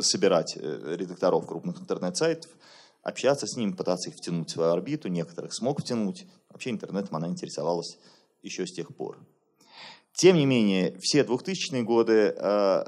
собирать 0.00 0.56
э, 0.56 0.96
редакторов 0.96 1.46
крупных 1.46 1.78
интернет-сайтов, 1.78 2.50
общаться 3.02 3.46
с 3.46 3.54
ними, 3.54 3.72
пытаться 3.72 4.08
их 4.08 4.16
втянуть 4.16 4.48
в 4.48 4.52
свою 4.52 4.70
орбиту, 4.70 5.08
некоторых 5.08 5.52
смог 5.52 5.82
втянуть. 5.82 6.26
Вообще 6.48 6.70
интернетом 6.70 7.16
она 7.16 7.28
интересовалась 7.28 7.98
еще 8.42 8.66
с 8.66 8.72
тех 8.72 8.96
пор. 8.96 9.18
Тем 10.16 10.36
не 10.36 10.46
менее, 10.46 10.96
все 10.98 11.24
2000-е 11.24 11.82
годы 11.82 12.34
э, 12.34 12.84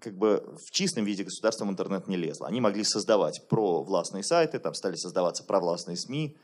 как 0.00 0.16
бы 0.16 0.56
в 0.56 0.70
чистом 0.70 1.04
виде 1.04 1.22
государство 1.22 1.66
в 1.66 1.68
интернет 1.68 2.08
не 2.08 2.16
лезло. 2.16 2.46
Они 2.48 2.62
могли 2.62 2.82
создавать 2.82 3.46
провластные 3.46 4.24
сайты, 4.24 4.58
там 4.58 4.72
стали 4.72 4.96
создаваться 4.96 5.44
провластные 5.44 5.98
СМИ. 5.98 6.38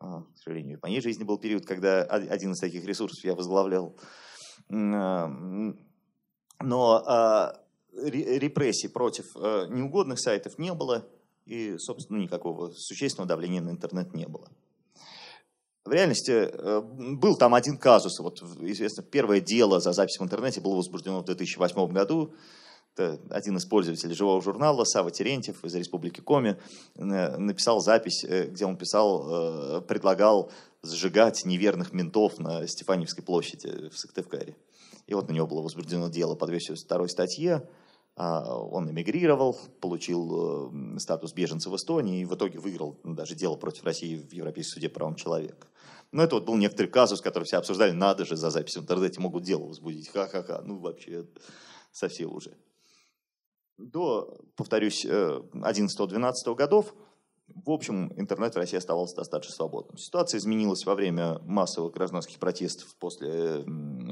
А, 0.00 0.22
к 0.22 0.38
сожалению, 0.38 0.78
в 0.78 0.82
моей 0.82 1.02
жизни 1.02 1.22
был 1.22 1.36
период, 1.36 1.66
когда 1.66 2.02
один 2.02 2.52
из 2.52 2.60
таких 2.60 2.86
ресурсов 2.86 3.22
я 3.24 3.34
возглавлял. 3.34 3.94
А, 4.70 5.28
но 6.60 7.02
а, 7.06 7.60
репрессий 7.92 8.88
против 8.88 9.34
неугодных 9.34 10.18
сайтов 10.18 10.56
не 10.56 10.72
было 10.72 11.06
и, 11.44 11.76
собственно, 11.76 12.16
никакого 12.16 12.72
существенного 12.72 13.28
давления 13.28 13.60
на 13.60 13.68
интернет 13.68 14.14
не 14.14 14.26
было. 14.26 14.48
В 15.84 15.92
реальности 15.92 16.30
э, 16.30 16.80
был 16.80 17.36
там 17.36 17.54
один 17.54 17.76
казус. 17.76 18.18
Вот, 18.20 18.42
известно, 18.60 19.02
первое 19.02 19.40
дело 19.40 19.80
за 19.80 19.92
запись 19.92 20.18
в 20.18 20.22
интернете 20.22 20.60
было 20.60 20.76
возбуждено 20.76 21.20
в 21.20 21.24
2008 21.24 21.92
году. 21.92 22.34
это 22.94 23.20
один 23.28 23.58
из 23.58 23.66
пользователей 23.66 24.14
живого 24.14 24.40
журнала, 24.40 24.84
Сава 24.84 25.10
Терентьев 25.10 25.62
из 25.62 25.74
Республики 25.74 26.20
Коми, 26.20 26.56
написал 26.96 27.80
запись, 27.80 28.24
где 28.24 28.64
он 28.64 28.78
писал, 28.78 29.82
предлагал 29.82 30.50
сжигать 30.82 31.44
неверных 31.44 31.92
ментов 31.92 32.38
на 32.38 32.66
Стефаневской 32.66 33.22
площади 33.22 33.90
в 33.90 33.98
Сыктывкаре. 33.98 34.56
И 35.06 35.14
вот 35.14 35.28
на 35.28 35.32
него 35.32 35.46
было 35.46 35.60
возбуждено 35.60 36.08
дело 36.08 36.34
по 36.34 36.46
202 36.46 37.08
статье. 37.08 37.68
А, 38.16 38.56
он 38.56 38.88
эмигрировал, 38.90 39.58
получил 39.80 40.70
э, 40.72 40.98
статус 41.00 41.32
беженца 41.32 41.68
в 41.68 41.74
Эстонии 41.74 42.20
и 42.20 42.24
в 42.24 42.34
итоге 42.34 42.60
выиграл 42.60 42.96
даже 43.02 43.34
дело 43.34 43.56
против 43.56 43.84
России 43.84 44.16
в 44.16 44.32
Европейском 44.32 44.74
суде 44.74 44.88
по 44.88 44.96
правам 44.96 45.16
человека. 45.16 45.66
Но 46.14 46.22
это 46.22 46.36
вот 46.36 46.44
был 46.44 46.54
некоторый 46.54 46.86
казус, 46.86 47.20
который 47.20 47.42
все 47.42 47.56
обсуждали, 47.56 47.90
надо 47.90 48.24
же 48.24 48.36
за 48.36 48.50
запись 48.50 48.76
в 48.76 48.80
интернете 48.80 49.20
могут 49.20 49.42
дело 49.42 49.66
возбудить, 49.66 50.08
ха-ха-ха, 50.10 50.62
ну 50.64 50.78
вообще 50.78 51.26
совсем 51.90 52.32
уже. 52.32 52.56
До, 53.78 54.38
повторюсь, 54.54 55.04
11-12 55.04 55.42
э, 55.56 56.54
годов, 56.54 56.94
в 57.48 57.68
общем, 57.68 58.12
интернет 58.16 58.54
в 58.54 58.58
России 58.58 58.76
оставался 58.76 59.16
достаточно 59.16 59.56
свободным. 59.56 59.96
Ситуация 59.98 60.38
изменилась 60.38 60.86
во 60.86 60.94
время 60.94 61.40
массовых 61.40 61.94
гражданских 61.94 62.38
протестов 62.38 62.94
после 63.00 63.64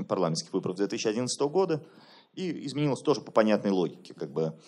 парламентских 0.08 0.52
выборов 0.52 0.78
2011 0.78 1.40
года 1.42 1.86
и 2.32 2.66
изменилась 2.66 3.00
тоже 3.02 3.20
по 3.20 3.30
понятной 3.30 3.70
логике. 3.70 4.12
Как 4.14 4.32
бы 4.32 4.58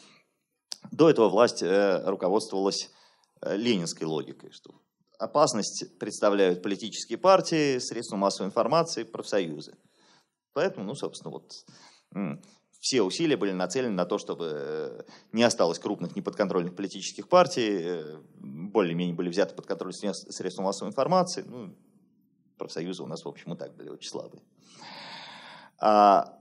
до 0.93 1.11
этого 1.11 1.29
власть 1.29 1.65
э, 1.65 2.01
руководствовалась 2.09 2.93
э, 3.41 3.57
ленинской 3.57 4.07
логикой, 4.07 4.53
что 4.53 4.84
опасность 5.19 5.99
представляют 5.99 6.63
политические 6.63 7.19
партии, 7.19 7.79
средства 7.79 8.17
массовой 8.17 8.49
информации, 8.49 9.05
профсоюзы. 9.05 9.77
Поэтому, 10.53 10.87
ну, 10.87 10.95
собственно, 10.95 11.33
вот 11.33 11.53
все 12.81 13.03
усилия 13.03 13.37
были 13.37 13.53
нацелены 13.53 13.95
на 13.95 14.05
то, 14.05 14.19
чтобы 14.19 14.51
э, 14.53 15.03
не 15.33 15.43
осталось 15.43 15.79
крупных 15.79 16.17
неподконтрольных 16.17 16.77
политических 16.77 17.29
партий, 17.29 18.21
более-менее 18.39 19.15
были 19.15 19.31
взяты 19.31 19.55
под 19.55 19.67
контроль 19.67 19.95
средства 19.95 20.63
массовой 20.63 20.91
информации. 20.91 21.43
Ну, 21.47 21.75
профсоюзы 22.59 23.03
у 23.03 23.07
нас, 23.07 23.25
в 23.25 23.29
общем, 23.29 23.55
и 23.55 23.57
так 23.57 23.75
были 23.75 23.89
очень 23.89 24.11
слабые. 24.11 24.43
А 25.79 26.41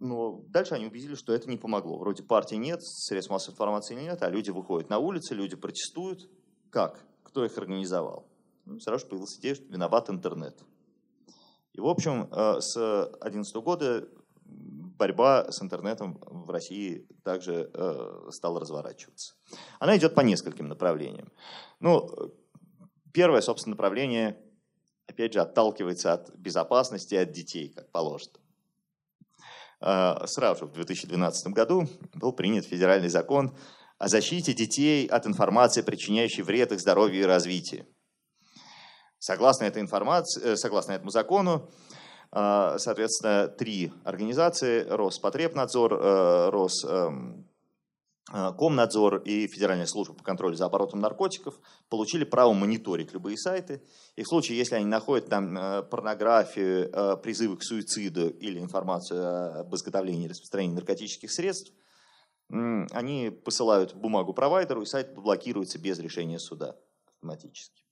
но 0.00 0.42
дальше 0.48 0.74
они 0.74 0.86
убедились, 0.86 1.18
что 1.18 1.34
это 1.34 1.48
не 1.48 1.58
помогло. 1.58 1.98
Вроде 1.98 2.22
партии 2.22 2.54
нет, 2.56 2.82
средств 2.82 3.30
массовой 3.30 3.52
информации 3.52 3.94
нет, 3.94 4.22
а 4.22 4.30
люди 4.30 4.50
выходят 4.50 4.88
на 4.88 4.98
улицы, 4.98 5.34
люди 5.34 5.56
протестуют. 5.56 6.28
Как? 6.70 7.04
Кто 7.30 7.44
их 7.44 7.56
организовал? 7.58 8.26
Ну, 8.64 8.80
сразу 8.80 9.04
же 9.04 9.06
появилась 9.06 9.38
идея, 9.38 9.54
что 9.54 9.64
виноват 9.64 10.10
интернет. 10.10 10.58
И, 11.72 11.80
в 11.80 11.86
общем, 11.86 12.28
э, 12.32 12.60
с 12.60 12.74
2011 12.74 13.54
года 13.56 14.08
борьба 14.44 15.50
с 15.50 15.62
интернетом 15.62 16.18
в 16.20 16.50
России 16.50 17.06
также 17.22 17.70
э, 17.72 18.28
стала 18.30 18.58
разворачиваться. 18.58 19.34
Она 19.78 19.96
идет 19.96 20.14
по 20.14 20.20
нескольким 20.20 20.68
направлениям. 20.68 21.30
Ну, 21.78 22.10
первое, 23.12 23.40
собственно, 23.42 23.74
направление, 23.74 24.36
опять 25.06 25.32
же, 25.32 25.40
отталкивается 25.40 26.12
от 26.12 26.34
безопасности, 26.34 27.14
от 27.14 27.30
детей, 27.30 27.68
как 27.68 27.90
положено. 27.92 28.40
А, 29.80 30.26
сразу 30.26 30.60
же 30.60 30.66
в 30.66 30.72
2012 30.72 31.46
году 31.52 31.88
был 32.14 32.32
принят 32.32 32.66
федеральный 32.66 33.08
закон 33.08 33.56
о 34.00 34.08
защите 34.08 34.52
детей 34.52 35.06
от 35.06 35.26
информации, 35.26 35.82
причиняющей 35.82 36.42
вред 36.42 36.72
их 36.72 36.80
здоровью 36.80 37.20
и 37.20 37.24
развитию. 37.24 37.86
Согласно 39.20 39.64
этой 39.64 39.80
информации, 39.80 40.42
э, 40.42 40.56
согласно 40.56 40.92
этому 40.92 41.10
закону, 41.10 41.70
а, 42.32 42.78
соответственно, 42.78 43.46
три 43.46 43.92
организации, 44.04 44.84
Роспотребнадзор, 44.88 45.92
э, 45.92 46.50
Рос 46.50 46.84
эм, 46.84 47.44
Э, 48.32 48.52
и 49.24 49.46
Федеральная 49.48 49.86
служба 49.86 50.14
по 50.14 50.22
контролю 50.22 50.54
за 50.54 50.66
оборотом 50.66 51.00
наркотиков 51.00 51.58
получили 51.88 52.24
право 52.24 52.52
мониторить 52.52 53.12
любые 53.12 53.36
сайты. 53.36 53.82
И 54.16 54.22
в 54.22 54.28
случае, 54.28 54.58
если 54.58 54.76
они 54.76 54.84
находят 54.84 55.28
там 55.28 55.56
э, 55.56 55.82
порнографию, 55.82 56.90
э, 56.92 57.16
призывы 57.16 57.56
к 57.56 57.64
суициду 57.64 58.28
или 58.28 58.60
информацию 58.60 59.60
об 59.60 59.74
изготовлении 59.74 60.26
и 60.26 60.28
распространении 60.28 60.74
наркотических 60.74 61.30
средств, 61.30 61.72
они 62.50 63.30
посылают 63.30 63.94
бумагу 63.94 64.34
провайдеру, 64.34 64.82
и 64.82 64.86
сайт 64.86 65.14
блокируется 65.14 65.78
без 65.78 65.98
решения 65.98 66.38
суда 66.38 66.76
автоматически. 67.06 67.84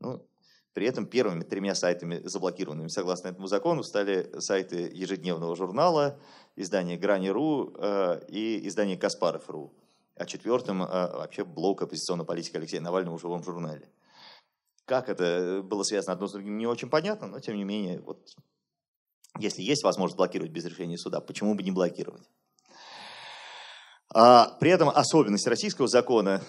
Ну, 0.00 0.26
при 0.72 0.86
этом 0.86 1.06
первыми 1.06 1.42
тремя 1.42 1.74
сайтами, 1.74 2.20
заблокированными 2.24 2.88
согласно 2.88 3.28
этому 3.28 3.46
закону, 3.46 3.82
стали 3.82 4.38
сайты 4.38 4.90
ежедневного 4.92 5.56
журнала, 5.56 6.18
издание 6.56 6.96
Грани.ру 6.96 7.74
э, 7.76 8.20
и 8.28 8.66
издание 8.68 8.96
Каспаров.ру. 8.96 9.72
А 10.14 10.26
четвертым 10.26 10.82
э, 10.82 10.86
вообще 10.86 11.44
блок 11.44 11.82
оппозиционной 11.82 12.24
политики 12.24 12.56
Алексея 12.56 12.80
Навального 12.80 13.18
в 13.18 13.20
живом 13.20 13.42
журнале. 13.42 13.88
Как 14.84 15.08
это 15.08 15.62
было 15.64 15.82
связано 15.82 16.14
одно 16.14 16.26
с 16.26 16.32
другим, 16.32 16.58
не 16.58 16.66
очень 16.66 16.88
понятно, 16.88 17.26
но 17.26 17.40
тем 17.40 17.56
не 17.56 17.64
менее, 17.64 18.00
вот, 18.00 18.34
если 19.38 19.62
есть 19.62 19.84
возможность 19.84 20.16
блокировать 20.16 20.52
без 20.52 20.64
решения 20.64 20.98
суда, 20.98 21.20
почему 21.20 21.54
бы 21.54 21.62
не 21.62 21.70
блокировать? 21.70 22.28
А, 24.12 24.56
при 24.58 24.70
этом 24.70 24.88
особенность 24.88 25.46
российского 25.46 25.86
закона, 25.86 26.42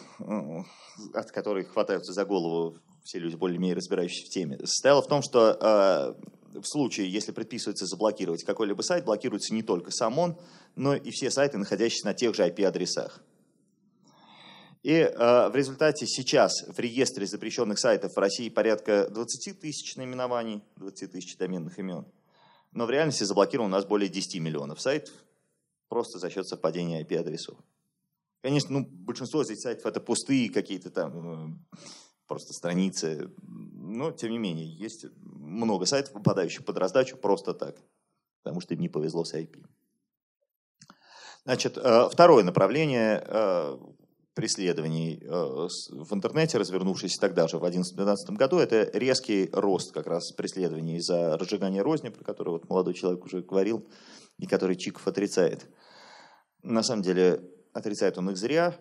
от 1.13 1.31
которой 1.31 1.63
хватаются 1.63 2.11
за 2.11 2.25
голову 2.25 2.77
все 3.03 3.19
люди 3.19 3.35
более-менее 3.35 3.75
разбирающиеся 3.75 4.25
в 4.25 4.29
теме, 4.29 4.57
состояла 4.59 5.01
в 5.01 5.07
том, 5.07 5.21
что 5.21 5.51
э, 5.51 6.59
в 6.59 6.65
случае, 6.65 7.11
если 7.11 7.31
предписывается 7.31 7.85
заблокировать 7.85 8.43
какой-либо 8.43 8.81
сайт, 8.81 9.05
блокируется 9.05 9.53
не 9.53 9.63
только 9.63 9.91
сам 9.91 10.17
он, 10.19 10.37
но 10.75 10.95
и 10.95 11.11
все 11.11 11.29
сайты, 11.31 11.57
находящиеся 11.57 12.05
на 12.05 12.13
тех 12.13 12.35
же 12.35 12.43
IP-адресах. 12.47 13.21
И 14.83 14.93
э, 14.93 15.49
в 15.49 15.55
результате 15.55 16.07
сейчас 16.07 16.63
в 16.67 16.79
реестре 16.79 17.27
запрещенных 17.27 17.77
сайтов 17.77 18.15
в 18.15 18.17
России 18.17 18.49
порядка 18.49 19.07
20 19.09 19.59
тысяч 19.59 19.95
наименований, 19.95 20.63
20 20.77 21.11
тысяч 21.11 21.37
доменных 21.37 21.77
имен. 21.77 22.05
Но 22.71 22.85
в 22.85 22.89
реальности 22.89 23.23
заблокировано 23.23 23.75
у 23.75 23.77
нас 23.77 23.85
более 23.85 24.09
10 24.09 24.39
миллионов 24.41 24.81
сайтов 24.81 25.13
просто 25.91 26.19
за 26.19 26.29
счет 26.29 26.47
совпадения 26.47 27.03
IP-адресов. 27.03 27.57
Конечно, 28.41 28.69
ну, 28.71 28.87
большинство 28.89 29.41
этих 29.41 29.59
сайтов 29.59 29.85
это 29.85 29.99
пустые 29.99 30.49
какие-то 30.49 30.89
там 30.89 31.11
э, 31.19 31.77
просто 32.27 32.53
страницы. 32.53 33.29
Но, 33.41 34.13
тем 34.13 34.31
не 34.31 34.37
менее, 34.37 34.73
есть 34.73 35.05
много 35.21 35.85
сайтов, 35.85 36.13
попадающих 36.13 36.63
под 36.63 36.77
раздачу 36.77 37.17
просто 37.17 37.53
так, 37.53 37.75
потому 38.41 38.61
что 38.61 38.73
им 38.73 38.79
не 38.79 38.87
повезло 38.87 39.25
с 39.25 39.33
IP. 39.33 39.65
Значит, 41.43 41.77
э, 41.77 42.07
второе 42.09 42.45
направление 42.45 43.21
э, 43.27 43.77
преследований 44.33 45.21
в 45.21 46.13
интернете, 46.13 46.57
развернувшееся 46.57 47.19
тогда 47.19 47.49
же 47.49 47.57
в 47.57 47.63
2011-2012 47.65 48.15
году, 48.37 48.59
это 48.59 48.89
резкий 48.97 49.49
рост 49.51 49.91
как 49.91 50.07
раз 50.07 50.31
преследований 50.31 51.01
за 51.01 51.37
разжигание 51.37 51.81
розни, 51.81 52.07
про 52.07 52.23
который 52.23 52.51
вот 52.51 52.69
молодой 52.69 52.93
человек 52.93 53.25
уже 53.25 53.41
говорил, 53.41 53.85
и 54.41 54.47
который 54.47 54.75
Чиков 54.75 55.07
отрицает. 55.07 55.69
На 56.63 56.83
самом 56.83 57.03
деле, 57.03 57.41
отрицает 57.71 58.17
он 58.17 58.31
их 58.31 58.37
зря. 58.37 58.75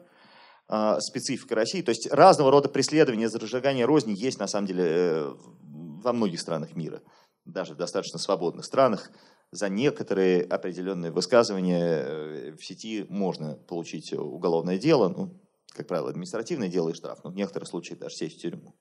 А, 0.73 1.01
специфика 1.01 1.57
России. 1.57 1.83
То 1.83 1.91
есть 1.91 2.11
разного 2.13 2.53
рода 2.53 2.69
преследования 2.69 3.27
разжигание 3.27 3.85
розни 3.87 4.13
есть 4.13 4.39
на 4.39 4.47
самом 4.47 4.69
деле 4.69 4.85
э, 4.87 5.35
во 5.63 6.13
многих 6.13 6.41
странах 6.41 6.77
мира. 6.77 7.03
Даже 7.45 7.75
в 7.75 7.77
достаточно 7.77 8.21
свободных 8.21 8.65
странах 8.65 9.11
за 9.51 9.69
некоторые 9.69 10.45
определенные 10.45 11.11
высказывания 11.11 12.05
э, 12.07 12.53
в 12.53 12.65
сети 12.65 13.05
можно 13.09 13.57
получить 13.57 14.13
уголовное 14.13 14.79
дело, 14.79 15.09
ну, 15.09 15.41
как 15.73 15.89
правило, 15.89 16.11
административное 16.11 16.69
дело 16.69 16.91
и 16.91 16.95
штраф, 16.95 17.19
но 17.25 17.31
в 17.31 17.35
некоторых 17.35 17.69
случаях 17.69 17.99
даже 17.99 18.15
сесть 18.15 18.39
в 18.39 18.41
тюрьму. 18.41 18.77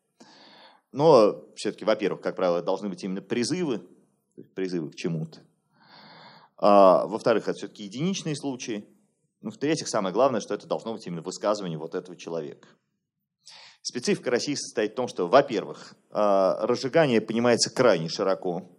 Но 0.92 1.44
все-таки, 1.56 1.86
во-первых, 1.86 2.22
как 2.22 2.36
правило, 2.36 2.62
должны 2.62 2.90
быть 2.90 3.04
именно 3.04 3.22
призывы, 3.22 3.82
призывы 4.54 4.92
к 4.92 4.96
чему-то. 4.96 5.40
А, 6.60 7.06
во-вторых, 7.06 7.48
это 7.48 7.58
все-таки 7.58 7.84
единичные 7.84 8.36
случаи. 8.36 8.86
Ну, 9.42 9.50
в-третьих, 9.50 9.88
самое 9.88 10.14
главное, 10.14 10.42
что 10.42 10.54
это 10.54 10.68
должно 10.68 10.94
быть 10.94 11.08
именно 11.08 11.22
высказывание 11.22 11.78
вот 11.78 11.96
этого 11.96 12.18
человека. 12.18 12.68
Специфика 13.82 14.30
России 14.30 14.56
состоит 14.56 14.92
в 14.92 14.96
том, 14.96 15.08
что, 15.08 15.28
во-первых, 15.28 15.96
а, 16.12 16.66
разжигание 16.68 17.22
понимается 17.22 17.74
крайне 17.74 18.10
широко. 18.10 18.70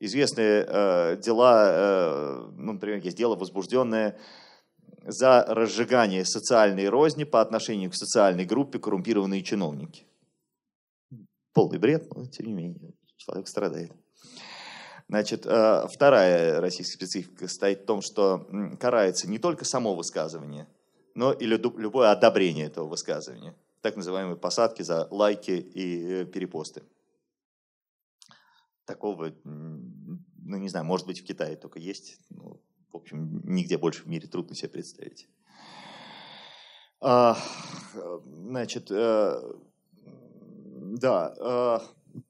Известные 0.00 0.66
э, 0.66 1.16
дела, 1.18 1.68
э, 1.70 2.50
ну, 2.56 2.72
например, 2.72 2.98
есть 2.98 3.16
дело 3.16 3.36
возбужденное 3.36 4.18
за 5.06 5.44
разжигание 5.46 6.24
социальной 6.24 6.88
розни 6.88 7.24
по 7.24 7.40
отношению 7.40 7.90
к 7.90 7.94
социальной 7.94 8.44
группе 8.44 8.78
коррумпированные 8.78 9.42
чиновники. 9.42 10.04
Полный 11.52 11.78
бред, 11.78 12.12
но 12.14 12.26
тем 12.26 12.46
не 12.46 12.52
менее, 12.52 12.92
человек 13.16 13.46
страдает. 13.46 13.92
Значит, 15.08 15.44
э, 15.46 15.86
вторая 15.88 16.60
российская 16.60 16.94
специфика 16.94 17.46
стоит 17.46 17.82
в 17.82 17.86
том, 17.86 18.00
что 18.00 18.46
карается 18.80 19.28
не 19.28 19.38
только 19.38 19.64
само 19.64 19.94
высказывание, 19.94 20.66
но 21.14 21.32
и 21.32 21.44
любое 21.44 22.10
одобрение 22.10 22.66
этого 22.66 22.88
высказывания. 22.88 23.54
Так 23.82 23.96
называемые 23.96 24.36
посадки 24.36 24.82
за 24.82 25.06
лайки 25.10 25.50
и 25.50 26.22
э, 26.22 26.24
перепосты. 26.24 26.82
Такого, 28.86 29.34
ну 29.44 30.56
не 30.56 30.68
знаю, 30.68 30.84
может 30.84 31.06
быть 31.06 31.20
в 31.20 31.24
Китае 31.24 31.56
только 31.56 31.78
есть, 31.78 32.18
ну, 32.30 32.60
в 32.92 32.96
общем, 32.96 33.40
нигде 33.44 33.78
больше 33.78 34.02
в 34.02 34.06
мире 34.06 34.28
трудно 34.28 34.54
себе 34.54 34.68
представить. 34.68 35.28
А, 37.00 37.36
значит, 37.92 38.90
э, 38.90 39.42
да, 40.98 41.34
э, 41.36 41.78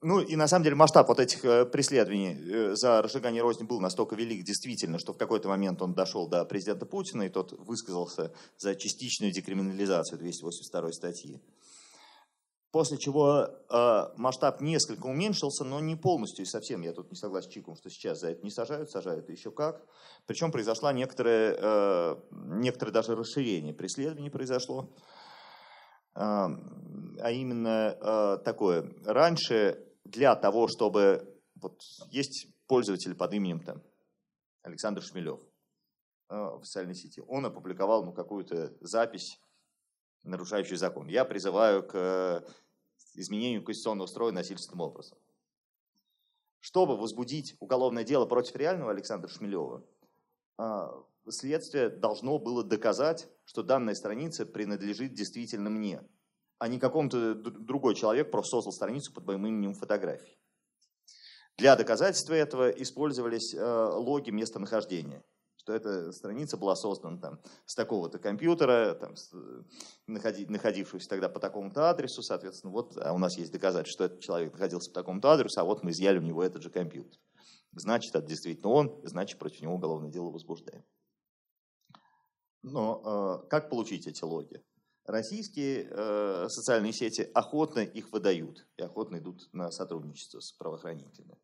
ну 0.01 0.19
и 0.19 0.35
на 0.35 0.47
самом 0.47 0.63
деле 0.63 0.75
масштаб 0.75 1.07
вот 1.07 1.19
этих 1.19 1.45
э, 1.45 1.65
преследований 1.65 2.35
э, 2.35 2.75
за 2.75 3.01
разжигание 3.01 3.41
розни 3.41 3.63
был 3.63 3.79
настолько 3.79 4.15
велик 4.15 4.43
действительно, 4.43 4.97
что 4.97 5.13
в 5.13 5.17
какой-то 5.17 5.47
момент 5.47 5.81
он 5.81 5.93
дошел 5.93 6.27
до 6.27 6.43
президента 6.45 6.85
Путина, 6.85 7.23
и 7.23 7.29
тот 7.29 7.51
высказался 7.53 8.33
за 8.57 8.75
частичную 8.75 9.31
декриминализацию 9.31 10.17
282 10.17 10.91
статьи. 10.91 11.41
После 12.71 12.97
чего 12.97 13.47
э, 13.69 14.03
масштаб 14.17 14.59
несколько 14.59 15.05
уменьшился, 15.05 15.63
но 15.63 15.79
не 15.79 15.95
полностью 15.95 16.43
и 16.43 16.47
совсем. 16.47 16.81
Я 16.81 16.91
тут 16.91 17.09
не 17.11 17.15
согласен 17.15 17.49
с 17.49 17.53
Чиком, 17.53 17.75
что 17.75 17.89
сейчас 17.89 18.19
за 18.19 18.31
это 18.31 18.43
не 18.43 18.51
сажают, 18.51 18.89
сажают 18.89 19.29
еще 19.29 19.51
как. 19.51 19.81
Причем 20.25 20.51
произошло 20.51 20.91
некоторое, 20.91 21.55
э, 21.57 22.15
некоторое 22.31 22.91
даже 22.91 23.15
расширение 23.15 23.73
преследований 23.73 24.29
произошло. 24.29 24.89
Э, 26.15 26.47
а 27.19 27.31
именно 27.31 27.97
э, 27.99 28.37
такое. 28.43 28.93
Раньше 29.05 29.85
для 30.03 30.35
того, 30.35 30.67
чтобы... 30.67 31.31
Вот 31.61 31.81
есть 32.09 32.47
пользователь 32.67 33.15
под 33.15 33.33
именем 33.33 33.59
там, 33.61 33.81
Александр 34.61 35.01
Шмелев 35.01 35.39
э, 36.29 36.35
в 36.35 36.63
социальной 36.63 36.95
сети. 36.95 37.21
Он 37.27 37.45
опубликовал 37.45 38.03
ну, 38.03 38.13
какую-то 38.13 38.73
запись, 38.81 39.39
нарушающую 40.23 40.77
закон. 40.77 41.07
Я 41.07 41.25
призываю 41.25 41.83
к 41.83 42.43
изменению 43.13 43.63
конституционного 43.63 44.07
строя 44.07 44.31
насильственным 44.31 44.81
образом. 44.81 45.17
Чтобы 46.59 46.97
возбудить 46.97 47.55
уголовное 47.59 48.03
дело 48.03 48.25
против 48.25 48.55
реального 48.55 48.91
Александра 48.91 49.29
Шмелева, 49.29 49.77
а, 49.77 50.04
следствие 51.29 51.89
должно 51.89 52.39
было 52.39 52.63
доказать, 52.63 53.27
что 53.45 53.63
данная 53.63 53.95
страница 53.95 54.45
принадлежит 54.45 55.13
действительно 55.13 55.69
мне, 55.69 56.01
а 56.59 56.67
не 56.67 56.79
какому-то 56.79 57.35
другой 57.35 57.95
человек 57.95 58.31
просто 58.31 58.51
создал 58.51 58.73
страницу 58.73 59.13
под 59.13 59.25
моим 59.25 59.45
именем 59.45 59.73
фотографии. 59.73 60.37
Для 61.57 61.75
доказательства 61.75 62.33
этого 62.33 62.69
использовались 62.69 63.53
э, 63.53 63.63
логи 63.63 64.29
местонахождения– 64.29 65.23
что 65.65 65.73
эта 65.73 66.11
страница 66.11 66.57
была 66.57 66.75
создана 66.75 67.17
там, 67.17 67.39
с 67.65 67.73
такого-то 67.73 68.19
компьютера, 68.19 68.93
там, 68.93 69.15
с, 69.15 69.33
находи, 70.05 70.45
находившегося 70.45 71.09
тогда 71.09 71.27
по 71.27 71.39
такому-то 71.39 71.89
адресу, 71.89 72.21
соответственно, 72.21 72.71
вот 72.71 72.95
а 72.97 73.13
у 73.13 73.17
нас 73.17 73.35
есть 73.35 73.51
доказательство, 73.51 74.05
что 74.05 74.13
этот 74.13 74.19
человек 74.19 74.53
находился 74.53 74.91
по 74.91 74.93
такому-то 74.93 75.31
адресу, 75.31 75.59
а 75.59 75.63
вот 75.63 75.81
мы 75.81 75.89
изъяли 75.89 76.19
у 76.19 76.21
него 76.21 76.43
этот 76.43 76.61
же 76.61 76.69
компьютер. 76.69 77.19
Значит, 77.75 78.15
это 78.15 78.27
действительно 78.27 78.69
он, 78.69 78.99
значит, 79.03 79.37
против 79.37 79.61
него 79.61 79.75
уголовное 79.75 80.09
дело 80.09 80.29
возбуждаем. 80.29 80.83
Но 82.63 83.41
э, 83.45 83.47
как 83.49 83.69
получить 83.69 84.07
эти 84.07 84.23
логи? 84.23 84.63
Российские 85.05 85.87
э, 85.89 86.47
социальные 86.49 86.93
сети 86.93 87.29
охотно 87.33 87.81
их 87.81 88.11
выдают 88.11 88.67
и 88.77 88.81
охотно 88.81 89.17
идут 89.17 89.47
на 89.53 89.69
сотрудничество 89.71 90.39
с 90.39 90.51
правоохранителями. 90.53 91.37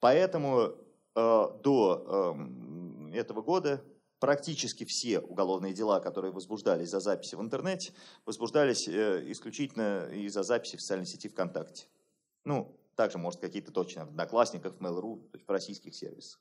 Поэтому 0.00 0.76
Э, 1.14 1.48
до 1.62 2.32
эм, 2.34 3.12
этого 3.12 3.42
года 3.42 3.84
практически 4.18 4.84
все 4.84 5.20
уголовные 5.20 5.74
дела, 5.74 6.00
которые 6.00 6.32
возбуждались 6.32 6.88
за 6.88 7.00
записи 7.00 7.34
в 7.34 7.42
интернете, 7.42 7.92
возбуждались 8.24 8.88
э, 8.88 9.22
исключительно 9.30 10.08
из-за 10.10 10.42
записи 10.42 10.76
в 10.76 10.80
социальной 10.80 11.06
сети 11.06 11.28
ВКонтакте. 11.28 11.86
Ну, 12.44 12.74
также, 12.96 13.18
может, 13.18 13.40
какие-то 13.40 13.72
точно 13.72 14.06
в 14.06 14.10
Одноклассниках, 14.10 14.74
в 14.74 14.80
Mail.ru, 14.80 15.28
то 15.30 15.36
есть 15.36 15.46
в 15.46 15.50
российских 15.50 15.94
сервисах. 15.94 16.40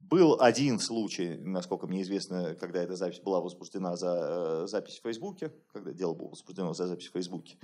Был 0.00 0.40
один 0.40 0.78
случай, 0.78 1.36
насколько 1.36 1.86
мне 1.86 2.00
известно, 2.02 2.54
когда 2.54 2.82
эта 2.82 2.96
запись 2.96 3.20
была 3.20 3.40
возбуждена 3.40 3.96
за 3.96 4.62
э, 4.62 4.66
запись 4.66 4.98
в 4.98 5.02
Фейсбуке, 5.02 5.52
когда 5.72 5.92
дело 5.92 6.14
было 6.14 6.28
возбуждено 6.28 6.72
за 6.72 6.86
запись 6.86 7.08
в 7.08 7.12
Фейсбуке. 7.12 7.58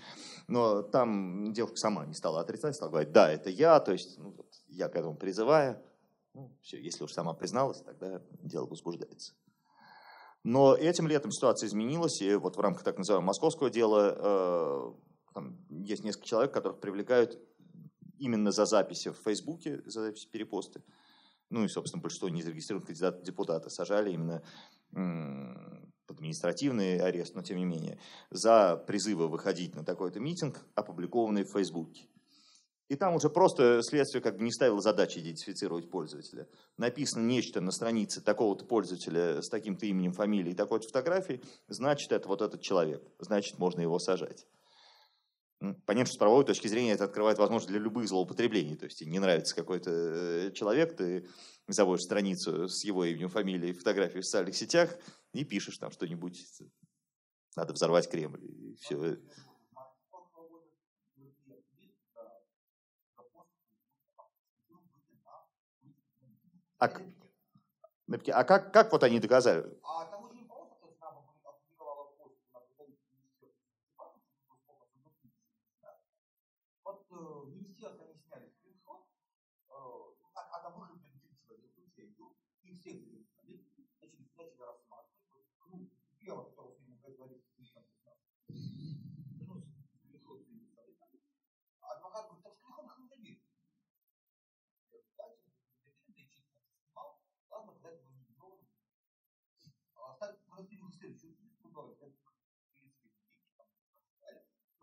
Но 0.46 0.82
там 0.82 1.52
девушка 1.54 1.78
сама 1.78 2.04
не 2.04 2.12
стала 2.12 2.40
отрицать, 2.40 2.76
стала 2.76 2.90
говорить, 2.90 3.12
да, 3.12 3.32
это 3.32 3.48
я, 3.48 3.80
то 3.80 3.92
есть 3.92 4.18
ну, 4.18 4.32
вот, 4.32 4.52
я 4.68 4.88
к 4.88 4.96
этому 4.96 5.16
призываю. 5.16 5.82
Ну, 6.34 6.54
все, 6.61 6.78
если 6.78 7.04
уж 7.04 7.12
сама 7.12 7.32
призналась, 7.32 7.80
тогда 7.80 8.20
дело 8.42 8.66
возбуждается. 8.66 9.32
Но 10.44 10.76
этим 10.76 11.09
летом 11.09 11.32
ситуация 11.32 11.68
изменилась, 11.68 12.20
и 12.20 12.34
вот 12.34 12.57
в 12.57 12.61
рамках 12.61 12.84
так 12.84 12.98
называемого 12.98 13.28
московского 13.28 13.70
дела 13.70 14.14
э, 14.14 14.92
там 15.36 15.59
есть 15.68 16.04
несколько 16.04 16.26
человек, 16.26 16.52
которых 16.52 16.80
привлекают 16.80 17.38
именно 18.18 18.52
за 18.52 18.66
записи 18.66 19.10
в 19.10 19.16
Фейсбуке, 19.24 19.82
за 19.86 20.02
записи 20.02 20.28
перепосты 20.30 20.82
ну 21.50 21.64
и, 21.64 21.68
собственно, 21.68 22.02
большинство 22.02 22.28
незарегистрированных 22.28 22.86
кандидатов 22.86 23.20
в 23.20 23.24
депутаты 23.24 23.70
сажали 23.70 24.12
именно 24.12 24.42
административный 26.08 26.98
арест, 26.98 27.34
но 27.34 27.42
тем 27.42 27.58
не 27.58 27.64
менее, 27.64 27.98
за 28.30 28.76
призывы 28.86 29.28
выходить 29.28 29.74
на 29.74 29.84
такой-то 29.84 30.20
митинг, 30.20 30.64
опубликованный 30.74 31.44
в 31.44 31.50
Фейсбуке. 31.50 32.08
И 32.88 32.94
там 32.94 33.16
уже 33.16 33.28
просто 33.28 33.80
следствие 33.82 34.22
как 34.22 34.36
бы 34.36 34.44
не 34.44 34.52
ставило 34.52 34.80
задачи 34.80 35.18
идентифицировать 35.18 35.90
пользователя. 35.90 36.48
Написано 36.76 37.26
нечто 37.26 37.60
на 37.60 37.72
странице 37.72 38.20
такого-то 38.20 38.64
пользователя 38.64 39.42
с 39.42 39.48
таким-то 39.48 39.86
именем, 39.86 40.12
фамилией, 40.12 40.54
такой-то 40.54 40.86
фотографией, 40.86 41.42
значит, 41.66 42.12
это 42.12 42.28
вот 42.28 42.42
этот 42.42 42.62
человек, 42.62 43.02
значит, 43.18 43.58
можно 43.58 43.80
его 43.80 43.98
сажать. 43.98 44.46
Понятно, 45.59 46.07
что 46.07 46.14
с 46.14 46.18
правовой 46.18 46.44
точки 46.44 46.68
зрения 46.68 46.92
это 46.92 47.04
открывает 47.04 47.38
возможность 47.38 47.70
для 47.70 47.78
любых 47.78 48.07
злоупотреблений. 48.09 48.76
То 48.76 48.84
есть 48.84 49.00
не 49.00 49.18
нравится 49.18 49.54
какой-то 49.54 49.90
э, 49.90 50.52
человек, 50.52 50.96
ты 50.96 51.26
заводишь 51.66 52.04
страницу 52.04 52.68
с 52.68 52.84
его 52.84 53.04
именем, 53.04 53.30
фамилией, 53.30 53.72
фотографией 53.72 54.20
в 54.20 54.26
социальных 54.26 54.54
сетях 54.54 54.94
и 55.32 55.44
пишешь 55.44 55.78
там 55.78 55.90
что-нибудь. 55.90 56.46
Надо 57.57 57.72
взорвать 57.72 58.11
Кремль. 58.11 58.44
И 58.44 58.76
все. 58.76 59.18
А, 66.78 66.90
а 68.34 68.44
как, 68.44 68.72
как 68.74 68.92
вот 68.92 69.02
они 69.02 69.20
доказали? 69.20 69.64
А 69.82 70.16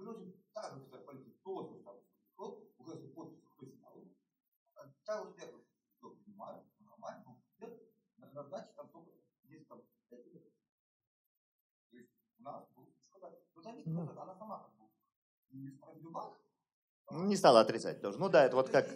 Выносим 0.04 0.34
также 0.54 0.82
писать 0.82 1.06
политик 1.06 1.42
тоже 1.44 1.82
там 1.84 1.96
пришел, 2.36 2.70
уже 2.78 2.98
с 2.98 3.14
подписью 3.14 3.50
христиан. 3.58 4.14
Чарльз 5.06 5.34
Петрус 5.34 5.64
все 5.96 6.10
понимает, 6.10 6.66
нормально, 6.82 7.24
но 7.26 7.42
лет 7.60 7.82
назначить 8.34 8.76
там 8.76 8.90
только 8.90 9.12
10 9.44 9.68
там 9.70 9.82
5 10.10 10.26
лет. 10.34 10.44
То 11.90 11.98
есть 11.98 12.12
у 12.38 12.44
нас 12.44 12.68
был 12.76 12.94
сказать, 13.08 13.40
ну 13.56 13.62
зависит, 13.62 13.88
ну, 13.88 14.02
она 14.02 14.36
сама 14.36 14.64
как 14.64 14.74
бы 14.76 14.90
не 15.52 15.70
справедлива. 15.72 16.38
Не 17.34 17.38
стала 17.38 17.62
отрицать 17.62 18.00
тоже. 18.00 18.20
Ну 18.20 18.30
да, 18.30 18.46
это 18.46 18.56
вот 18.56 18.70
как... 18.70 18.88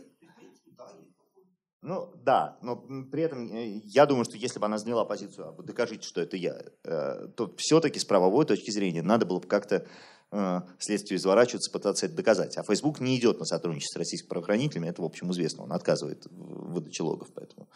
Ну 1.81 2.13
да, 2.23 2.59
но 2.61 2.75
при 2.75 3.23
этом 3.23 3.51
э, 3.51 3.81
я 3.83 4.05
думаю, 4.05 4.25
что 4.25 4.37
если 4.37 4.59
бы 4.59 4.67
она 4.67 4.77
заняла 4.77 5.05
позицию, 5.05 5.47
а 5.47 5.63
докажите, 5.63 6.07
что 6.07 6.21
это 6.21 6.37
я, 6.37 6.61
э, 6.83 7.29
то 7.35 7.51
все-таки 7.57 7.97
с 7.97 8.05
правовой 8.05 8.45
точки 8.45 8.69
зрения 8.69 9.01
надо 9.01 9.25
было 9.25 9.39
бы 9.39 9.47
как-то 9.47 9.87
э, 10.31 10.61
следствию 10.77 11.17
изворачиваться, 11.17 11.71
пытаться 11.71 12.05
это 12.05 12.15
доказать. 12.15 12.57
А 12.57 12.63
Facebook 12.63 12.99
не 12.99 13.17
идет 13.17 13.39
на 13.39 13.45
сотрудничество 13.45 13.97
с 13.97 14.01
российскими 14.01 14.29
правоохранителями, 14.29 14.89
это, 14.89 15.01
в 15.01 15.05
общем, 15.05 15.31
известно, 15.31 15.63
он 15.63 15.73
отказывает 15.73 16.27
в 16.29 16.73
выдаче 16.73 17.01
логов, 17.01 17.29
поэтому... 17.33 17.67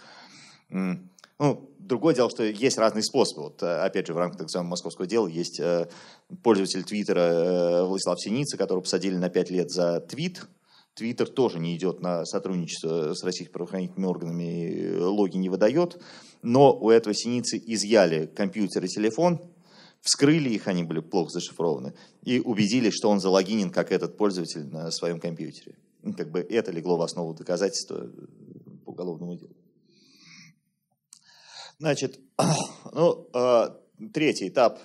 Ну, 1.42 1.74
другое 1.80 2.14
дело, 2.14 2.30
что 2.30 2.44
есть 2.44 2.78
разные 2.78 3.02
способы. 3.02 3.46
Вот, 3.46 3.64
опять 3.64 4.06
же, 4.06 4.14
в 4.14 4.18
рамках 4.18 4.38
так 4.38 4.46
называемого 4.46 4.70
московского 4.70 5.08
дела 5.08 5.26
есть 5.28 5.60
пользователь 6.44 6.84
Твиттера 6.84 7.84
Владислав 7.86 8.22
Синица, 8.22 8.58
которого 8.58 8.84
посадили 8.84 9.16
на 9.16 9.30
5 9.30 9.50
лет 9.50 9.72
за 9.72 10.02
твит, 10.02 10.46
Твиттер 10.94 11.28
тоже 11.28 11.58
не 11.58 11.76
идет 11.76 12.00
на 12.00 12.26
сотрудничество 12.26 13.16
с 13.16 13.24
российскими 13.24 13.54
правоохранительными 13.54 14.08
органами, 14.08 14.98
логи 15.00 15.38
не 15.38 15.50
выдает, 15.50 16.00
но 16.44 16.78
у 16.78 16.92
этого 16.92 17.16
синицы 17.16 17.60
изъяли 17.66 18.28
компьютер 18.28 18.86
и 18.86 18.88
телефон, 18.88 19.42
вскрыли 20.02 20.50
их, 20.50 20.68
они 20.68 20.84
были 20.84 21.00
плохо 21.00 21.32
зашифрованы, 21.32 21.96
и 22.24 22.40
убедились, 22.40 22.94
что 22.94 23.10
он 23.10 23.20
залогинен, 23.20 23.72
как 23.72 23.92
этот 23.92 24.16
пользователь 24.16 24.68
на 24.68 24.92
своем 24.92 25.20
компьютере. 25.20 25.76
Ну, 26.04 26.14
как 26.14 26.30
бы 26.30 26.42
это 26.42 26.72
легло 26.72 26.98
в 26.98 27.02
основу 27.02 27.34
доказательства 27.34 28.12
по 28.86 28.92
уголовному 28.92 29.36
делу. 29.36 29.56
Значит, 31.82 32.20
ну, 32.94 33.28
э, 33.34 33.70
третий 34.14 34.50
этап 34.50 34.78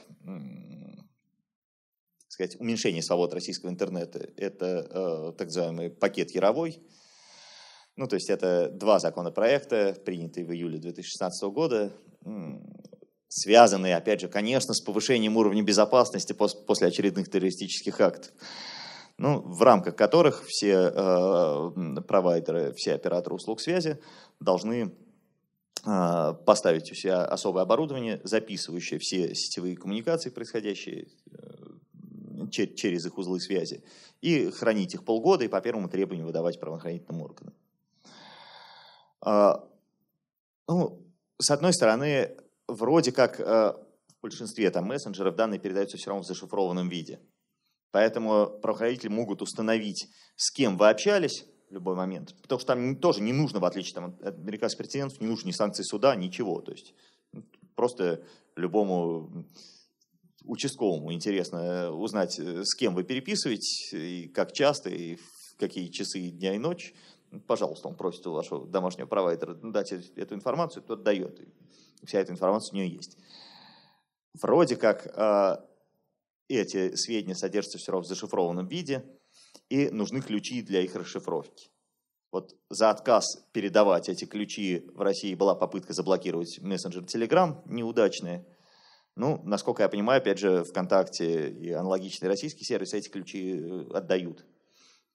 сказать, 2.29 2.59
уменьшения 2.59 3.03
свобод 3.03 3.35
российского 3.35 3.69
интернета– 3.69 4.31
это 4.39 4.67
э, 4.67 5.33
так 5.37 5.49
называемый 5.49 5.91
пакет 5.91 6.31
Яровой. 6.31 6.81
Ну, 7.97 8.07
то 8.07 8.15
есть 8.17 8.31
это 8.31 8.71
два 8.71 8.99
законопроекта, 8.99 9.95
принятые 10.07 10.47
в 10.47 10.53
июле 10.53 10.79
2016 10.79 11.51
года, 11.51 11.93
связанные, 13.29 13.97
опять 13.97 14.23
же, 14.23 14.29
конечно, 14.29 14.73
с 14.73 14.81
повышением 14.81 15.37
уровня 15.37 15.63
безопасности 15.63 16.33
после 16.33 16.89
очередных 16.89 17.31
террористических 17.31 18.01
актов. 18.01 18.33
Ну, 19.19 19.43
в 19.43 19.61
рамках 19.63 19.97
которых 19.97 20.45
все 20.47 20.93
э, 20.95 22.01
провайдеры, 22.09 22.73
все 22.75 22.95
операторы 22.95 23.37
услуг 23.37 23.61
связи 23.61 23.99
должны 24.41 24.95
поставить 25.87 26.91
у 26.91 26.95
себя 26.97 27.25
особое 27.25 27.63
оборудование, 27.63 28.21
записывающее 28.25 28.99
все 28.99 29.35
сетевые 29.37 29.77
коммуникации, 29.77 30.31
происходящие 30.31 31.07
э, 31.31 32.49
через 32.51 33.07
их 33.07 33.17
узлы 33.19 33.41
связи, 33.41 33.85
и 34.21 34.51
хранить 34.51 34.95
их 34.95 35.05
полгода 35.05 35.45
и 35.45 35.49
по 35.49 35.61
первому 35.61 35.89
требованию 35.89 36.27
выдавать 36.27 36.59
правоохранительным 36.59 37.23
органам. 37.23 37.55
А, 39.21 39.65
ну, 40.67 41.07
с 41.39 41.51
одной 41.51 41.73
стороны, 41.73 42.37
вроде 42.67 43.13
как 43.13 43.39
э, 43.39 43.45
в 43.45 44.21
большинстве 44.23 44.71
там, 44.71 44.87
мессенджеров 44.87 45.37
данные 45.37 45.61
передаются 45.61 45.97
все 45.99 46.11
равно 46.11 46.25
в 46.25 46.27
зашифрованном 46.27 46.89
виде. 46.89 47.21
Поэтому 47.93 48.59
правоохранители 48.61 49.09
могут 49.09 49.41
установить, 49.41 50.09
с 50.35 50.51
кем 50.51 50.77
вы 50.77 50.89
общались 50.89 51.47
в 51.69 51.73
любой 51.73 51.97
момент. 51.97 52.35
Потому 52.43 52.59
что 52.59 52.69
там 52.69 52.97
тоже 52.97 53.23
не 53.23 53.33
нужно, 53.33 53.61
в 53.61 53.65
отличие 53.65 53.95
там, 53.95 54.17
от 54.23 54.39
американских 54.39 54.79
прецедентов, 54.79 55.21
не 55.21 55.27
нужны 55.27 55.49
ни 55.49 55.53
санкции 55.53 55.83
суда, 55.83 56.15
ничего. 56.15 56.61
То 56.61 56.73
есть 56.73 56.95
ну, 57.33 57.45
просто 57.75 58.23
любому 58.55 59.47
участковому 60.45 61.13
интересно 61.13 61.57
э, 61.57 61.91
узнать, 61.91 62.39
э, 62.39 62.65
с 62.65 62.75
кем 62.75 62.95
вы 62.95 63.05
переписываетесь, 63.05 63.93
и 63.93 64.29
как 64.29 64.53
часто, 64.53 64.91
и 64.91 65.17
в 65.17 65.57
какие 65.59 65.89
часы 65.89 66.21
дня 66.31 66.55
и 66.55 66.59
ночь 66.59 66.95
пожалуйста, 67.47 67.89
он 67.89 67.95
просит 67.95 68.27
у 68.27 68.33
вашего 68.33 68.67
домашнего 68.67 69.07
провайдера 69.07 69.55
дать 69.55 69.93
эту 69.93 70.35
информацию, 70.35 70.83
тот 70.83 71.03
дает. 71.03 71.41
Вся 72.05 72.21
эта 72.21 72.33
информация 72.33 72.73
у 72.73 72.77
нее 72.77 72.89
есть. 72.89 73.17
Вроде 74.41 74.77
как 74.77 75.07
э, 75.07 75.57
эти 76.49 76.95
сведения 76.95 77.35
содержатся 77.35 77.79
все 77.79 77.93
равно 77.93 78.05
в 78.05 78.09
зашифрованном 78.09 78.69
виде, 78.69 79.05
и 79.69 79.91
нужны 79.91 80.21
ключи 80.21 80.63
для 80.63 80.81
их 80.81 80.95
расшифровки. 80.95 81.71
Вот 82.33 82.55
за 82.69 82.91
отказ 82.91 83.25
передавать 83.53 84.09
эти 84.09 84.25
ключи 84.25 84.85
в 84.95 85.01
России 85.01 85.35
была 85.35 85.55
попытка 85.55 85.93
заблокировать 85.93 86.59
мессенджер 86.61 87.05
Telegram, 87.05 87.63
неудачная. 87.67 88.45
Ну, 89.15 89.41
насколько 89.45 89.83
я 89.83 89.89
понимаю, 89.89 90.19
опять 90.19 90.39
же, 90.39 90.65
ВКонтакте 90.65 91.51
и 91.51 91.71
аналогичные 91.71 92.29
российские 92.29 92.65
сервисы 92.65 92.99
эти 92.99 93.09
ключи 93.09 93.59
э, 93.59 93.87
отдают. 93.95 94.45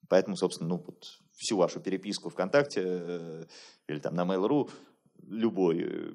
Поэтому, 0.09 0.35
собственно, 0.35 0.69
ну, 0.69 0.83
вот 0.83 1.05
всю 1.35 1.57
вашу 1.57 1.79
переписку 1.79 2.29
ВКонтакте 2.29 2.81
э, 2.83 3.45
или 3.87 3.99
там 3.99 4.15
на 4.15 4.23
Mail.ru 4.23 4.71
любой 5.27 5.83
э, 5.83 6.13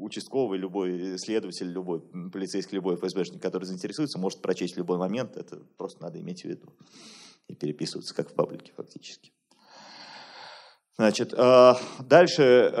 участковый, 0.00 0.58
любой 0.58 1.18
следователь, 1.18 1.68
любой 1.68 2.00
полицейский, 2.30 2.76
любой 2.76 2.96
ФСБшник, 2.96 3.40
который 3.40 3.64
заинтересуется, 3.64 4.18
может 4.18 4.42
прочесть 4.42 4.74
в 4.74 4.78
любой 4.78 4.98
момент. 4.98 5.36
Это 5.36 5.56
просто 5.78 6.02
надо 6.02 6.20
иметь 6.20 6.42
в 6.42 6.44
виду. 6.44 6.72
И 7.50 7.54
переписываться, 7.54 8.14
как 8.14 8.30
в 8.30 8.34
паблике 8.34 8.72
фактически. 8.76 9.32
Значит, 10.96 11.32
э, 11.32 11.74
дальше, 12.00 12.72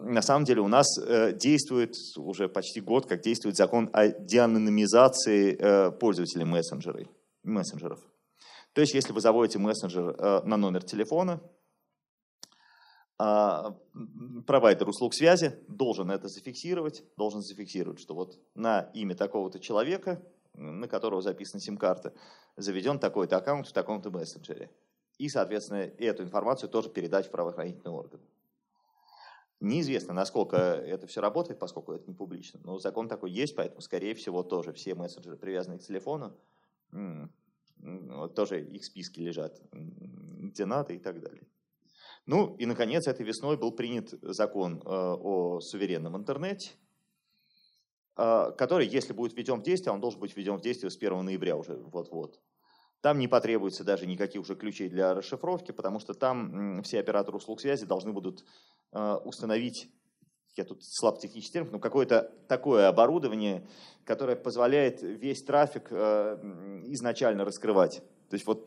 на 0.00 0.22
самом 0.22 0.44
деле, 0.44 0.60
у 0.60 0.68
нас 0.68 0.86
действует 1.34 1.94
уже 2.16 2.48
почти 2.48 2.80
год, 2.80 3.06
как 3.06 3.22
действует 3.22 3.56
закон 3.56 3.90
о 3.92 4.08
деанонимизации 4.08 5.90
пользователей 5.98 6.44
мессенджеров. 6.44 8.00
То 8.76 8.82
есть, 8.82 8.92
если 8.92 9.12
вы 9.14 9.22
заводите 9.22 9.58
мессенджер 9.58 10.14
э, 10.18 10.42
на 10.44 10.58
номер 10.58 10.82
телефона, 10.82 11.40
а, 13.18 13.74
провайдер 14.46 14.86
услуг 14.86 15.14
связи 15.14 15.58
должен 15.66 16.10
это 16.10 16.28
зафиксировать, 16.28 17.02
должен 17.16 17.40
зафиксировать, 17.40 17.98
что 17.98 18.14
вот 18.14 18.38
на 18.54 18.90
имя 18.92 19.14
такого-то 19.14 19.58
человека, 19.60 20.22
на 20.56 20.88
которого 20.88 21.22
записана 21.22 21.60
сим-карта, 21.60 22.12
заведен 22.56 22.98
такой-то 22.98 23.36
аккаунт 23.36 23.66
в 23.66 23.72
таком-то 23.72 24.10
мессенджере. 24.10 24.70
И, 25.18 25.28
соответственно, 25.28 25.78
эту 25.98 26.22
информацию 26.22 26.68
тоже 26.68 26.90
передать 26.90 27.26
в 27.26 27.30
правоохранительные 27.30 27.94
органы. 27.94 28.24
Неизвестно, 29.60 30.12
насколько 30.12 30.56
это 30.56 31.06
все 31.06 31.22
работает, 31.22 31.58
поскольку 31.58 31.92
это 31.92 32.06
не 32.06 32.14
публично, 32.14 32.60
но 32.62 32.78
закон 32.78 33.08
такой 33.08 33.30
есть, 33.30 33.56
поэтому, 33.56 33.80
скорее 33.80 34.14
всего, 34.14 34.42
тоже 34.42 34.74
все 34.74 34.94
мессенджеры, 34.94 35.36
привязанные 35.36 35.78
к 35.78 35.82
телефону, 35.82 36.36
тоже 38.34 38.62
их 38.62 38.84
списки 38.84 39.20
лежат, 39.20 39.58
где 39.72 40.66
надо 40.66 40.92
и 40.92 40.98
так 40.98 41.20
далее. 41.20 41.46
Ну 42.26 42.56
и, 42.56 42.66
наконец, 42.66 43.06
этой 43.06 43.24
весной 43.24 43.56
был 43.56 43.72
принят 43.72 44.10
закон 44.22 44.78
э, 44.78 44.80
о 44.84 45.60
суверенном 45.60 46.16
интернете, 46.16 46.72
который, 48.16 48.86
если 48.86 49.12
будет 49.12 49.36
введен 49.36 49.60
в 49.60 49.62
действие, 49.62 49.92
он 49.92 50.00
должен 50.00 50.20
быть 50.20 50.36
введен 50.36 50.56
в 50.56 50.62
действие 50.62 50.90
с 50.90 50.96
1 50.96 51.24
ноября 51.24 51.56
уже 51.56 51.76
вот-вот. 51.76 52.40
Там 53.02 53.18
не 53.18 53.28
потребуется 53.28 53.84
даже 53.84 54.06
никаких 54.06 54.40
уже 54.40 54.56
ключей 54.56 54.88
для 54.88 55.14
расшифровки, 55.14 55.72
потому 55.72 56.00
что 56.00 56.14
там 56.14 56.82
все 56.82 56.98
операторы 56.98 57.36
услуг 57.36 57.60
связи 57.60 57.84
должны 57.84 58.12
будут 58.12 58.44
э, 58.92 59.14
установить 59.24 59.88
я 60.56 60.64
тут 60.64 60.82
слаб 60.82 61.18
технический 61.18 61.52
термин, 61.52 61.72
но 61.72 61.78
какое-то 61.78 62.32
такое 62.48 62.88
оборудование, 62.88 63.68
которое 64.04 64.36
позволяет 64.36 65.02
весь 65.02 65.42
трафик 65.42 65.88
э, 65.90 66.38
изначально 66.86 67.44
раскрывать. 67.44 68.02
То 68.30 68.34
есть 68.36 68.46
вот 68.46 68.66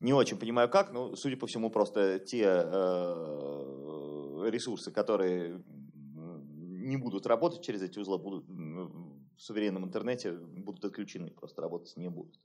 не 0.00 0.12
очень 0.14 0.38
понимаю 0.38 0.70
как, 0.70 0.92
но 0.92 1.14
судя 1.14 1.36
по 1.36 1.46
всему 1.46 1.70
просто 1.70 2.18
те 2.18 2.42
ресурсы, 4.50 4.90
которые 4.90 5.62
не 6.88 6.96
будут 6.96 7.26
работать 7.26 7.62
через 7.62 7.82
эти 7.82 7.98
узлы, 7.98 8.18
будут 8.18 8.46
в 8.48 9.40
суверенном 9.40 9.84
интернете 9.84 10.32
будут 10.32 10.84
отключены, 10.84 11.30
просто 11.30 11.62
работать 11.62 11.96
не 11.96 12.08
будут. 12.08 12.40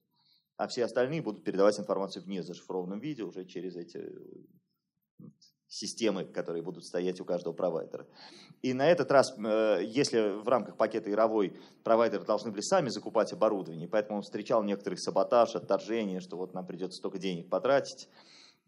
А 0.58 0.68
все 0.68 0.86
остальные 0.86 1.22
будут 1.22 1.44
передавать 1.44 1.80
информацию 1.80 2.24
в 2.24 2.28
незашифрованном 2.28 3.00
виде 3.00 3.24
уже 3.24 3.46
через 3.46 3.76
эти 3.76 4.08
системы, 5.68 6.26
которые 6.26 6.62
будут 6.62 6.86
стоять 6.86 7.20
у 7.20 7.26
каждого 7.26 7.54
провайдера. 7.54 8.06
И 8.62 8.74
на 8.74 8.88
этот 8.88 9.12
раз, 9.12 9.34
э, 9.38 9.80
если 9.84 10.40
в 10.40 10.48
рамках 10.48 10.78
пакета 10.78 11.10
Яровой 11.10 11.60
провайдеры 11.84 12.24
должны 12.26 12.52
были 12.52 12.62
сами 12.62 12.90
закупать 12.90 13.34
оборудование, 13.34 13.88
поэтому 13.88 14.18
он 14.18 14.24
встречал 14.24 14.62
некоторых 14.62 15.00
саботаж, 15.00 15.56
отторжение, 15.56 16.20
что 16.20 16.38
вот 16.38 16.54
нам 16.54 16.68
придется 16.68 17.00
столько 17.00 17.18
денег 17.18 17.50
потратить. 17.50 18.08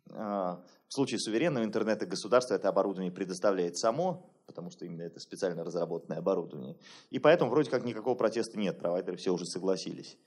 А, 0.09 0.63
в 0.87 0.93
случае 0.93 1.19
суверенного 1.19 1.63
интернета 1.63 2.07
государство 2.07 2.55
это 2.55 2.69
оборудование 2.69 3.11
предоставляет 3.11 3.77
само, 3.77 4.34
потому 4.45 4.69
что 4.69 4.85
именно 4.85 5.03
это 5.03 5.19
специально 5.19 5.63
разработанное 5.63 6.19
оборудование. 6.19 6.77
И 7.09 7.19
поэтому 7.19 7.51
вроде 7.51 7.69
как 7.69 7.83
никакого 7.83 8.15
протеста 8.15 8.57
нет, 8.57 8.79
провайдеры 8.79 9.17
все 9.17 9.33
уже 9.33 9.45
согласились. 9.45 10.17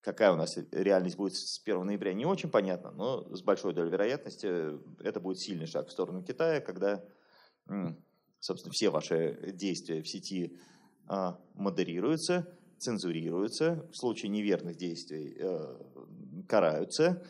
Какая 0.00 0.32
у 0.32 0.36
нас 0.36 0.56
реальность 0.72 1.16
будет 1.16 1.34
с 1.34 1.60
1 1.62 1.84
ноября, 1.84 2.14
не 2.14 2.24
очень 2.24 2.50
понятно, 2.50 2.90
но 2.90 3.34
с 3.34 3.42
большой 3.42 3.74
долей 3.74 3.90
вероятности 3.90 4.78
это 5.02 5.20
будет 5.20 5.38
сильный 5.38 5.66
шаг 5.66 5.88
в 5.88 5.92
сторону 5.92 6.22
Китая, 6.22 6.60
когда, 6.60 7.04
собственно, 8.38 8.72
все 8.72 8.88
ваши 8.88 9.52
действия 9.52 10.00
в 10.02 10.08
сети 10.08 10.58
а, 11.06 11.38
модерируются, 11.54 12.48
цензурируются, 12.78 13.86
в 13.92 13.96
случае 13.96 14.30
неверных 14.30 14.76
действий 14.76 15.36
э, 15.38 15.76
караются, 16.48 17.22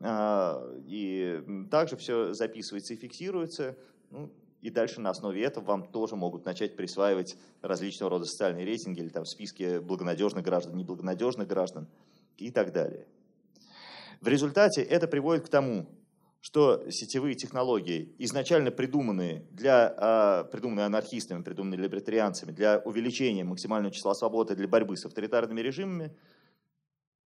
а, 0.00 0.62
и 0.86 1.42
также 1.70 1.96
все 1.96 2.34
записывается 2.34 2.92
и 2.92 2.96
фиксируется, 2.96 3.78
ну, 4.10 4.30
и 4.60 4.70
дальше 4.70 5.00
на 5.00 5.10
основе 5.10 5.42
этого 5.42 5.64
вам 5.64 5.90
тоже 5.90 6.16
могут 6.16 6.44
начать 6.44 6.76
присваивать 6.76 7.36
различного 7.62 8.10
рода 8.10 8.24
социальные 8.24 8.66
рейтинги 8.66 9.00
или 9.00 9.08
там 9.08 9.24
списки 9.24 9.78
благонадежных 9.78 10.44
граждан, 10.44 10.76
неблагонадежных 10.76 11.48
граждан 11.48 11.88
и 12.36 12.50
так 12.50 12.72
далее. 12.72 13.06
В 14.20 14.28
результате 14.28 14.82
это 14.82 15.08
приводит 15.08 15.46
к 15.46 15.48
тому, 15.48 15.86
что 16.40 16.90
сетевые 16.90 17.34
технологии, 17.34 18.14
изначально 18.18 18.70
придуманные, 18.70 19.46
для, 19.50 19.94
а, 19.96 20.44
придуманные 20.44 20.86
анархистами, 20.86 21.42
придуманные 21.42 21.80
либертарианцами 21.80 22.52
для 22.52 22.78
увеличения 22.78 23.44
максимального 23.44 23.94
числа 23.94 24.14
свободы 24.14 24.56
для 24.56 24.66
борьбы 24.66 24.96
с 24.96 25.04
авторитарными 25.04 25.60
режимами, 25.60 26.16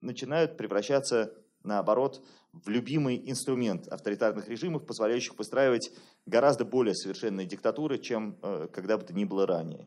начинают 0.01 0.57
превращаться, 0.57 1.35
наоборот, 1.62 2.24
в 2.52 2.68
любимый 2.68 3.22
инструмент 3.30 3.88
авторитарных 3.88 4.48
режимов, 4.48 4.86
позволяющих 4.86 5.36
постраивать 5.36 5.92
гораздо 6.26 6.64
более 6.64 6.94
совершенные 6.94 7.46
диктатуры, 7.46 7.98
чем 7.98 8.38
э, 8.42 8.68
когда 8.72 8.98
бы 8.98 9.04
то 9.04 9.12
ни 9.12 9.24
было 9.24 9.46
ранее. 9.46 9.86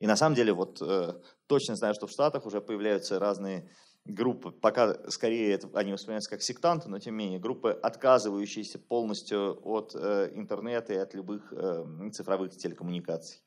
И 0.00 0.06
на 0.06 0.16
самом 0.16 0.34
деле, 0.34 0.52
вот 0.52 0.82
э, 0.82 1.14
точно 1.46 1.76
знаю, 1.76 1.94
что 1.94 2.06
в 2.06 2.10
Штатах 2.10 2.46
уже 2.46 2.60
появляются 2.60 3.18
разные 3.18 3.70
группы, 4.04 4.50
пока 4.50 5.10
скорее 5.10 5.52
это, 5.52 5.70
они 5.74 5.92
воспринимаются 5.92 6.30
как 6.30 6.42
сектанты, 6.42 6.88
но 6.88 6.98
тем 6.98 7.16
не 7.16 7.24
менее, 7.24 7.40
группы, 7.40 7.70
отказывающиеся 7.70 8.78
полностью 8.78 9.60
от 9.66 9.94
э, 9.94 10.30
интернета 10.34 10.92
и 10.92 10.96
от 10.96 11.14
любых 11.14 11.52
э, 11.52 12.10
цифровых 12.12 12.54
телекоммуникаций, 12.56 13.42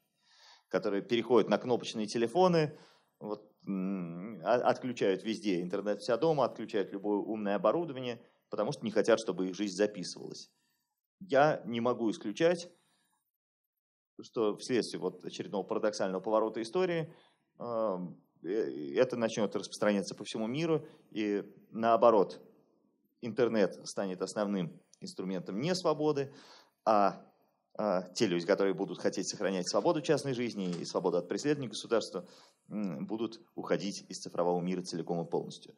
которые 0.67 1.03
переходят 1.03 1.49
на 1.49 1.57
кнопочные 1.57 2.07
телефоны, 2.07 2.77
вот, 3.19 3.51
отключают 4.43 5.24
везде 5.24 5.61
интернет 5.61 6.01
вся 6.01 6.18
дома, 6.18 6.45
отключают 6.45 6.91
любое 6.91 7.18
умное 7.18 7.55
оборудование, 7.55 8.22
потому 8.49 8.72
что 8.72 8.86
не 8.86 8.91
хотят, 8.91 9.20
чтобы 9.20 9.49
их 9.49 9.55
жизнь 9.55 9.76
записывалась. 9.76 10.49
Я 11.20 11.61
не 11.65 11.82
могу 11.82 12.09
исключать, 12.11 12.72
что 14.22 14.55
вследствие 14.57 15.01
вот 15.01 15.24
очередного 15.26 15.63
парадоксального 15.63 16.22
поворота 16.22 16.61
истории 16.61 17.13
это 17.59 19.18
начнет 19.18 19.55
распространяться 19.55 20.15
по 20.15 20.24
всему 20.24 20.47
миру, 20.47 20.88
и 21.11 21.43
наоборот, 21.72 22.41
интернет 23.22 23.88
станет 23.88 24.22
основным 24.22 24.80
инструментом 25.01 25.59
не 25.59 25.76
свободы, 25.76 26.34
а 26.86 27.26
те 28.15 28.25
люди, 28.25 28.45
которые 28.45 28.73
будут 28.73 28.99
хотеть 28.99 29.28
сохранять 29.28 29.69
свободу 29.69 30.01
частной 30.01 30.34
жизни 30.34 30.69
и 30.69 30.86
свободу 30.86 31.17
от 31.17 31.28
преследования 31.28 31.69
государства, 31.69 32.25
будут 32.67 33.39
уходить 33.55 34.03
из 34.09 34.17
цифрового 34.19 34.59
мира 34.61 34.82
целиком 34.82 35.23
и 35.25 35.30
полностью. 35.30 35.75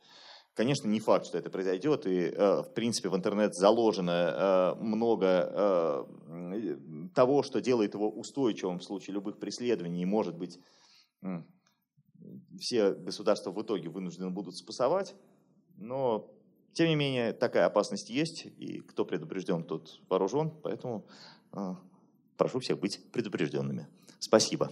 Конечно, 0.60 0.90
не 0.90 1.00
факт, 1.00 1.26
что 1.26 1.38
это 1.38 1.50
произойдет, 1.50 2.06
и, 2.06 2.20
э, 2.20 2.64
в 2.64 2.74
принципе, 2.74 3.08
в 3.08 3.16
интернет 3.16 3.56
заложено 3.56 4.12
э, 4.12 4.84
много 4.84 6.06
э, 6.28 6.78
того, 7.16 7.44
что 7.44 7.62
делает 7.62 7.94
его 7.94 8.10
устойчивым 8.10 8.80
в 8.80 8.84
случае 8.84 9.14
любых 9.14 9.40
преследований, 9.40 10.02
и, 10.02 10.06
может 10.06 10.38
быть, 10.38 10.60
все 12.60 12.92
государства 12.92 13.52
в 13.52 13.62
итоге 13.62 13.88
вынуждены 13.88 14.32
будут 14.32 14.58
спасовать, 14.58 15.16
но 15.78 16.30
тем 16.74 16.90
не 16.90 16.96
менее 16.96 17.32
такая 17.32 17.66
опасность 17.66 18.10
есть, 18.10 18.46
и 18.46 18.82
кто 18.82 19.06
предупрежден, 19.06 19.64
тот 19.64 20.02
вооружен, 20.10 20.52
поэтому 20.62 21.08
прошу 22.40 22.60
всех 22.60 22.80
быть 22.80 23.00
предупрежденными. 23.12 23.86
Спасибо. 24.18 24.72